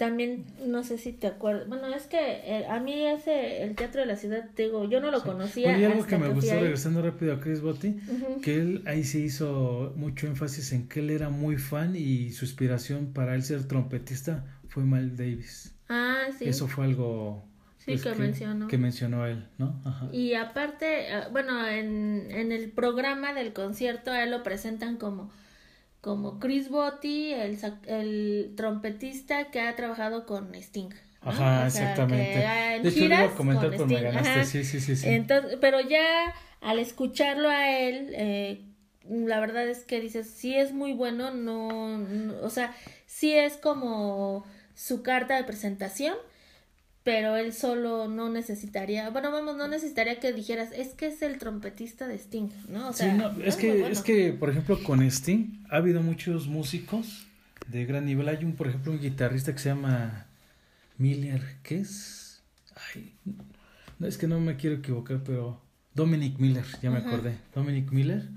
también 0.00 0.46
no 0.66 0.82
sé 0.82 0.96
si 0.96 1.12
te 1.12 1.26
acuerdas 1.26 1.68
bueno 1.68 1.94
es 1.94 2.04
que 2.04 2.16
eh, 2.16 2.66
a 2.70 2.80
mí 2.80 3.04
ese 3.04 3.62
el 3.62 3.76
teatro 3.76 4.00
de 4.00 4.06
la 4.06 4.16
ciudad 4.16 4.48
digo 4.56 4.88
yo 4.88 4.98
no 4.98 5.10
lo 5.10 5.22
conocía 5.22 5.76
algo 5.76 6.06
que 6.06 6.16
me 6.16 6.28
gustó 6.28 6.54
regresando 6.54 7.02
rápido 7.02 7.34
a 7.34 7.40
Chris 7.40 7.60
Botti 7.60 8.00
que 8.42 8.54
él 8.54 8.82
ahí 8.86 9.04
se 9.04 9.18
hizo 9.18 9.92
mucho 9.96 10.26
énfasis 10.26 10.72
en 10.72 10.88
que 10.88 11.00
él 11.00 11.10
era 11.10 11.28
muy 11.28 11.58
fan 11.58 11.96
y 11.96 12.30
su 12.30 12.46
inspiración 12.46 13.12
para 13.12 13.34
él 13.34 13.42
ser 13.42 13.68
trompetista 13.68 14.46
fue 14.68 14.84
Miles 14.84 15.18
Davis 15.18 15.74
ah 15.90 16.28
sí 16.38 16.48
eso 16.48 16.66
fue 16.66 16.86
algo 16.86 17.46
Sí, 17.76 17.92
pues, 17.92 18.02
que, 18.02 18.14
mencionó. 18.14 18.68
Que 18.68 18.76
mencionó 18.76 19.24
él, 19.24 19.46
¿no? 19.56 19.80
Ajá. 19.86 20.10
Y 20.12 20.34
aparte, 20.34 21.10
ah, 21.14 21.28
bueno, 21.32 21.66
en, 21.66 22.26
en 22.30 22.52
el 22.52 22.70
programa 22.70 23.32
del 23.32 23.54
concierto 23.54 24.10
a 24.10 24.22
él 24.22 24.30
lo 24.30 24.42
presentan 24.42 24.98
como 24.98 25.30
como 26.00 26.38
Chris 26.38 26.70
Botti, 26.70 27.32
el, 27.32 27.58
el 27.86 28.54
trompetista 28.56 29.50
que 29.50 29.60
ha 29.60 29.76
trabajado 29.76 30.26
con 30.26 30.54
Sting. 30.54 30.90
Ajá, 31.22 31.66
exactamente. 31.66 32.38
de 32.82 32.88
hecho, 32.88 33.04
iba 33.04 33.24
a 33.24 33.34
comentar 33.34 33.74
por 33.76 33.86
me 33.86 34.00
ganaste, 34.00 34.44
sí, 34.46 34.64
sí, 34.64 34.80
sí, 34.80 34.96
sí. 34.96 35.08
Entonces, 35.08 35.58
pero 35.60 35.80
ya 35.80 36.34
al 36.62 36.78
escucharlo 36.78 37.50
a 37.50 37.70
él, 37.78 38.12
eh, 38.14 38.64
la 39.04 39.38
verdad 39.40 39.68
es 39.68 39.84
que 39.84 40.00
dices, 40.00 40.30
sí 40.30 40.56
es 40.56 40.72
muy 40.72 40.92
bueno, 40.94 41.30
no, 41.32 42.06
o 42.42 42.50
sea, 42.50 42.74
sí 43.06 43.34
es 43.34 43.58
como 43.58 44.46
su 44.74 45.02
carta 45.02 45.36
de 45.36 45.44
presentación, 45.44 46.14
pero 47.02 47.36
él 47.36 47.52
solo 47.52 48.08
no 48.08 48.28
necesitaría, 48.28 49.08
bueno, 49.10 49.32
vamos, 49.32 49.56
no 49.56 49.68
necesitaría 49.68 50.20
que 50.20 50.32
dijeras, 50.32 50.70
es 50.72 50.88
que 50.88 51.06
es 51.06 51.22
el 51.22 51.38
trompetista 51.38 52.06
de 52.06 52.16
Sting, 52.16 52.50
¿no? 52.68 52.88
O 52.88 52.92
sea, 52.92 53.10
sí, 53.10 53.16
no, 53.16 53.30
es, 53.42 53.56
que, 53.56 53.90
es 53.90 54.02
que, 54.02 54.32
por 54.32 54.50
ejemplo, 54.50 54.82
con 54.82 55.02
Sting 55.02 55.64
ha 55.70 55.76
habido 55.76 56.02
muchos 56.02 56.46
músicos 56.46 57.26
de 57.68 57.86
gran 57.86 58.04
nivel. 58.04 58.28
Hay 58.28 58.44
un, 58.44 58.54
por 58.54 58.68
ejemplo, 58.68 58.92
un 58.92 59.00
guitarrista 59.00 59.52
que 59.52 59.60
se 59.60 59.70
llama 59.70 60.26
Miller, 60.98 61.42
¿qué 61.62 61.80
es? 61.80 62.42
Ay, 62.94 63.14
no, 63.98 64.06
es 64.06 64.18
que 64.18 64.26
no 64.26 64.38
me 64.40 64.56
quiero 64.56 64.76
equivocar, 64.76 65.22
pero 65.24 65.60
Dominic 65.94 66.38
Miller, 66.38 66.64
ya 66.82 66.90
me 66.90 66.98
acordé, 66.98 67.34
Dominic 67.54 67.90
Miller, 67.92 68.28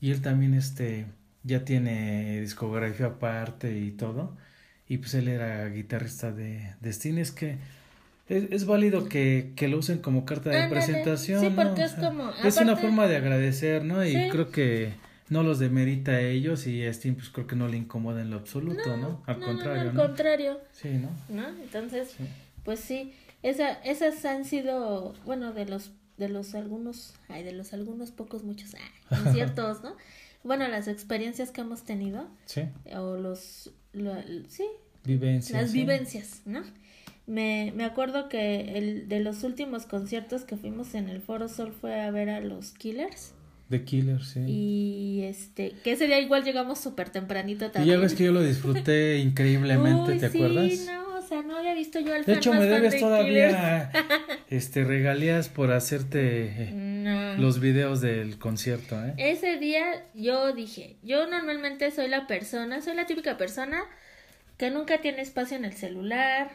y 0.00 0.10
él 0.10 0.22
también, 0.22 0.54
este, 0.54 1.06
ya 1.42 1.64
tiene 1.64 2.40
discografía 2.40 3.06
aparte 3.06 3.78
y 3.78 3.90
todo, 3.90 4.36
y 4.88 4.98
pues 4.98 5.12
él 5.14 5.28
era 5.28 5.68
guitarrista 5.68 6.32
de, 6.32 6.74
de 6.80 6.90
Sting, 6.90 7.18
es 7.18 7.32
que 7.32 7.58
es, 8.32 8.66
válido 8.66 9.08
que, 9.08 9.52
que, 9.56 9.68
lo 9.68 9.78
usen 9.78 9.98
como 9.98 10.24
carta 10.24 10.50
de 10.50 10.68
presentación. 10.68 11.40
Sí, 11.40 11.52
porque 11.54 11.84
es 11.84 11.92
como. 11.92 12.30
Es 12.42 12.56
una 12.56 12.76
forma 12.76 13.06
de 13.06 13.16
agradecer, 13.16 13.84
¿no? 13.84 14.04
Y 14.04 14.28
creo 14.30 14.50
que 14.50 14.94
no 15.28 15.42
los 15.42 15.58
demerita 15.58 16.12
a 16.12 16.20
ellos 16.20 16.66
y 16.66 16.84
a 16.84 16.92
Steam, 16.92 17.14
pues 17.14 17.30
creo 17.30 17.46
que 17.46 17.56
no 17.56 17.66
le 17.68 17.76
incomoda 17.76 18.20
en 18.20 18.30
lo 18.30 18.36
absoluto, 18.36 18.96
¿no? 18.96 19.22
Al 19.26 19.40
contrario. 19.40 19.90
al 19.90 19.96
contrario. 19.96 20.60
Sí, 20.72 20.90
¿no? 20.90 21.10
¿No? 21.28 21.48
Entonces, 21.48 22.14
pues 22.64 22.80
sí, 22.80 23.14
esa, 23.42 23.72
esas 23.82 24.24
han 24.24 24.44
sido, 24.44 25.14
bueno, 25.24 25.52
de 25.52 25.66
los, 25.66 25.92
de 26.18 26.28
los 26.28 26.54
algunos, 26.54 27.14
ay, 27.28 27.42
de 27.42 27.52
los 27.52 27.72
algunos 27.72 28.10
pocos, 28.10 28.44
muchos, 28.44 28.74
ah, 29.10 29.32
ciertos, 29.32 29.82
¿no? 29.82 29.96
Bueno, 30.44 30.66
las 30.66 30.88
experiencias 30.88 31.52
que 31.52 31.60
hemos 31.60 31.84
tenido. 31.84 32.26
Sí. 32.46 32.62
O 32.96 33.16
los, 33.16 33.70
sí. 34.48 34.66
Vivencias. 35.04 35.62
Las 35.62 35.72
vivencias, 35.72 36.42
¿no? 36.46 36.64
Me, 37.26 37.72
me 37.76 37.84
acuerdo 37.84 38.28
que 38.28 38.76
el 38.76 39.08
de 39.08 39.20
los 39.20 39.44
últimos 39.44 39.86
conciertos 39.86 40.42
que 40.44 40.56
fuimos 40.56 40.94
en 40.94 41.08
el 41.08 41.20
Foro 41.20 41.48
Sol 41.48 41.72
fue 41.78 42.00
a 42.00 42.10
ver 42.10 42.30
a 42.30 42.40
los 42.40 42.72
Killers. 42.72 43.34
The 43.72 43.84
Killers, 43.84 44.28
sí. 44.28 44.40
Y 44.46 45.22
este, 45.24 45.72
que 45.82 45.92
ese 45.92 46.06
día 46.06 46.20
igual 46.20 46.44
llegamos 46.44 46.78
súper 46.78 47.08
tempranito 47.08 47.70
también. 47.70 47.94
Y 47.94 47.96
ya 47.96 48.02
ves 48.02 48.14
que 48.14 48.24
yo 48.24 48.32
lo 48.32 48.42
disfruté 48.42 49.18
increíblemente, 49.18 50.18
¿te 50.18 50.26
acuerdas? 50.26 50.70
Sí, 50.70 50.86
no, 50.86 51.16
o 51.16 51.22
sea, 51.22 51.42
no 51.42 51.56
había 51.56 51.72
visto 51.72 51.98
yo 51.98 52.14
al 52.14 52.24
De 52.24 52.34
hecho, 52.34 52.52
me 52.52 52.66
debes 52.66 53.00
todavía 53.00 53.90
este 54.50 54.84
regalías 54.84 55.48
por 55.48 55.72
hacerte 55.72 56.74
los 57.38 57.60
videos 57.60 58.02
del 58.02 58.38
concierto, 58.38 59.02
¿eh? 59.02 59.14
Ese 59.16 59.56
día 59.58 60.04
yo 60.14 60.52
dije, 60.52 60.96
yo 61.02 61.26
normalmente 61.26 61.90
soy 61.92 62.08
la 62.08 62.26
persona, 62.26 62.82
soy 62.82 62.94
la 62.94 63.06
típica 63.06 63.38
persona 63.38 63.84
que 64.58 64.70
nunca 64.70 65.00
tiene 65.00 65.22
espacio 65.22 65.56
en 65.56 65.64
el 65.64 65.72
celular, 65.72 66.50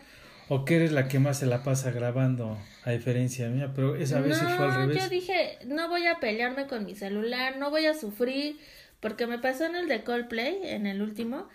¿O 0.50 0.64
que 0.64 0.78
eres 0.78 0.91
la 0.91 1.08
que 1.08 1.20
más 1.20 1.39
se 1.39 1.45
la 1.45 1.64
pasa 1.64 1.91
grabando, 1.91 2.58
a 2.86 2.91
diferencia 2.91 3.50
mía? 3.50 3.72
Pero 3.76 3.95
esa 3.95 4.22
vez 4.22 4.38
sí 4.38 4.45
fue 4.45 4.66
al 4.66 4.76
revés. 4.76 5.04
Yo 5.04 5.10
dije, 5.10 5.58
no 5.66 5.89
voy 5.89 6.08
a 6.08 6.20
pelearme 6.20 6.68
con 6.68 6.86
mi 6.86 6.95
celular, 6.95 7.58
no 7.58 7.70
voy 7.70 7.86
a 7.86 7.93
sufrir, 7.93 8.58
porque 9.02 9.28
me 9.28 9.39
pasó 9.39 9.66
en 9.66 9.76
el 9.76 9.88
de 9.88 10.04
Coldplay, 10.04 10.60
en 10.64 10.88
el 10.88 11.02
último, 11.02 11.48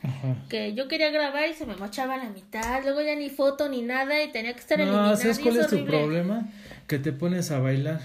que 0.49 0.74
yo 0.74 0.88
quería 0.88 1.11
grabar 1.11 1.49
y 1.49 1.55
se 1.55 1.66
me 1.66 1.74
mochaba 1.76 2.16
la 2.18 2.28
mitad, 2.28 2.82
luego 2.82 3.01
ya 3.01 3.16
ni 3.16 3.30
foto 3.30 3.68
ni 3.68 3.82
nada 3.82 4.22
y 4.22 4.30
tenía 4.30 4.53
que 4.53 4.61
estar 4.61 4.78
no, 4.78 4.84
eliminando. 4.84 5.16
¿Sabes 5.16 5.38
cuál 5.38 5.57
es 5.57 5.66
tu 5.68 5.84
problema? 5.84 6.49
Que 6.86 6.99
te 6.99 7.12
pones 7.12 7.51
a 7.51 7.59
bailar 7.61 8.01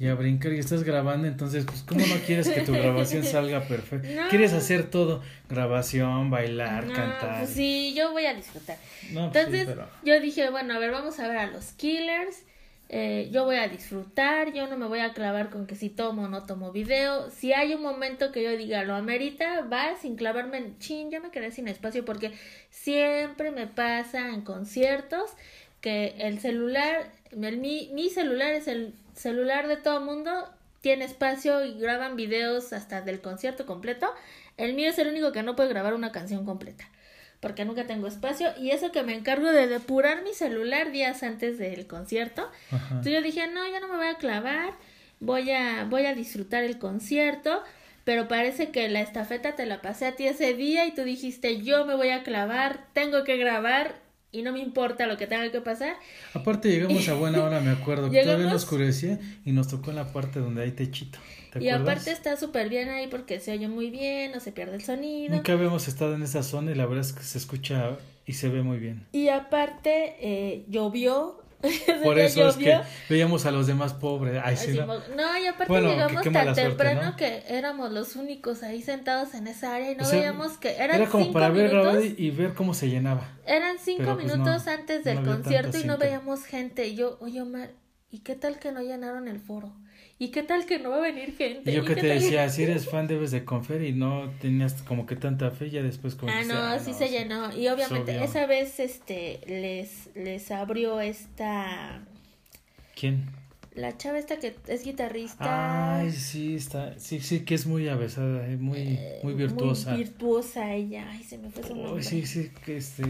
y 0.00 0.06
a 0.06 0.14
brincar 0.14 0.52
y 0.52 0.58
estás 0.58 0.84
grabando, 0.84 1.26
entonces, 1.26 1.64
pues, 1.64 1.82
¿cómo 1.82 2.06
no 2.06 2.14
quieres 2.24 2.48
que 2.48 2.60
tu 2.60 2.72
grabación 2.72 3.24
salga 3.24 3.62
perfecta? 3.62 4.28
Quieres 4.28 4.52
hacer 4.52 4.88
todo, 4.90 5.22
grabación, 5.48 6.30
bailar, 6.30 6.86
cantar. 6.86 7.38
Pues 7.40 7.50
sí, 7.50 7.94
yo 7.96 8.12
voy 8.12 8.26
a 8.26 8.34
disfrutar. 8.34 8.78
No, 9.10 9.32
pues 9.32 9.46
entonces, 9.46 9.76
yo 10.04 10.20
dije, 10.20 10.50
bueno, 10.50 10.74
a 10.74 10.78
ver, 10.78 10.92
vamos 10.92 11.18
a 11.18 11.26
ver 11.26 11.38
a 11.38 11.46
los 11.48 11.72
Killers, 11.72 12.44
eh, 12.90 13.28
yo 13.32 13.44
voy 13.44 13.56
a 13.56 13.68
disfrutar, 13.68 14.52
yo 14.52 14.66
no 14.68 14.78
me 14.78 14.86
voy 14.86 15.00
a 15.00 15.12
clavar 15.12 15.50
con 15.50 15.66
que 15.66 15.74
si 15.74 15.90
tomo 15.90 16.22
o 16.22 16.28
no 16.28 16.46
tomo 16.46 16.72
video. 16.72 17.30
Si 17.30 17.52
hay 17.52 17.74
un 17.74 17.82
momento 17.82 18.32
que 18.32 18.42
yo 18.42 18.56
diga 18.56 18.84
lo 18.84 18.94
amerita, 18.94 19.62
va 19.62 19.96
sin 20.00 20.16
clavarme 20.16 20.58
en 20.58 20.78
chin, 20.78 21.10
yo 21.10 21.20
me 21.20 21.30
quedé 21.30 21.50
sin 21.50 21.68
espacio 21.68 22.04
porque 22.04 22.32
siempre 22.70 23.50
me 23.50 23.66
pasa 23.66 24.30
en 24.30 24.40
conciertos 24.40 25.32
que 25.80 26.14
el 26.18 26.40
celular, 26.40 27.12
mi, 27.36 27.90
mi 27.92 28.08
celular 28.08 28.52
es 28.52 28.68
el 28.68 28.94
celular 29.18 29.68
de 29.68 29.76
todo 29.76 30.00
mundo, 30.00 30.48
tiene 30.80 31.04
espacio 31.04 31.64
y 31.64 31.78
graban 31.78 32.16
videos 32.16 32.72
hasta 32.72 33.00
del 33.00 33.20
concierto 33.20 33.66
completo. 33.66 34.08
El 34.56 34.74
mío 34.74 34.90
es 34.90 34.98
el 34.98 35.08
único 35.08 35.32
que 35.32 35.42
no 35.42 35.56
puede 35.56 35.68
grabar 35.68 35.94
una 35.94 36.12
canción 36.12 36.44
completa, 36.44 36.88
porque 37.40 37.64
nunca 37.64 37.86
tengo 37.86 38.06
espacio 38.06 38.52
y 38.58 38.70
eso 38.70 38.92
que 38.92 39.02
me 39.02 39.14
encargo 39.14 39.50
de 39.50 39.66
depurar 39.66 40.22
mi 40.22 40.34
celular 40.34 40.92
días 40.92 41.22
antes 41.22 41.58
del 41.58 41.86
concierto. 41.86 42.48
Entonces 42.70 43.12
yo 43.12 43.22
dije, 43.22 43.48
no, 43.48 43.68
ya 43.68 43.80
no 43.80 43.88
me 43.88 43.96
voy 43.96 44.06
a 44.06 44.18
clavar, 44.18 44.72
voy 45.20 45.50
a, 45.50 45.84
voy 45.84 46.06
a 46.06 46.14
disfrutar 46.14 46.62
el 46.64 46.78
concierto. 46.78 47.62
Pero 48.04 48.26
parece 48.26 48.70
que 48.70 48.88
la 48.88 49.02
estafeta 49.02 49.54
te 49.54 49.66
la 49.66 49.82
pasé 49.82 50.06
a 50.06 50.16
ti 50.16 50.26
ese 50.26 50.54
día 50.54 50.86
y 50.86 50.94
tú 50.94 51.02
dijiste, 51.02 51.60
yo 51.60 51.84
me 51.84 51.94
voy 51.94 52.08
a 52.08 52.22
clavar, 52.22 52.86
tengo 52.94 53.22
que 53.22 53.36
grabar 53.36 53.96
y 54.30 54.42
no 54.42 54.52
me 54.52 54.60
importa 54.60 55.06
lo 55.06 55.16
que 55.16 55.26
tenga 55.26 55.50
que 55.50 55.60
pasar. 55.60 55.96
Aparte 56.34 56.68
llegamos 56.68 57.08
a 57.08 57.14
buena 57.14 57.42
hora, 57.42 57.60
me 57.60 57.70
acuerdo, 57.70 58.10
que 58.10 58.22
todavía 58.22 58.46
no 58.46 58.56
oscurecía 58.56 59.18
y 59.44 59.52
nos 59.52 59.68
tocó 59.68 59.90
en 59.90 59.96
la 59.96 60.12
parte 60.12 60.40
donde 60.40 60.62
hay 60.62 60.72
techito. 60.72 61.18
y 61.58 61.68
aparte 61.68 62.10
está 62.10 62.36
súper 62.36 62.68
bien 62.68 62.88
ahí 62.90 63.06
porque 63.08 63.40
se 63.40 63.52
oye 63.52 63.68
muy 63.68 63.90
bien, 63.90 64.32
no 64.32 64.40
se 64.40 64.52
pierde 64.52 64.76
el 64.76 64.82
sonido. 64.82 65.34
Nunca 65.34 65.52
habíamos 65.52 65.88
estado 65.88 66.14
en 66.14 66.22
esa 66.22 66.42
zona 66.42 66.72
y 66.72 66.74
la 66.74 66.86
verdad 66.86 67.04
es 67.04 67.12
que 67.12 67.22
se 67.22 67.38
escucha 67.38 67.96
y 68.26 68.34
se 68.34 68.48
ve 68.50 68.62
muy 68.62 68.78
bien. 68.78 69.06
Y 69.12 69.28
aparte 69.28 70.16
eh, 70.20 70.64
llovió, 70.68 71.42
Por 72.04 72.18
eso 72.18 72.48
es 72.48 72.56
que 72.56 72.80
veíamos 73.08 73.44
a 73.44 73.50
los 73.50 73.66
demás 73.66 73.92
pobres. 73.92 74.40
¿no? 75.16 75.38
y 75.38 75.46
aparte 75.46 75.80
llegamos 75.80 76.22
tan 76.22 76.54
temprano 76.54 77.16
que 77.16 77.42
éramos 77.48 77.90
los 77.90 78.16
únicos 78.16 78.62
ahí 78.62 78.82
sentados 78.82 79.34
en 79.34 79.48
esa 79.48 79.74
área 79.74 79.90
y 79.90 79.96
no 79.96 80.08
veíamos 80.08 80.56
que 80.56 80.76
eran 80.76 81.00
Era 81.00 81.10
como 81.10 81.32
para 81.32 81.48
ver 81.48 82.14
y 82.16 82.30
ver 82.30 82.54
cómo 82.54 82.74
se 82.74 82.88
llenaba. 82.88 83.28
Eran 83.44 83.78
cinco 83.78 84.14
pues, 84.14 84.26
minutos 84.26 84.66
antes 84.68 85.04
del 85.04 85.24
concierto 85.24 85.78
y 85.78 85.84
no 85.84 85.98
veíamos 85.98 86.44
gente. 86.44 86.86
Y 86.86 86.94
yo, 86.94 87.18
oye 87.20 87.42
Omar, 87.42 87.70
¿y 88.10 88.20
qué 88.20 88.36
tal 88.36 88.58
que 88.58 88.70
no 88.70 88.80
llenaron 88.80 89.26
el 89.26 89.40
foro? 89.40 89.72
¿Y 90.20 90.28
qué 90.28 90.42
tal 90.42 90.66
que 90.66 90.80
no 90.80 90.90
va 90.90 90.96
a 90.96 91.00
venir 91.00 91.36
gente? 91.36 91.70
Y 91.70 91.74
yo 91.74 91.84
que 91.84 91.94
te 91.94 92.06
decía, 92.06 92.48
si 92.48 92.62
eres 92.64 92.88
fan 92.88 93.06
debes 93.06 93.30
de 93.30 93.44
confiar 93.44 93.82
y 93.82 93.92
no 93.92 94.30
tenías 94.40 94.82
como 94.82 95.06
que 95.06 95.14
tanta 95.14 95.50
fe, 95.52 95.70
ya 95.70 95.82
después 95.82 96.16
como 96.16 96.32
Ah, 96.32 96.42
no, 96.44 96.54
ah, 96.56 96.78
sí 96.80 96.92
se 96.92 97.08
llenó. 97.08 97.56
Y 97.56 97.68
obviamente 97.68 98.24
esa 98.24 98.46
vez 98.46 98.80
este 98.80 99.40
les 99.46 100.10
les 100.16 100.50
abrió 100.50 101.00
esta 101.00 102.02
¿Quién? 102.98 103.26
La 103.74 103.96
chava 103.96 104.18
esta 104.18 104.40
que 104.40 104.56
es 104.66 104.84
guitarrista. 104.84 105.98
Ay, 105.98 106.10
sí, 106.10 106.56
está, 106.56 106.98
sí, 106.98 107.20
sí, 107.20 107.44
que 107.44 107.54
es 107.54 107.64
muy 107.64 107.88
avesada, 107.88 108.48
eh, 108.48 108.56
muy, 108.56 108.78
eh, 108.78 109.20
muy 109.22 109.34
virtuosa. 109.34 109.90
Muy 109.90 110.02
virtuosa 110.02 110.74
ella, 110.74 111.08
ay, 111.08 111.22
se 111.22 111.38
me 111.38 111.48
fue 111.48 111.62
su 111.62 111.76
nombre. 111.76 112.02
sí, 112.02 112.26
sí, 112.26 112.50
que 112.64 112.78
este, 112.78 113.04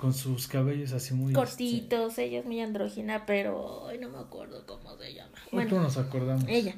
con 0.00 0.14
sus 0.14 0.48
cabellos 0.48 0.92
así 0.92 1.12
muy... 1.12 1.34
Cortitos, 1.34 2.18
ella 2.18 2.40
es 2.40 2.46
muy 2.46 2.60
andrógina, 2.60 3.26
pero 3.26 3.86
no 4.00 4.08
me 4.08 4.18
acuerdo 4.18 4.64
cómo 4.66 4.96
se 4.96 5.12
llama. 5.12 5.36
Bueno, 5.52 5.80
nos 5.80 5.98
acordamos. 5.98 6.44
Ella. 6.48 6.74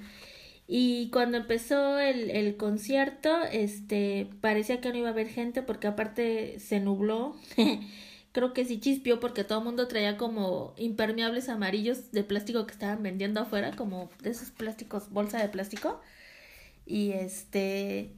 Y 0.67 1.09
cuando 1.11 1.37
empezó 1.37 1.99
el, 2.01 2.31
el 2.31 2.57
concierto, 2.57 3.31
este, 3.53 4.29
parecía 4.41 4.81
que 4.81 4.91
no 4.91 4.97
iba 4.97 5.09
a 5.09 5.13
haber 5.13 5.29
gente 5.29 5.63
porque 5.63 5.87
aparte 5.87 6.59
se 6.59 6.81
nubló. 6.81 7.37
Creo 8.33 8.53
que 8.53 8.65
sí 8.65 8.81
chispió 8.81 9.21
porque 9.21 9.45
todo 9.45 9.59
el 9.59 9.65
mundo 9.67 9.87
traía 9.87 10.17
como 10.17 10.75
impermeables 10.77 11.49
amarillos 11.49 12.11
de 12.11 12.25
plástico 12.25 12.67
que 12.67 12.73
estaban 12.73 13.03
vendiendo 13.03 13.41
afuera, 13.41 13.77
como 13.77 14.11
de 14.21 14.31
esos 14.31 14.51
plásticos, 14.51 15.11
bolsa 15.11 15.39
de 15.39 15.49
plástico. 15.49 16.01
Y 16.87 17.13
este, 17.13 18.11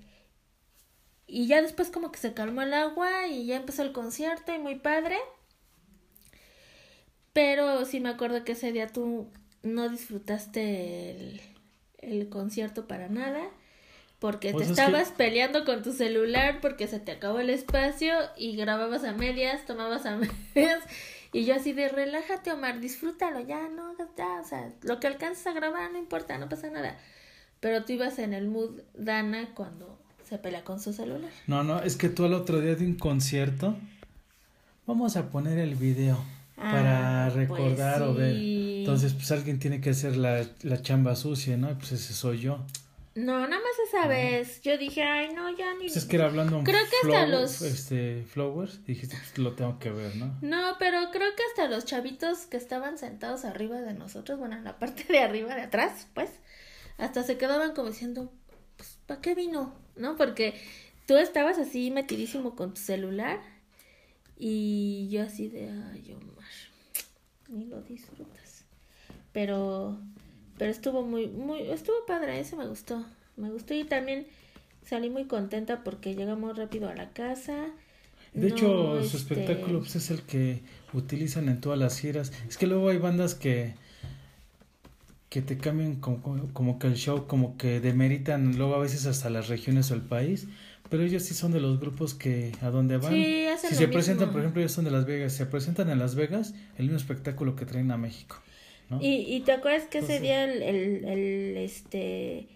y 1.35 1.49
ya 1.49 1.61
después 1.61 1.91
como 1.91 2.13
que 2.13 2.21
se 2.21 2.33
calmó 2.33 2.63
el 2.63 2.73
agua 2.73 3.27
y 3.27 3.47
ya 3.47 3.57
empezó 3.57 3.83
el 3.83 3.91
concierto 3.91 4.55
y 4.55 4.61
muy 4.61 4.77
padre. 4.77 5.19
Pero 7.33 7.85
sí 7.87 7.99
me 7.99 8.11
acuerdo 8.11 8.45
que 8.45 8.53
ese 8.53 8.71
día 8.71 8.87
tú 8.87 9.27
no 9.65 9.89
disfrutaste 9.89 11.11
el, 11.11 11.41
el 11.99 12.29
concierto 12.29 12.87
para 12.87 13.09
nada. 13.09 13.49
Porque 14.21 14.51
te 14.51 14.59
pues 14.59 14.71
estabas 14.71 15.11
peleando 15.11 15.65
con 15.65 15.83
tu 15.83 15.93
celular 15.93 16.61
porque 16.61 16.87
se 16.87 17.01
te 17.01 17.11
acabó 17.11 17.41
el 17.41 17.51
espacio 17.51 18.15
y 18.37 18.55
grababas 18.55 19.03
a 19.03 19.13
medias, 19.13 19.67
tomabas 19.67 20.07
a 20.07 20.17
medias. 20.55 20.85
Y 21.33 21.47
yo 21.47 21.57
así 21.57 21.73
de 21.73 21.89
relájate, 21.89 22.53
Omar, 22.53 22.79
disfrútalo, 22.79 23.41
ya, 23.41 23.69
no, 23.71 23.93
ya, 24.17 24.41
o 24.41 24.45
sea, 24.45 24.73
lo 24.83 25.01
que 25.01 25.09
alcanzas 25.09 25.49
a 25.49 25.53
grabar 25.53 25.91
no 25.91 25.99
importa, 25.99 26.39
no 26.39 26.49
pasa 26.49 26.71
nada. 26.71 26.97
Pero 27.59 27.85
tú 27.85 27.95
ibas 27.95 28.21
en 28.21 28.35
el 28.35 28.47
mood 28.47 28.83
Dana 28.95 29.53
cuando 29.57 30.04
se 30.29 30.39
pelea 30.39 30.65
con 30.65 30.81
su 30.81 30.93
celular. 30.93 31.31
No, 31.47 31.63
no, 31.63 31.81
es 31.81 31.97
que 31.97 32.09
tú 32.09 32.25
el 32.25 32.35
otro 32.35 32.61
día 32.61 32.75
de 32.75 32.87
un 32.87 32.95
concierto, 32.95 33.77
vamos 34.87 35.17
a 35.17 35.31
poner 35.31 35.59
el 35.59 35.75
video 35.75 36.19
para 36.57 37.27
ah, 37.27 37.31
pues 37.31 37.49
recordar 37.49 38.03
o 38.03 38.15
ver. 38.15 38.37
Entonces, 38.37 39.13
pues 39.13 39.31
alguien 39.33 39.59
tiene 39.59 39.81
que 39.81 39.91
hacer 39.91 40.17
la, 40.17 40.47
la 40.63 40.83
chamba 40.83 41.17
sucia, 41.17 41.57
¿no? 41.57 41.77
Pues 41.79 41.93
ese 41.93 42.13
soy 42.13 42.41
yo. 42.41 42.65
No, 43.15 43.47
nada 43.47 43.63
más 43.63 43.89
esa 43.89 44.09
vez. 44.09 44.61
Yo 44.63 44.77
dije, 44.77 45.03
ay, 45.03 45.33
no, 45.35 45.57
ya 45.57 45.73
ni. 45.75 45.83
Pues 45.87 45.97
es 45.97 46.05
que 46.05 46.17
era 46.17 46.27
hablando 46.27 46.63
Creo 46.65 46.81
que 46.91 47.09
hasta 47.09 47.27
los. 47.27 47.63
Este, 47.63 48.25
Flowers, 48.25 48.85
dijiste, 48.85 49.17
pues 49.17 49.39
lo 49.39 49.53
tengo 49.53 49.79
que 49.79 49.91
ver, 49.91 50.17
¿no? 50.17 50.37
No, 50.43 50.77
pero 50.81 50.99
creo 51.13 51.31
que 51.37 51.43
hasta 51.51 51.69
los 51.69 51.85
chavitos 51.85 52.47
que 52.47 52.57
estaban 52.57 52.99
sentados 52.99 53.45
arriba 53.45 53.81
de 53.81 53.95
nosotros, 53.95 54.39
bueno, 54.39 54.57
en 54.57 54.65
la 54.65 54.79
parte 54.81 55.05
de 55.05 55.21
arriba, 55.21 55.55
de 55.55 55.63
atrás, 55.63 56.09
pues, 56.15 56.31
hasta 56.99 57.23
se 57.23 57.39
quedaban 57.39 57.75
como 57.75 57.89
diciendo, 57.89 58.33
pues, 58.77 58.99
¿para 59.07 59.21
qué 59.21 59.35
vino? 59.37 59.84
¿No? 59.97 60.17
Porque 60.17 60.55
tú 61.07 61.17
estabas 61.17 61.59
así 61.59 61.91
metidísimo 61.91 62.57
con 62.57 62.75
tu 62.75 62.81
celular 62.81 63.41
y 64.39 65.09
yo 65.11 65.23
así 65.23 65.49
de, 65.49 65.71
ay, 65.71 66.13
Omar, 66.13 66.45
ni 67.49 67.67
lo 67.67 67.81
disfrutas. 67.83 68.65
Pero 69.33 69.99
pero 70.59 70.71
estuvo 70.71 71.03
muy, 71.03 71.29
muy, 71.29 71.63
estuvo 71.63 72.07
padre, 72.07 72.39
ese 72.41 72.57
me 72.57 72.67
gustó. 72.67 73.05
Me 73.37 73.51
gustó 73.51 73.75
y 73.75 73.85
también 73.85 74.27
salí 74.87 75.11
muy 75.11 75.25
contenta 75.25 75.83
porque 75.83 76.15
llegamos 76.15 76.57
rápido 76.57 76.89
a 76.89 76.95
la 76.95 77.11
casa. 77.11 77.67
De 78.33 78.49
hecho, 78.49 79.01
su 79.03 79.17
este, 79.17 79.35
espectáculo 79.35 79.81
pues, 79.81 79.97
es 79.97 80.11
el 80.11 80.23
que 80.23 80.63
utilizan 80.93 81.49
en 81.49 81.61
todas 81.61 81.79
las 81.79 81.99
giras. 81.99 82.33
Es 82.49 82.57
que 82.57 82.67
luego 82.67 82.89
hay 82.89 82.99
bandas 82.99 83.35
que 83.35 83.75
que 85.35 85.43
te 85.43 85.59
cambian 85.59 85.97
como, 85.97 86.49
como 86.53 86.79
que 86.79 86.87
el 86.87 86.95
show, 86.95 87.27
como 87.27 87.57
que 87.57 87.81
demeritan 87.81 88.57
luego 88.57 88.77
a 88.77 88.79
veces 88.79 89.05
hasta 89.07 89.31
las 89.31 89.49
regiones 89.49 89.91
o 89.91 89.95
el 89.95 90.03
país, 90.03 90.47
pero 90.89 91.03
ellos 91.03 91.25
sí 91.25 91.35
son 91.35 91.51
de 91.51 91.59
los 91.59 91.81
grupos 91.81 92.15
que 92.15 92.53
a 92.61 92.71
donde 92.71 92.99
van, 92.99 93.13
si 93.13 93.75
se 93.75 93.89
presentan, 93.89 94.31
por 94.31 94.43
ejemplo, 94.43 94.61
ellos 94.61 94.71
son 94.71 94.85
de 94.85 94.93
Las 94.93 95.07
Vegas, 95.07 95.33
se 95.33 95.47
presentan 95.47 95.91
en 95.91 95.99
Las 95.99 96.15
Vegas, 96.15 96.55
el 96.77 96.85
mismo 96.85 96.99
espectáculo 96.99 97.57
que 97.57 97.67
traen 97.67 97.91
a 97.91 97.97
México. 97.97 98.37
Y, 99.01 99.27
y 99.27 99.41
te 99.41 99.51
acuerdas 99.51 99.89
que 99.89 99.99
ese 99.99 100.21
día 100.21 100.45
el, 100.45 100.63
el, 100.63 101.57
este 101.57 102.47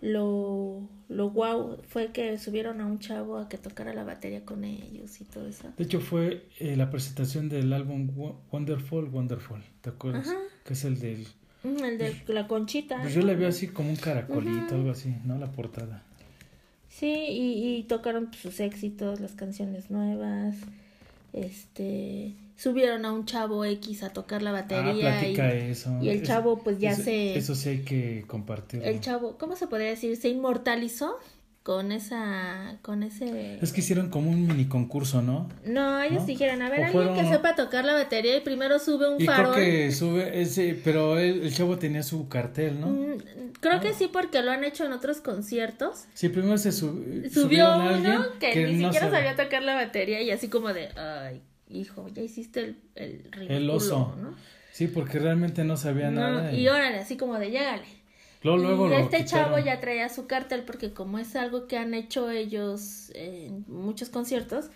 lo 0.00 0.88
lo 1.08 1.30
guau 1.30 1.80
fue 1.84 2.10
que 2.10 2.38
subieron 2.38 2.80
a 2.80 2.86
un 2.86 2.98
chavo 2.98 3.38
a 3.38 3.48
que 3.48 3.56
tocara 3.56 3.94
la 3.94 4.02
batería 4.02 4.44
con 4.44 4.64
ellos 4.64 5.20
y 5.20 5.24
todo 5.26 5.46
eso. 5.46 5.68
De 5.76 5.84
hecho 5.84 6.00
fue 6.00 6.48
eh, 6.58 6.74
la 6.74 6.90
presentación 6.90 7.48
del 7.48 7.72
álbum 7.72 8.10
Wonderful 8.50 9.04
Wonderful, 9.10 9.62
¿te 9.80 9.90
acuerdas? 9.90 10.34
Que 10.64 10.72
es 10.72 10.84
el 10.84 10.98
del 10.98 11.28
el 11.84 11.98
de 11.98 12.10
pues, 12.24 12.28
la 12.28 12.46
conchita. 12.46 13.00
Pues 13.02 13.14
yo 13.14 13.22
le 13.22 13.34
veo 13.34 13.48
así 13.48 13.68
como 13.68 13.90
un 13.90 13.96
caracolito, 13.96 14.74
algo 14.74 14.90
así, 14.90 15.14
¿no? 15.24 15.38
La 15.38 15.50
portada. 15.50 16.02
Sí, 16.88 17.12
y, 17.12 17.76
y 17.76 17.82
tocaron 17.82 18.30
sus 18.32 18.60
éxitos, 18.60 19.20
las 19.20 19.32
canciones 19.32 19.90
nuevas, 19.90 20.56
este 21.32 22.34
subieron 22.56 23.04
a 23.04 23.12
un 23.12 23.26
chavo 23.26 23.64
X 23.64 24.02
a 24.02 24.10
tocar 24.10 24.42
la 24.42 24.52
batería. 24.52 25.20
Ah, 25.20 25.26
y, 25.26 25.70
eso. 25.70 25.98
Y 26.02 26.08
el 26.08 26.22
chavo 26.22 26.58
pues 26.58 26.78
ya 26.78 26.94
se... 26.94 27.36
Eso 27.36 27.54
sí 27.54 27.68
hay 27.68 27.78
que 27.80 28.24
compartir. 28.26 28.82
El 28.82 29.00
chavo, 29.00 29.36
¿cómo 29.38 29.56
se 29.56 29.66
podría 29.66 29.88
decir? 29.88 30.16
Se 30.16 30.28
inmortalizó 30.28 31.18
con 31.66 31.90
esa, 31.90 32.78
con 32.80 33.02
ese... 33.02 33.58
Es 33.60 33.72
que 33.72 33.80
hicieron 33.80 34.08
como 34.08 34.30
un 34.30 34.46
mini 34.46 34.66
concurso, 34.66 35.20
¿no? 35.20 35.48
No, 35.64 36.00
ellos 36.00 36.24
dijeron, 36.24 36.62
a 36.62 36.70
ver, 36.70 36.84
alguien 36.84 37.12
que 37.14 37.28
sepa 37.28 37.56
tocar 37.56 37.84
la 37.84 37.92
batería 37.92 38.36
y 38.36 38.40
primero 38.40 38.78
sube 38.78 39.12
un 39.12 39.20
y 39.20 39.26
farol. 39.26 39.52
Creo 39.52 39.66
que 39.66 39.90
sube 39.90 40.40
ese, 40.40 40.80
pero 40.84 41.18
el, 41.18 41.52
chavo 41.52 41.76
tenía 41.76 42.04
su 42.04 42.28
cartel, 42.28 42.80
¿no? 42.80 42.86
Mm, 42.86 43.18
creo 43.58 43.80
que 43.80 43.94
sí, 43.94 44.08
porque 44.12 44.42
lo 44.42 44.52
han 44.52 44.62
hecho 44.62 44.84
en 44.84 44.92
otros 44.92 45.20
conciertos. 45.20 46.04
Sí, 46.14 46.28
primero 46.28 46.56
se 46.56 46.70
subió 46.70 47.76
uno 47.76 48.26
que, 48.38 48.68
ni 48.68 48.84
siquiera 48.84 49.10
sabía 49.10 49.34
tocar 49.34 49.64
la 49.64 49.74
batería 49.74 50.22
y 50.22 50.30
así 50.30 50.46
como 50.46 50.72
de, 50.72 50.90
ay, 50.96 51.42
hijo, 51.68 52.06
ya 52.14 52.22
hiciste 52.22 52.60
el, 52.60 52.76
el 52.94 53.24
ridículo, 53.32 53.58
El 53.58 53.70
oso. 53.70 54.14
¿no? 54.22 54.36
Sí, 54.70 54.86
porque 54.86 55.18
realmente 55.18 55.64
no 55.64 55.76
sabía 55.76 56.12
nada. 56.12 56.52
Y... 56.52 56.68
órale, 56.68 56.98
así 56.98 57.16
como 57.16 57.40
de 57.40 57.50
llégale. 57.50 57.86
Luego, 58.42 58.58
luego 58.58 58.90
y 58.90 58.94
este 58.94 59.24
chavo 59.24 59.58
ya 59.58 59.80
traía 59.80 60.08
su 60.08 60.26
cartel 60.26 60.62
porque 60.64 60.92
como 60.92 61.18
es 61.18 61.36
algo 61.36 61.66
que 61.66 61.76
han 61.76 61.94
hecho 61.94 62.30
ellos 62.30 63.10
en 63.14 63.64
muchos 63.68 64.08
conciertos, 64.08 64.70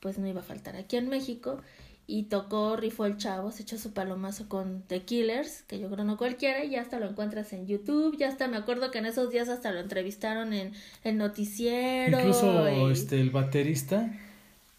pues 0.00 0.18
no 0.18 0.26
iba 0.26 0.40
a 0.40 0.44
faltar 0.44 0.76
aquí 0.76 0.96
en 0.96 1.08
México. 1.08 1.60
Y 2.04 2.24
tocó, 2.24 2.76
rifó 2.76 3.06
el 3.06 3.16
chavo, 3.16 3.52
se 3.52 3.62
echó 3.62 3.78
su 3.78 3.92
palomazo 3.92 4.48
con 4.48 4.82
The 4.88 5.02
Killers, 5.02 5.62
que 5.62 5.78
yo 5.78 5.88
creo 5.88 6.04
no 6.04 6.16
cualquiera, 6.16 6.64
y 6.64 6.70
ya 6.70 6.82
hasta 6.82 6.98
lo 6.98 7.08
encuentras 7.08 7.52
en 7.52 7.68
YouTube, 7.68 8.18
ya 8.18 8.28
hasta 8.28 8.48
me 8.48 8.56
acuerdo 8.56 8.90
que 8.90 8.98
en 8.98 9.06
esos 9.06 9.30
días 9.30 9.48
hasta 9.48 9.70
lo 9.70 9.78
entrevistaron 9.78 10.52
en 10.52 10.72
el 11.04 11.16
noticiero. 11.16 12.18
Incluso 12.18 12.90
este 12.90 13.20
el 13.20 13.30
baterista 13.30 14.10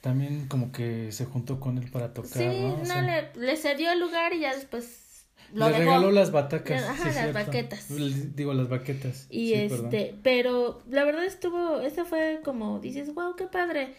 también 0.01 0.47
como 0.49 0.73
que 0.73 1.13
se 1.13 1.23
juntó 1.23 1.61
con 1.61 1.77
él 1.77 1.89
para 1.89 2.13
tocar. 2.13 2.33
Sí, 2.33 2.45
no, 2.45 3.01
le, 3.01 3.29
le, 3.37 3.55
cedió 3.55 3.93
el 3.93 4.01
lugar 4.01 4.33
y 4.33 4.41
ya 4.41 4.53
después 4.53 5.12
lo 5.53 5.69
le 5.69 5.77
regaló 5.77 6.11
las 6.11 6.31
batacas. 6.31 6.83
Ajá, 6.83 7.11
las 7.11 7.33
baquetas. 7.33 7.87
Digo, 8.35 8.53
las 8.53 8.69
baquetas. 8.69 9.27
Y 9.29 9.53
este, 9.53 10.15
pero 10.23 10.81
la 10.89 11.03
verdad 11.03 11.25
estuvo, 11.25 11.79
ese 11.81 12.05
fue 12.05 12.41
como, 12.43 12.79
dices, 12.79 13.13
wow, 13.13 13.35
qué 13.35 13.45
padre. 13.45 13.93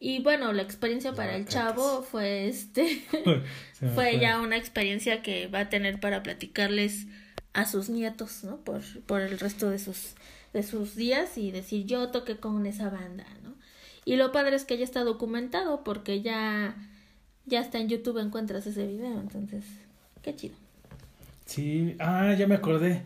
Y 0.00 0.22
bueno, 0.22 0.52
la 0.52 0.62
experiencia 0.62 1.12
para 1.12 1.34
el 1.34 1.46
chavo 1.46 2.02
fue 2.02 2.48
este, 2.48 3.02
fue 3.94 4.18
ya 4.20 4.40
una 4.40 4.56
experiencia 4.56 5.22
que 5.22 5.48
va 5.48 5.60
a 5.60 5.68
tener 5.68 5.98
para 5.98 6.22
platicarles 6.22 7.06
a 7.52 7.64
sus 7.64 7.88
nietos, 7.88 8.44
¿no? 8.44 8.58
Por, 8.58 8.82
por 9.06 9.20
el 9.20 9.38
resto 9.40 9.68
de 9.70 9.80
sus, 9.80 10.14
de 10.52 10.62
sus 10.62 10.94
días 10.94 11.36
y 11.36 11.50
decir, 11.50 11.86
yo 11.86 12.10
toqué 12.10 12.36
con 12.36 12.66
esa 12.66 12.90
banda, 12.90 13.26
¿no? 13.42 13.54
Y 14.04 14.16
lo 14.16 14.30
padre 14.32 14.56
es 14.56 14.64
que 14.64 14.78
ya 14.78 14.84
está 14.84 15.02
documentado 15.02 15.82
porque 15.82 16.22
ya, 16.22 16.76
ya 17.46 17.60
está 17.60 17.78
en 17.78 17.88
YouTube, 17.88 18.18
encuentras 18.18 18.66
ese 18.66 18.86
video. 18.86 19.20
Entonces, 19.20 19.64
qué 20.22 20.34
chido. 20.34 20.56
Sí, 21.48 21.96
ah, 21.98 22.34
ya 22.38 22.46
me 22.46 22.56
acordé 22.56 23.02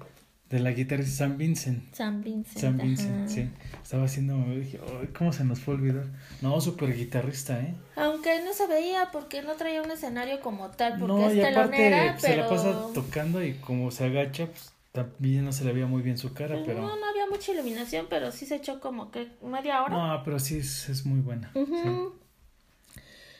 de 0.50 0.58
la 0.58 0.72
guitarra 0.72 1.04
de 1.04 1.08
San 1.08 1.38
Vincent. 1.38 1.94
San 1.94 2.24
Vincent. 2.24 2.58
San 2.58 2.76
Vincent, 2.76 3.28
sí. 3.28 3.48
Estaba 3.80 4.04
haciendo, 4.04 4.34
dije, 4.56 4.80
¿cómo 5.16 5.32
se 5.32 5.44
nos 5.44 5.60
fue 5.60 5.74
olvidar? 5.74 6.06
No, 6.40 6.60
súper 6.60 6.94
guitarrista, 6.94 7.60
¿eh? 7.60 7.72
Aunque 7.94 8.42
no 8.44 8.52
se 8.52 8.66
veía 8.66 9.10
porque 9.12 9.42
no 9.42 9.52
traía 9.54 9.80
un 9.80 9.92
escenario 9.92 10.40
como 10.40 10.70
tal, 10.70 10.98
porque 10.98 11.06
no, 11.06 11.28
es 11.30 11.36
y 11.36 11.40
telonera, 11.40 12.18
Se 12.18 12.36
la 12.36 12.48
pasa 12.48 12.88
tocando 12.92 13.42
y 13.44 13.54
como 13.54 13.92
se 13.92 14.06
agacha, 14.06 14.46
pues 14.46 14.72
también 14.90 15.44
no 15.44 15.52
se 15.52 15.64
le 15.64 15.72
veía 15.72 15.86
muy 15.86 16.02
bien 16.02 16.18
su 16.18 16.34
cara, 16.34 16.58
pero... 16.66 16.82
No, 16.82 16.96
no 16.96 17.06
había 17.08 17.28
mucha 17.30 17.52
iluminación, 17.52 18.08
pero 18.10 18.32
sí 18.32 18.44
se 18.44 18.56
echó 18.56 18.80
como 18.80 19.12
que 19.12 19.28
media 19.40 19.84
hora. 19.84 19.96
No, 19.96 20.22
pero 20.24 20.40
sí 20.40 20.58
es, 20.58 20.88
es 20.88 21.06
muy 21.06 21.20
buena. 21.20 21.52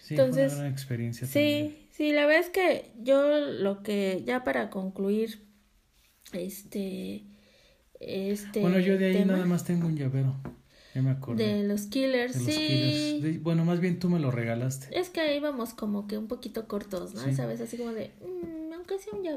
sí. 0.02 0.14
Entonces, 0.14 0.52
fue 0.52 0.60
una 0.60 0.70
experiencia. 0.70 1.26
Sí, 1.26 1.81
sí, 1.92 2.12
la 2.12 2.26
verdad 2.26 2.40
es 2.40 2.50
que 2.50 2.92
yo 3.00 3.38
lo 3.38 3.82
que, 3.82 4.22
ya 4.26 4.44
para 4.44 4.70
concluir, 4.70 5.46
este... 6.32 7.24
Este 8.00 8.58
bueno, 8.58 8.80
yo 8.80 8.98
de 8.98 9.06
ahí 9.06 9.24
nada 9.24 9.46
más 9.46 9.64
tengo 9.64 9.86
un 9.86 9.96
llavero. 9.96 10.34
Ya 10.92 11.02
me 11.02 11.12
acuerdo. 11.12 11.42
De 11.42 11.62
los 11.62 11.82
killers, 11.82 12.34
sí. 12.34 13.38
bueno, 13.40 13.64
más 13.64 13.78
bien 13.78 14.00
tú 14.00 14.10
me 14.10 14.18
lo 14.18 14.32
regalaste. 14.32 14.88
Es 14.98 15.08
que 15.08 15.36
íbamos 15.36 15.72
como 15.72 16.08
que 16.08 16.18
un 16.18 16.26
poquito 16.26 16.66
cortos, 16.66 17.14
¿no? 17.14 17.32
Sabes, 17.32 17.60
así 17.60 17.76
como 17.76 17.92
de... 17.92 18.10
Mm, 18.20 18.52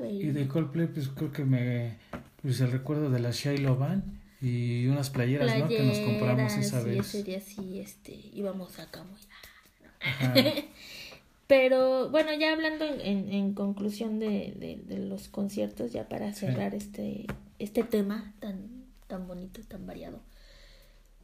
y 0.10 0.32
de 0.32 0.48
Coldplay, 0.48 0.88
pues 0.88 1.10
creo 1.10 1.32
que 1.32 1.46
me. 1.46 1.98
Pues 2.42 2.60
el 2.62 2.72
recuerdo 2.72 3.10
de 3.10 3.20
la 3.20 3.32
Shiloh 3.32 3.78
Van 3.78 4.22
y 4.42 4.88
unas 4.88 5.10
playeras, 5.10 5.58
¿no? 5.60 5.68
Que 5.68 5.84
nos 5.84 6.00
compramos 6.00 6.54
esa 6.54 6.82
sí, 6.82 6.90
vez. 6.90 7.00
ese 7.00 7.24
día 7.24 7.42
sí, 7.42 7.80
este, 7.80 8.14
íbamos 8.34 8.80
acá 8.80 9.04
muy. 9.04 9.20
Pero 11.48 12.10
bueno, 12.10 12.34
ya 12.34 12.54
hablando 12.54 12.86
en, 12.86 13.32
en 13.32 13.54
conclusión 13.54 14.20
de, 14.20 14.54
de, 14.58 14.82
de, 14.84 15.06
los 15.06 15.28
conciertos, 15.28 15.92
ya 15.92 16.10
para 16.10 16.34
cerrar 16.34 16.74
este, 16.74 17.28
este 17.60 17.84
tema 17.84 18.34
tan, 18.40 18.86
tan 19.08 19.28
bonito, 19.28 19.62
tan 19.68 19.86
variado. 19.86 20.22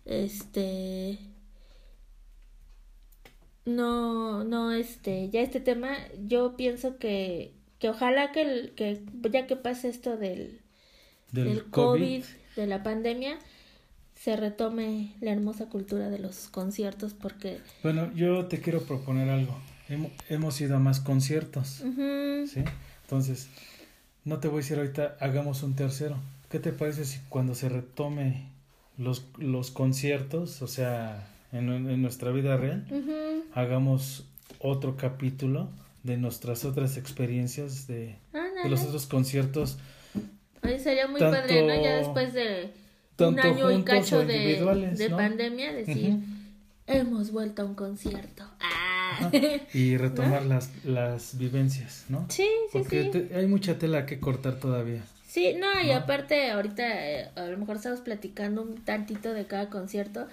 Este. 0.05 1.17
No, 3.65 4.43
no, 4.43 4.72
este, 4.72 5.30
ya 5.30 5.41
este 5.41 5.59
tema, 5.59 5.95
yo 6.28 6.55
pienso 6.55 6.97
que 6.97 7.53
que 7.82 7.89
ojalá 7.89 8.32
que, 8.32 8.43
el, 8.43 8.72
que 8.76 9.01
ya 9.32 9.47
que 9.47 9.55
pase 9.55 9.89
esto 9.89 10.15
del, 10.15 10.61
del, 11.32 11.65
COVID, 11.72 12.24
de 12.55 12.67
la 12.67 12.84
pandemia, 12.84 13.39
se 14.13 14.36
retome 14.36 15.15
la 15.19 15.32
hermosa 15.32 15.67
cultura 15.67 16.11
de 16.11 16.19
los 16.19 16.47
conciertos 16.49 17.15
porque... 17.15 17.57
Bueno, 17.82 18.13
yo 18.13 18.45
te 18.45 18.61
quiero 18.61 18.84
proponer 18.84 19.30
algo. 19.30 19.57
Hemos, 20.29 20.61
ido 20.61 20.75
a 20.75 20.79
más 20.79 20.99
conciertos, 20.99 21.83
¿sí? 22.47 22.63
Entonces, 23.03 23.49
no 24.23 24.39
te 24.39 24.47
voy 24.47 24.59
a 24.59 24.61
decir 24.61 24.77
ahorita, 24.77 25.17
hagamos 25.19 25.63
un 25.63 25.75
tercero. 25.75 26.15
¿Qué 26.49 26.59
te 26.59 26.71
parece 26.71 27.05
si 27.05 27.19
cuando 27.29 27.55
se 27.55 27.69
retome 27.69 28.45
los, 28.97 29.25
los 29.37 29.71
conciertos, 29.71 30.61
o 30.61 30.67
sea, 30.67 31.27
en, 31.51 31.69
en 31.69 32.01
nuestra 32.01 32.31
vida 32.31 32.57
real, 32.57 32.85
hagamos 33.53 34.25
otro 34.59 34.95
capítulo 34.95 35.69
de 36.03 36.17
nuestras 36.17 36.65
otras 36.65 36.97
experiencias 36.97 37.87
de, 37.87 38.15
los 38.67 38.83
otros 38.83 39.05
conciertos. 39.05 39.77
Ay, 40.61 40.79
sería 40.79 41.07
muy 41.07 41.19
padre, 41.19 41.67
¿no? 41.67 41.81
Ya 41.81 41.95
después 41.97 42.33
de 42.33 42.71
un 43.19 43.39
año 43.39 43.71
y 43.71 43.83
cacho 43.83 44.25
de, 44.25 44.93
de 44.95 45.09
pandemia, 45.09 45.73
decir, 45.73 46.17
hemos 46.87 47.31
vuelto 47.31 47.63
a 47.63 47.65
un 47.65 47.75
concierto. 47.75 48.45
Ah. 48.59 48.90
Y 49.74 49.97
retomar 49.97 50.45
las, 50.45 50.70
las 50.86 51.38
vivencias, 51.38 52.05
¿no? 52.09 52.26
Sí, 52.30 52.47
sí, 52.72 52.80
Porque 52.80 53.30
hay 53.36 53.47
mucha 53.47 53.78
tela 53.78 54.05
que 54.05 54.20
cortar 54.20 54.59
todavía. 54.59 55.03
Sí, 55.28 55.55
no, 55.57 55.82
y 55.82 55.91
aparte 55.91 56.51
ahorita 56.51 57.09
eh, 57.09 57.30
a 57.36 57.45
lo 57.45 57.57
mejor 57.57 57.78
estamos 57.78 58.01
platicando 58.01 58.64
un 58.64 58.84
tantito 58.84 59.34
de 59.34 59.45
cada 59.45 59.70
concierto, 59.70 60.28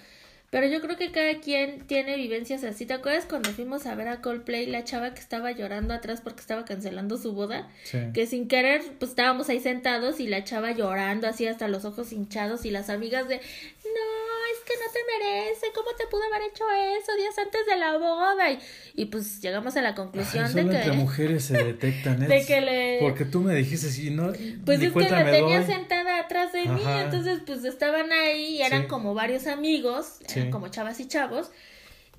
pero 0.49 0.65
yo 0.65 0.81
creo 0.81 0.97
que 0.97 1.11
cada 1.11 1.39
quien 1.39 1.85
tiene 1.85 2.15
vivencias 2.15 2.63
así. 2.63 2.85
¿Te 2.85 2.93
acuerdas 2.93 3.25
cuando 3.25 3.51
fuimos 3.51 3.85
a 3.85 3.93
ver 3.93 4.07
a 4.07 4.19
Coldplay, 4.21 4.65
la 4.65 4.83
chava 4.83 5.13
que 5.13 5.19
estaba 5.19 5.51
llorando 5.51 5.93
atrás 5.93 6.21
porque 6.21 6.41
estaba 6.41 6.65
cancelando 6.65 7.17
su 7.17 7.33
boda? 7.33 7.69
Que 8.13 8.25
sin 8.25 8.47
querer, 8.47 8.81
pues 8.97 9.11
estábamos 9.11 9.47
ahí 9.49 9.59
sentados 9.59 10.19
y 10.19 10.27
la 10.27 10.43
chava 10.43 10.71
llorando 10.71 11.27
así 11.27 11.45
hasta 11.45 11.67
los 11.67 11.85
ojos 11.85 12.11
hinchados 12.11 12.65
y 12.65 12.71
las 12.71 12.89
amigas 12.89 13.27
de, 13.27 13.41
que 14.69 14.75
no 14.75 14.91
te 14.91 14.99
merece, 15.17 15.67
¿cómo 15.73 15.89
te 15.97 16.05
pudo 16.07 16.21
haber 16.23 16.49
hecho 16.49 16.63
eso 17.01 17.15
días 17.15 17.37
antes 17.37 17.65
de 17.65 17.77
la 17.77 17.97
boda? 17.97 18.51
Y, 18.51 18.59
y 18.93 19.05
pues 19.05 19.41
llegamos 19.41 19.75
a 19.75 19.81
la 19.81 19.95
conclusión 19.95 20.53
de 20.53 20.69
que... 20.69 20.77
entre 20.77 20.91
mujeres 20.93 21.45
se 21.45 21.63
detectan, 21.63 22.19
de 22.19 22.45
que 22.45 22.61
le... 22.61 22.97
Porque 23.01 23.25
tú 23.25 23.41
me 23.41 23.55
dijiste, 23.55 23.89
si 23.89 24.11
no... 24.11 24.31
Pues 24.65 24.81
es 24.81 24.93
que 24.93 25.09
la 25.09 25.25
tenía 25.25 25.65
sentada 25.65 26.19
atrás 26.19 26.53
de 26.53 26.65
mí, 26.65 26.81
entonces 26.85 27.41
pues 27.45 27.65
estaban 27.65 28.11
ahí 28.11 28.57
y 28.57 28.61
eran 28.61 28.87
como 28.87 29.13
varios 29.13 29.47
amigos, 29.47 30.19
eran 30.35 30.51
como 30.51 30.67
chavas 30.67 30.99
y 30.99 31.07
chavos, 31.07 31.49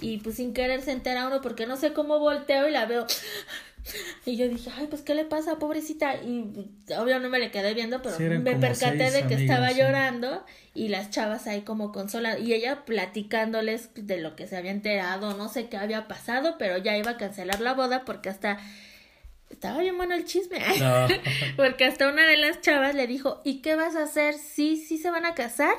y 0.01 0.19
pues 0.19 0.37
sin 0.37 0.55
querer 0.55 0.83
se 0.83 0.93
entera 0.93 1.27
uno 1.27 1.41
porque 1.41 1.67
no 1.67 1.77
sé 1.77 1.93
cómo 1.93 2.19
volteo 2.19 2.69
y 2.69 2.73
la 2.73 2.87
veo 2.87 3.07
y 4.27 4.37
yo 4.37 4.49
dije, 4.49 4.71
ay, 4.77 4.87
pues, 4.89 5.03
¿qué 5.03 5.15
le 5.15 5.25
pasa, 5.25 5.59
pobrecita? 5.59 6.17
Y 6.17 6.71
obvio 6.97 7.19
no 7.19 7.29
me 7.29 7.39
le 7.39 7.51
quedé 7.51 7.75
viendo, 7.75 8.03
pero 8.03 8.19
me 8.19 8.57
percaté 8.57 9.11
de 9.11 9.27
que 9.27 9.35
estaba 9.35 9.73
llorando 9.73 10.45
y 10.75 10.89
las 10.89 11.11
chavas 11.11 11.47
ahí 11.47 11.63
como 11.63 11.93
consola 11.93 12.39
y 12.39 12.53
ella 12.53 12.85
platicándoles 12.85 13.91
de 13.95 14.19
lo 14.19 14.37
que 14.37 14.47
se 14.47 14.57
había 14.57 14.71
enterado, 14.71 15.37
no 15.37 15.49
sé 15.49 15.69
qué 15.69 15.77
había 15.77 16.09
pasado, 16.09 16.57
pero 16.59 16.79
ya 16.79 16.97
iba 16.97 17.13
a 17.13 17.17
cancelar 17.17 17.61
la 17.61 17.75
boda 17.75 18.05
porque 18.05 18.29
hasta 18.29 18.59
estaba 19.51 19.81
bien 19.81 19.97
bueno 19.97 20.15
el 20.15 20.25
chisme. 20.25 20.59
porque 21.57 21.85
hasta 21.85 22.09
una 22.09 22.27
de 22.27 22.37
las 22.37 22.61
chavas 22.61 22.95
le 22.95 23.07
dijo, 23.07 23.41
¿y 23.45 23.63
qué 23.63 23.75
vas 23.75 23.97
a 23.97 24.05
hacer? 24.05 24.35
¿Sí, 24.35 24.77
sí 24.77 24.99
se 24.99 25.11
van 25.11 25.27
a 25.27 25.35
casar? 25.35 25.75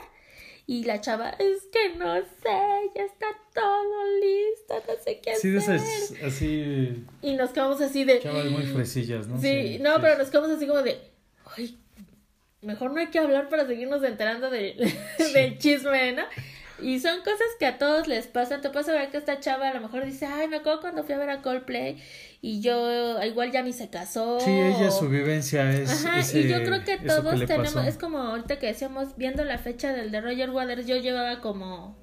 Y 0.67 0.83
la 0.83 1.01
chava, 1.01 1.31
es 1.31 1.63
que 1.71 1.95
no 1.97 2.15
sé, 2.15 2.91
ya 2.95 3.03
está 3.03 3.27
todo 3.53 4.03
listo, 4.21 4.75
no 4.87 5.03
sé 5.03 5.19
qué 5.19 5.35
sí, 5.35 5.57
hacer. 5.57 5.79
Sí, 5.79 6.15
así. 6.23 7.05
Y 7.21 7.35
nos 7.35 7.49
quedamos 7.49 7.81
así 7.81 8.03
de. 8.03 8.19
Chavas 8.19 8.45
muy 8.45 8.65
fresillas, 8.67 9.27
¿no? 9.27 9.39
Sí, 9.39 9.79
no, 9.79 9.99
pero 9.99 10.17
nos 10.17 10.29
quedamos 10.29 10.51
así 10.51 10.67
como 10.67 10.81
de. 10.81 10.99
Ay, 11.57 11.77
mejor 12.61 12.91
no 12.91 12.99
hay 12.99 13.07
que 13.07 13.19
hablar 13.19 13.49
para 13.49 13.65
seguirnos 13.65 14.03
enterando 14.03 14.49
de, 14.49 14.93
del 15.33 15.57
chisme, 15.57 16.13
¿no? 16.13 16.23
Y 16.81 16.99
son 16.99 17.19
cosas 17.19 17.47
que 17.59 17.65
a 17.65 17.77
todos 17.77 18.07
les 18.07 18.27
pasan. 18.27 18.61
Te 18.61 18.69
pasa 18.69 18.93
ver 18.93 19.09
que 19.09 19.17
esta 19.17 19.39
chava 19.39 19.69
a 19.69 19.73
lo 19.73 19.81
mejor 19.81 20.05
dice, 20.05 20.25
ay, 20.25 20.47
me 20.47 20.57
acuerdo 20.57 20.81
cuando 20.81 21.03
fui 21.03 21.13
a 21.13 21.17
ver 21.17 21.29
a 21.29 21.41
Coldplay 21.41 22.01
y 22.43 22.59
yo, 22.59 23.21
igual 23.23 23.51
ya 23.51 23.61
ni 23.61 23.71
se 23.71 23.89
casó. 23.89 24.39
Sí, 24.39 24.49
ella 24.49 24.89
su 24.89 25.07
vivencia 25.07 25.71
es. 25.71 26.05
Ajá, 26.05 26.19
y 26.37 26.47
yo 26.47 26.63
creo 26.63 26.83
que 26.83 26.97
todos 26.97 27.45
tenemos, 27.45 27.85
es 27.85 27.97
como 27.97 28.17
ahorita 28.17 28.57
que 28.57 28.67
decíamos, 28.67 29.15
viendo 29.15 29.45
la 29.45 29.59
fecha 29.59 29.93
del 29.93 30.11
de 30.11 30.21
Roger 30.21 30.49
Waters, 30.49 30.87
yo 30.87 30.97
llevaba 30.97 31.39
como 31.39 31.95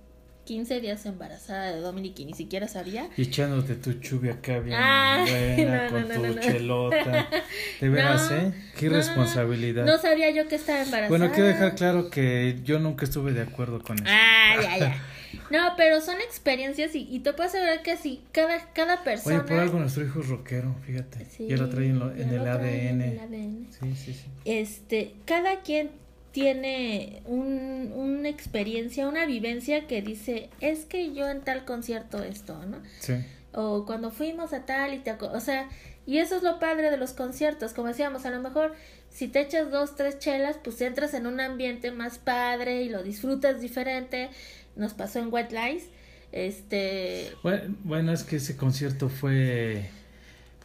15 0.49 0.81
días 0.81 1.05
embarazada 1.07 1.73
de 1.73 1.81
Dominic 1.81 2.21
y 2.21 2.25
ni 2.25 2.35
siquiera 2.35 2.69
sabía. 2.69 3.11
Y 3.17 3.23
echándote 3.23 3.75
tu 3.75 3.95
chubia 3.95 4.35
acá 4.35 4.61
bien 4.61 4.79
ah, 4.81 5.27
buena 5.91 5.91
con 6.15 6.35
tu 6.35 6.41
chelota. 6.41 7.29
De 7.81 7.89
veras, 7.89 8.31
¿eh? 8.31 8.55
Qué 8.77 8.87
irresponsabilidad. 8.87 9.85
No 9.85 9.99
sabía 9.99 10.31
yo 10.31 10.47
que 10.47 10.55
estaba 10.55 10.83
embarazada. 10.83 11.09
Bueno, 11.09 11.31
quiero 11.35 11.49
dejar 11.49 11.75
claro 11.75 12.11
que 12.11 12.61
yo 12.63 12.79
nunca 12.79 13.05
estuve 13.05 13.33
de 13.33 13.43
acuerdo 13.43 13.83
con 13.83 13.97
eso. 13.99 14.07
Ah, 14.09 14.55
ya, 14.63 14.79
ya. 14.79 15.03
No, 15.51 15.75
pero 15.77 16.01
son 16.01 16.21
experiencias 16.21 16.95
y, 16.95 17.09
y 17.11 17.21
te 17.21 17.33
puedo 17.33 17.49
asegurar 17.49 17.83
que 17.83 17.93
así, 17.93 18.23
cada, 18.33 18.73
cada 18.73 19.03
persona... 19.03 19.37
Oye, 19.37 19.49
por 19.49 19.59
algo 19.59 19.79
nuestro 19.79 20.05
hijo 20.05 20.21
es 20.21 20.29
rockero, 20.29 20.75
fíjate. 20.85 21.27
ya 21.47 21.57
lo 21.57 21.69
trae 21.69 21.87
en, 21.87 21.97
el 21.97 22.47
ADN. 22.47 22.67
En 22.67 23.03
el 23.03 23.19
ADN. 23.19 23.69
Sí, 23.71 23.95
sí, 23.95 24.15
sí. 24.15 24.27
Este, 24.45 25.15
cada 25.25 25.63
quien 25.63 25.91
tiene 26.33 27.23
un, 27.25 27.93
una 27.95 28.29
experiencia, 28.29 29.09
una 29.09 29.27
vivencia 29.27 29.87
que 29.87 30.03
dice, 30.03 30.51
es 30.61 30.85
que 30.85 31.15
yo 31.15 31.29
en 31.29 31.41
tal 31.41 31.65
concierto 31.65 32.23
esto, 32.23 32.65
¿no? 32.67 32.79
Sí. 33.01 33.15
O 33.53 33.87
cuando 33.87 34.11
fuimos 34.11 34.53
a 34.53 34.67
tal 34.67 34.95
y 34.95 34.99
te... 34.99 35.13
O 35.13 35.41
sea, 35.41 35.69
y 36.07 36.19
eso 36.19 36.37
es 36.37 36.43
lo 36.43 36.59
padre 36.59 36.91
de 36.91 36.97
los 36.97 37.13
conciertos, 37.13 37.73
como 37.73 37.89
decíamos, 37.89 38.25
a 38.25 38.31
lo 38.31 38.41
mejor 38.41 38.75
si 39.11 39.29
te 39.29 39.41
echas 39.41 39.71
dos, 39.71 39.97
tres 39.97 40.19
chelas, 40.19 40.57
pues 40.63 40.81
entras 40.81 41.13
en 41.15 41.27
un 41.27 41.41
ambiente 41.41 41.91
más 41.91 42.19
padre 42.19 42.83
y 42.83 42.89
lo 42.89 43.03
disfrutas 43.03 43.61
diferente. 43.61 44.31
Nos 44.79 44.95
pasó 44.95 45.19
en 45.19 45.29
White 45.31 45.55
Lies. 45.55 45.85
Este... 46.33 47.33
Bueno, 47.43 47.75
bueno, 47.85 48.13
es 48.13 48.25
que 48.25 48.37
ese 48.37 48.57
concierto 48.57 49.09
fue 49.09 49.91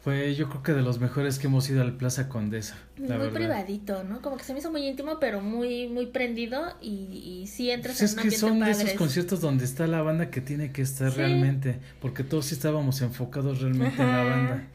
fue 0.04 0.36
yo 0.36 0.50
creo 0.50 0.64
que 0.64 0.74
de 0.74 0.82
los 0.82 1.00
mejores 1.00 1.40
que 1.40 1.48
hemos 1.48 1.70
ido 1.70 1.82
al 1.82 1.96
Plaza 1.96 2.28
Condesa. 2.28 2.78
muy 2.98 3.30
privadito, 3.30 4.04
¿no? 4.04 4.22
Como 4.22 4.36
que 4.36 4.44
se 4.44 4.52
me 4.52 4.60
hizo 4.60 4.70
muy 4.70 4.86
íntimo, 4.86 5.18
pero 5.18 5.40
muy 5.40 5.88
muy 5.88 6.08
prendido 6.08 6.76
y, 6.82 7.42
y 7.42 7.48
sí 7.48 7.72
entras 7.72 8.00
pues 8.00 8.12
en 8.12 8.20
un 8.20 8.26
Es 8.28 8.34
que 8.34 8.38
son 8.38 8.60
de 8.60 8.72
esos 8.72 8.92
conciertos 8.94 9.40
donde 9.40 9.64
está 9.64 9.88
la 9.88 10.02
banda 10.02 10.30
que 10.30 10.42
tiene 10.42 10.74
que 10.74 10.82
estar 10.82 11.14
realmente, 11.14 11.80
porque 12.02 12.26
todos 12.26 12.48
sí 12.48 12.56
estábamos 12.56 13.02
enfocados 13.02 13.62
realmente 13.62 14.02
en 14.02 14.10
la 14.10 14.24
banda. 14.24 14.68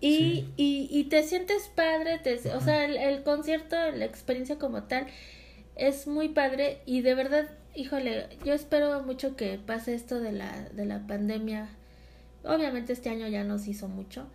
Y, 0.00 0.50
y, 0.56 0.88
y 0.90 1.04
te 1.04 1.24
sientes 1.24 1.68
padre, 1.74 2.18
te, 2.18 2.36
o 2.52 2.60
sea, 2.60 2.84
el, 2.84 2.96
el 2.96 3.24
concierto, 3.24 3.74
la 3.92 4.04
experiencia 4.04 4.56
como 4.56 4.84
tal, 4.84 5.06
es 5.74 6.06
muy 6.06 6.28
padre 6.28 6.80
y 6.86 7.00
de 7.00 7.14
verdad, 7.16 7.48
híjole, 7.76 8.26
yo 8.44 8.54
espero 8.54 9.02
mucho 9.02 9.36
que 9.36 9.58
pase 9.58 9.94
esto 9.94 10.18
de 10.18 10.32
la, 10.32 10.68
de 10.72 10.86
la 10.86 11.06
pandemia. 11.06 11.68
Obviamente 12.44 12.92
este 12.92 13.10
año 13.10 13.28
ya 13.28 13.44
nos 13.44 13.68
hizo 13.68 13.88
mucho, 13.88 14.26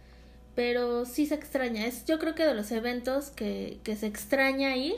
pero 0.56 1.06
sí 1.06 1.26
se 1.26 1.36
extraña. 1.36 1.86
Es 1.86 2.06
yo 2.06 2.20
creo 2.20 2.36
que 2.36 2.46
de 2.46 2.54
los 2.54 2.72
eventos 2.72 3.30
que, 3.32 3.80
que 3.84 3.96
se 3.96 4.08
extraña 4.08 4.76
ir, 4.76 4.96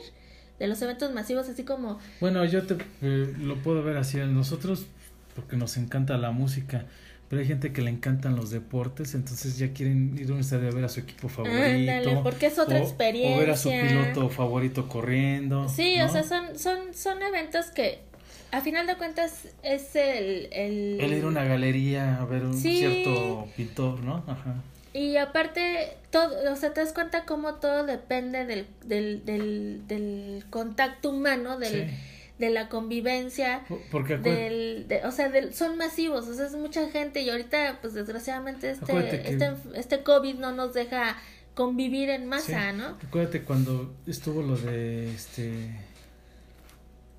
de 0.58 0.66
los 0.66 0.80
eventos 0.82 1.12
masivos, 1.12 1.48
así 1.48 1.64
como... 1.64 1.98
Bueno, 2.20 2.44
yo 2.44 2.62
te 2.64 2.76
eh, 3.02 3.34
lo 3.38 3.56
puedo 3.62 3.82
ver 3.82 3.96
así, 3.96 4.18
nosotros, 4.18 4.86
porque 5.34 5.56
nos 5.56 5.76
encanta 5.76 6.16
la 6.16 6.30
música, 6.30 6.86
pero 7.28 7.40
hay 7.40 7.48
gente 7.48 7.72
que 7.72 7.82
le 7.82 7.90
encantan 7.90 8.36
los 8.36 8.50
deportes, 8.50 9.14
entonces 9.14 9.58
ya 9.58 9.72
quieren 9.72 10.16
ir 10.18 10.30
a 10.30 10.34
un 10.34 10.40
estadio 10.40 10.68
a 10.68 10.72
ver 10.72 10.84
a 10.84 10.88
su 10.88 11.00
equipo 11.00 11.28
favorito. 11.28 12.22
porque 12.22 12.46
es 12.46 12.58
otra 12.58 12.78
experiencia. 12.78 13.36
O 13.36 13.40
ver 13.40 13.50
a 13.50 13.56
su 13.56 13.70
piloto 13.70 14.28
favorito 14.28 14.88
corriendo. 14.88 15.68
Sí, 15.68 16.00
o 16.00 16.08
sea, 16.08 16.22
son, 16.22 16.58
son, 16.58 16.94
son 16.94 17.22
eventos 17.22 17.66
que 17.66 18.02
a 18.50 18.60
final 18.60 18.86
de 18.86 18.96
cuentas 18.96 19.48
es 19.62 19.96
el... 19.96 20.48
El, 20.52 20.98
el 21.00 21.12
ir 21.12 21.24
a 21.24 21.28
una 21.28 21.44
galería 21.44 22.20
a 22.20 22.24
ver 22.24 22.44
un 22.44 22.54
cierto 22.54 23.48
pintor, 23.56 24.00
¿no? 24.00 24.24
Ajá. 24.26 24.62
Y 24.92 25.16
aparte, 25.16 25.96
todo, 26.10 26.52
o 26.52 26.56
sea, 26.56 26.72
te 26.72 26.80
das 26.80 26.92
cuenta 26.92 27.24
cómo 27.24 27.54
todo 27.54 27.84
depende 27.84 28.46
del, 28.46 28.66
del, 28.84 29.24
del, 29.24 29.82
del 29.88 30.44
contacto 30.50 31.10
humano, 31.10 31.58
del, 31.58 31.90
de 32.38 32.50
la 32.50 32.68
convivencia. 32.68 33.62
Porque 33.90 34.18
del, 34.18 34.86
o 35.04 35.10
sea, 35.10 35.32
son 35.52 35.76
masivos, 35.76 36.28
o 36.28 36.34
sea, 36.34 36.46
es 36.46 36.54
mucha 36.54 36.88
gente 36.90 37.22
y 37.22 37.30
ahorita, 37.30 37.78
pues 37.80 37.94
desgraciadamente, 37.94 38.70
este, 38.70 39.30
este, 39.32 39.52
este 39.74 40.02
COVID 40.04 40.36
no 40.36 40.52
nos 40.52 40.74
deja 40.74 41.16
convivir 41.54 42.10
en 42.10 42.26
masa, 42.26 42.72
¿no? 42.72 42.96
Acuérdate 43.04 43.42
cuando 43.42 43.94
estuvo 44.06 44.42
lo 44.42 44.56
de 44.56 45.12
este 45.12 45.70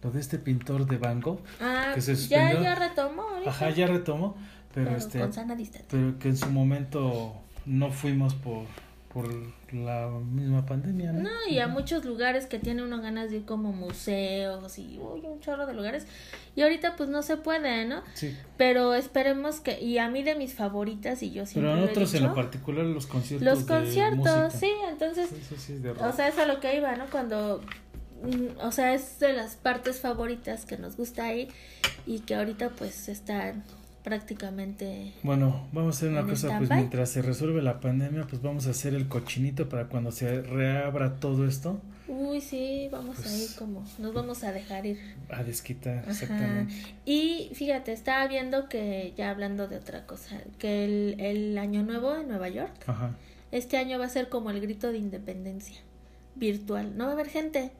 lo 0.05 0.11
de 0.11 0.19
este 0.21 0.37
pintor 0.37 0.85
de 0.85 0.97
Van 0.97 1.19
Gogh 1.19 1.39
ah, 1.59 1.91
que 1.93 2.01
se 2.01 2.15
ya 2.15 2.61
ya 2.61 2.75
retomó 2.75 3.25
ajá 3.45 3.71
ya 3.71 3.87
retomó 3.87 4.37
pero, 4.73 4.95
este 4.95 5.19
pero 5.89 6.19
que 6.19 6.27
en 6.29 6.37
su 6.37 6.49
momento 6.49 7.41
no 7.65 7.91
fuimos 7.91 8.35
por, 8.35 8.65
por 9.13 9.27
la 9.73 10.09
misma 10.09 10.65
pandemia. 10.65 11.11
No, 11.11 11.29
y 11.49 11.59
a 11.59 11.67
muchos 11.67 12.05
lugares 12.05 12.45
que 12.45 12.59
tiene 12.59 12.83
uno 12.83 13.01
ganas 13.01 13.31
de 13.31 13.37
ir 13.37 13.45
como 13.45 13.73
museos 13.73 14.77
y 14.77 14.99
un 14.99 15.39
chorro 15.39 15.65
de 15.65 15.73
lugares. 15.73 16.05
Y 16.55 16.61
ahorita 16.61 16.95
pues 16.95 17.09
no 17.09 17.21
se 17.23 17.37
puede, 17.37 17.85
¿no? 17.85 18.01
Sí. 18.13 18.37
Pero 18.57 18.93
esperemos 18.93 19.59
que, 19.59 19.81
y 19.81 19.97
a 19.97 20.09
mí 20.09 20.23
de 20.23 20.35
mis 20.35 20.53
favoritas, 20.53 21.21
y 21.23 21.31
yo 21.31 21.45
siempre... 21.45 21.71
Pero 21.71 21.83
en 21.83 21.89
otros 21.89 22.13
en 22.13 22.23
lo 22.23 22.33
particular 22.33 22.85
los 22.85 23.07
conciertos. 23.07 23.45
Los 23.45 23.63
conciertos, 23.65 24.53
sí, 24.53 24.71
entonces... 24.89 25.29
o 25.99 26.11
sea, 26.13 26.27
es 26.27 26.37
a 26.37 26.45
lo 26.45 26.59
que 26.59 26.77
iba, 26.77 26.95
¿no? 26.95 27.05
Cuando 27.11 27.61
o 28.61 28.71
sea, 28.71 28.93
es 28.93 29.19
de 29.19 29.33
las 29.33 29.55
partes 29.55 29.99
favoritas 29.99 30.65
que 30.65 30.77
nos 30.77 30.97
gusta 30.97 31.25
ahí 31.25 31.49
y 32.05 32.19
que 32.19 32.35
ahorita 32.35 32.69
pues 32.69 33.09
están 33.09 33.63
prácticamente. 34.03 35.13
Bueno, 35.23 35.67
vamos 35.73 35.95
a 35.95 35.97
hacer 35.97 36.09
una 36.09 36.25
cosa, 36.27 36.57
pues 36.59 36.69
mientras 36.69 37.09
se 37.09 37.23
resuelve 37.23 37.61
la 37.63 37.79
pandemia, 37.79 38.27
pues 38.27 38.41
vamos 38.41 38.67
a 38.67 38.69
hacer 38.69 38.93
el 38.93 39.07
cochinito 39.07 39.67
para 39.67 39.87
cuando 39.87 40.11
se 40.11 40.41
reabra 40.43 41.15
todo 41.15 41.47
esto. 41.47 41.81
Uy, 42.07 42.39
sí, 42.39 42.87
vamos 42.91 43.17
a 43.17 43.35
ir 43.35 43.45
pues, 43.47 43.55
como, 43.55 43.83
nos 43.97 44.13
vamos 44.13 44.43
a 44.43 44.51
dejar 44.51 44.85
ir. 44.85 44.99
A 45.29 45.43
desquitar, 45.43 46.05
exactamente. 46.07 46.73
Y 47.03 47.49
fíjate, 47.55 47.93
estaba 47.93 48.27
viendo 48.27 48.69
que, 48.69 49.13
ya 49.17 49.31
hablando 49.31 49.67
de 49.67 49.77
otra 49.77 50.05
cosa, 50.05 50.37
que 50.59 50.85
el, 50.85 51.19
el 51.19 51.57
Año 51.57 51.81
Nuevo 51.81 52.15
en 52.15 52.27
Nueva 52.27 52.49
York, 52.49 52.73
Ajá. 52.85 53.15
este 53.51 53.77
año 53.77 53.97
va 53.97 54.05
a 54.05 54.09
ser 54.09 54.29
como 54.29 54.51
el 54.51 54.61
grito 54.61 54.91
de 54.91 54.99
independencia, 54.99 55.77
virtual, 56.35 56.95
no 56.95 57.05
va 57.05 57.11
a 57.11 57.13
haber 57.13 57.29
gente. 57.29 57.71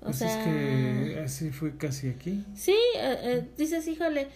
O 0.00 0.06
pues 0.06 0.18
sea, 0.18 0.28
es 0.28 0.44
que 0.44 1.20
así 1.20 1.50
fue 1.50 1.76
casi 1.76 2.08
aquí. 2.08 2.44
Sí, 2.54 2.76
eh, 2.96 3.18
eh, 3.22 3.48
dices, 3.56 3.86
híjole, 3.88 4.28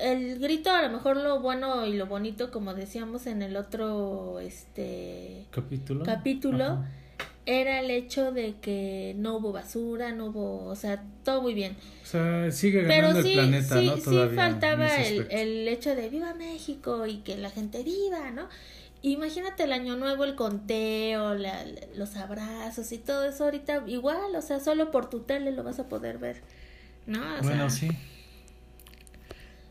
el 0.00 0.38
grito 0.38 0.70
a 0.70 0.82
lo 0.82 0.90
mejor 0.90 1.16
lo 1.16 1.40
bueno 1.40 1.86
y 1.86 1.94
lo 1.94 2.06
bonito 2.06 2.50
como 2.50 2.74
decíamos 2.74 3.26
en 3.26 3.42
el 3.42 3.56
otro 3.56 4.40
este 4.40 5.46
capítulo 5.50 6.02
capítulo 6.02 6.78
era 7.44 7.80
el 7.80 7.90
hecho 7.90 8.32
de 8.32 8.54
que 8.60 9.14
no 9.18 9.36
hubo 9.36 9.52
basura, 9.52 10.12
no 10.12 10.26
hubo, 10.26 10.66
o 10.66 10.76
sea, 10.76 11.02
todo 11.24 11.42
muy 11.42 11.54
bien. 11.54 11.76
O 12.02 12.06
sea, 12.06 12.50
sigue 12.52 12.82
ganando 12.82 13.18
el 13.18 13.32
planeta, 13.32 13.80
¿no? 13.80 13.96
Todavía 13.96 14.30
sí 14.30 14.36
faltaba 14.36 14.96
el, 14.96 15.26
el 15.30 15.68
hecho 15.68 15.94
de 15.96 16.08
viva 16.08 16.34
México 16.34 17.04
y 17.06 17.18
que 17.18 17.36
la 17.36 17.50
gente 17.50 17.82
viva, 17.82 18.30
¿no? 18.30 18.48
Imagínate 19.02 19.64
el 19.64 19.72
año 19.72 19.96
nuevo, 19.96 20.24
el 20.24 20.36
conteo, 20.36 21.34
la, 21.34 21.64
los 21.96 22.14
abrazos 22.16 22.92
y 22.92 22.98
todo 22.98 23.24
eso 23.24 23.44
ahorita 23.44 23.82
igual, 23.88 24.34
o 24.36 24.42
sea, 24.42 24.60
solo 24.60 24.92
por 24.92 25.10
tu 25.10 25.20
tele 25.20 25.50
lo 25.50 25.64
vas 25.64 25.80
a 25.80 25.88
poder 25.88 26.18
ver, 26.18 26.40
¿no? 27.06 27.20
bueno, 27.42 27.68
sí. 27.68 27.90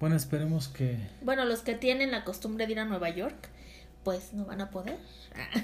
Bueno, 0.02 0.16
esperemos 0.16 0.68
que... 0.68 0.98
Bueno, 1.22 1.46
los 1.46 1.62
que 1.62 1.76
tienen 1.76 2.12
la 2.12 2.26
costumbre 2.26 2.66
de 2.66 2.74
ir 2.74 2.80
a 2.80 2.86
Nueva 2.86 3.10
York, 3.10 3.50
pues 4.04 4.34
no 4.34 4.46
van 4.46 4.62
a 4.62 4.70
poder. 4.70 4.98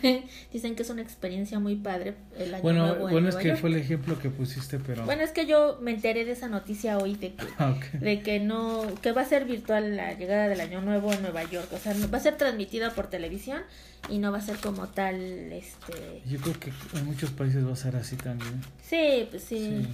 Dicen 0.54 0.76
que 0.76 0.84
es 0.84 0.90
una 0.90 1.02
experiencia 1.02 1.60
muy 1.60 1.76
padre 1.76 2.16
el 2.38 2.54
año 2.54 2.64
bueno, 2.64 2.88
nuevo. 2.88 3.10
Bueno, 3.10 3.30
es 3.30 3.36
que 3.36 3.56
fue 3.56 3.70
el 3.70 3.78
ejemplo 3.78 4.20
que 4.20 4.30
pusiste, 4.30 4.80
pero. 4.80 5.06
Bueno, 5.06 5.24
es 5.24 5.32
que 5.32 5.46
yo 5.46 5.78
me 5.82 5.92
enteré 5.92 6.26
de 6.26 6.32
esa 6.32 6.48
noticia 6.48 6.98
hoy 6.98 7.16
de 7.16 7.34
que, 7.34 7.46
ah, 7.58 7.76
de 7.94 8.22
que 8.22 8.40
no, 8.40 8.84
que 9.02 9.12
va 9.12 9.22
a 9.22 9.26
ser 9.26 9.46
virtual 9.46 9.96
la 9.96 10.14
llegada 10.14 10.48
del 10.48 10.62
año 10.62 10.82
nuevo 10.82 11.12
en 11.12 11.22
Nueva 11.22 11.44
York. 11.44 11.68
O 11.74 11.78
sea, 11.78 11.94
va 12.14 12.18
a 12.18 12.22
ser 12.22 12.38
transmitida 12.38 12.92
por 12.92 13.08
televisión 13.08 13.62
y 14.10 14.20
no 14.20 14.32
va 14.32 14.38
a 14.38 14.42
ser 14.42 14.58
como 14.58 14.88
tal, 14.88 15.16
este. 15.52 16.22
Yo 16.26 16.40
creo 16.40 16.60
que 16.60 16.72
en 16.98 17.06
muchos 17.06 17.32
países 17.32 17.66
va 17.68 17.74
a 17.74 17.78
ser 17.78 17.96
así 17.96 18.16
también. 18.16 18.62
Sí, 18.82 19.28
pues 19.30 19.44
sí. 19.44 19.88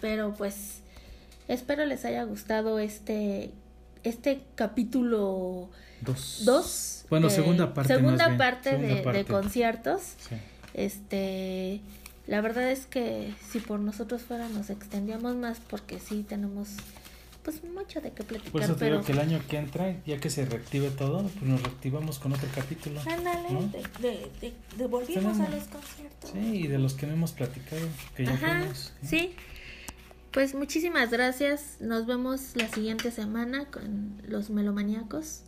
Pero 0.00 0.34
pues 0.34 0.80
espero 1.48 1.84
les 1.86 2.04
haya 2.04 2.24
gustado 2.24 2.78
este, 2.78 3.50
este 4.08 4.42
capítulo 4.54 5.68
Dos. 6.00 6.42
Dos. 6.44 7.04
Bueno, 7.10 7.30
segunda 7.30 7.72
parte. 7.72 7.94
Segunda 7.94 8.36
parte, 8.36 8.76
de, 8.76 9.24
conciertos. 9.24 10.14
Este, 10.74 11.80
la 12.26 12.40
verdad 12.40 12.70
es 12.70 12.86
que 12.86 13.32
si 13.50 13.60
por 13.60 13.80
nosotros 13.80 14.22
fuera 14.22 14.48
nos 14.48 14.70
extendíamos 14.70 15.36
más 15.36 15.58
porque 15.60 15.98
sí 16.00 16.24
tenemos 16.28 16.68
pues 17.42 17.62
mucho 17.62 18.00
de 18.00 18.10
qué 18.10 18.24
platicar. 18.24 18.52
Por 18.52 18.62
eso 18.62 18.74
te 18.74 18.86
digo 18.86 19.02
que 19.02 19.12
el 19.12 19.20
año 19.20 19.40
que 19.48 19.56
entra, 19.56 19.94
ya 20.04 20.18
que 20.18 20.30
se 20.30 20.44
reactive 20.44 20.90
todo, 20.90 21.22
pues 21.22 21.42
nos 21.42 21.62
reactivamos 21.62 22.18
con 22.18 22.32
otro 22.32 22.48
capítulo. 22.52 23.00
Ándale, 23.00 23.48
de, 24.00 24.30
de, 24.40 24.52
de, 24.76 24.86
volvimos 24.88 25.38
a 25.38 25.48
los 25.48 25.64
conciertos. 25.64 26.30
Sí, 26.32 26.64
y 26.64 26.66
de 26.66 26.78
los 26.78 26.94
que 26.94 27.06
no 27.06 27.12
hemos 27.12 27.30
platicado, 27.30 27.86
que 28.16 28.24
ya 28.26 28.32
Ajá, 28.32 28.64
sí. 29.04 29.36
Pues 30.36 30.54
muchísimas 30.54 31.10
gracias. 31.10 31.78
Nos 31.80 32.04
vemos 32.04 32.56
la 32.56 32.68
siguiente 32.68 33.10
semana 33.10 33.64
con 33.70 34.20
los 34.28 34.50
melomaníacos. 34.50 35.40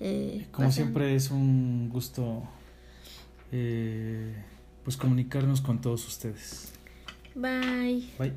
Eh, 0.00 0.48
Como 0.50 0.72
siempre 0.72 1.14
es 1.14 1.30
un 1.30 1.88
gusto 1.88 2.42
eh, 3.52 4.34
pues 4.82 4.96
comunicarnos 4.96 5.60
con 5.60 5.80
todos 5.80 6.08
ustedes. 6.08 6.72
Bye. 7.36 8.10
Bye. 8.18 8.32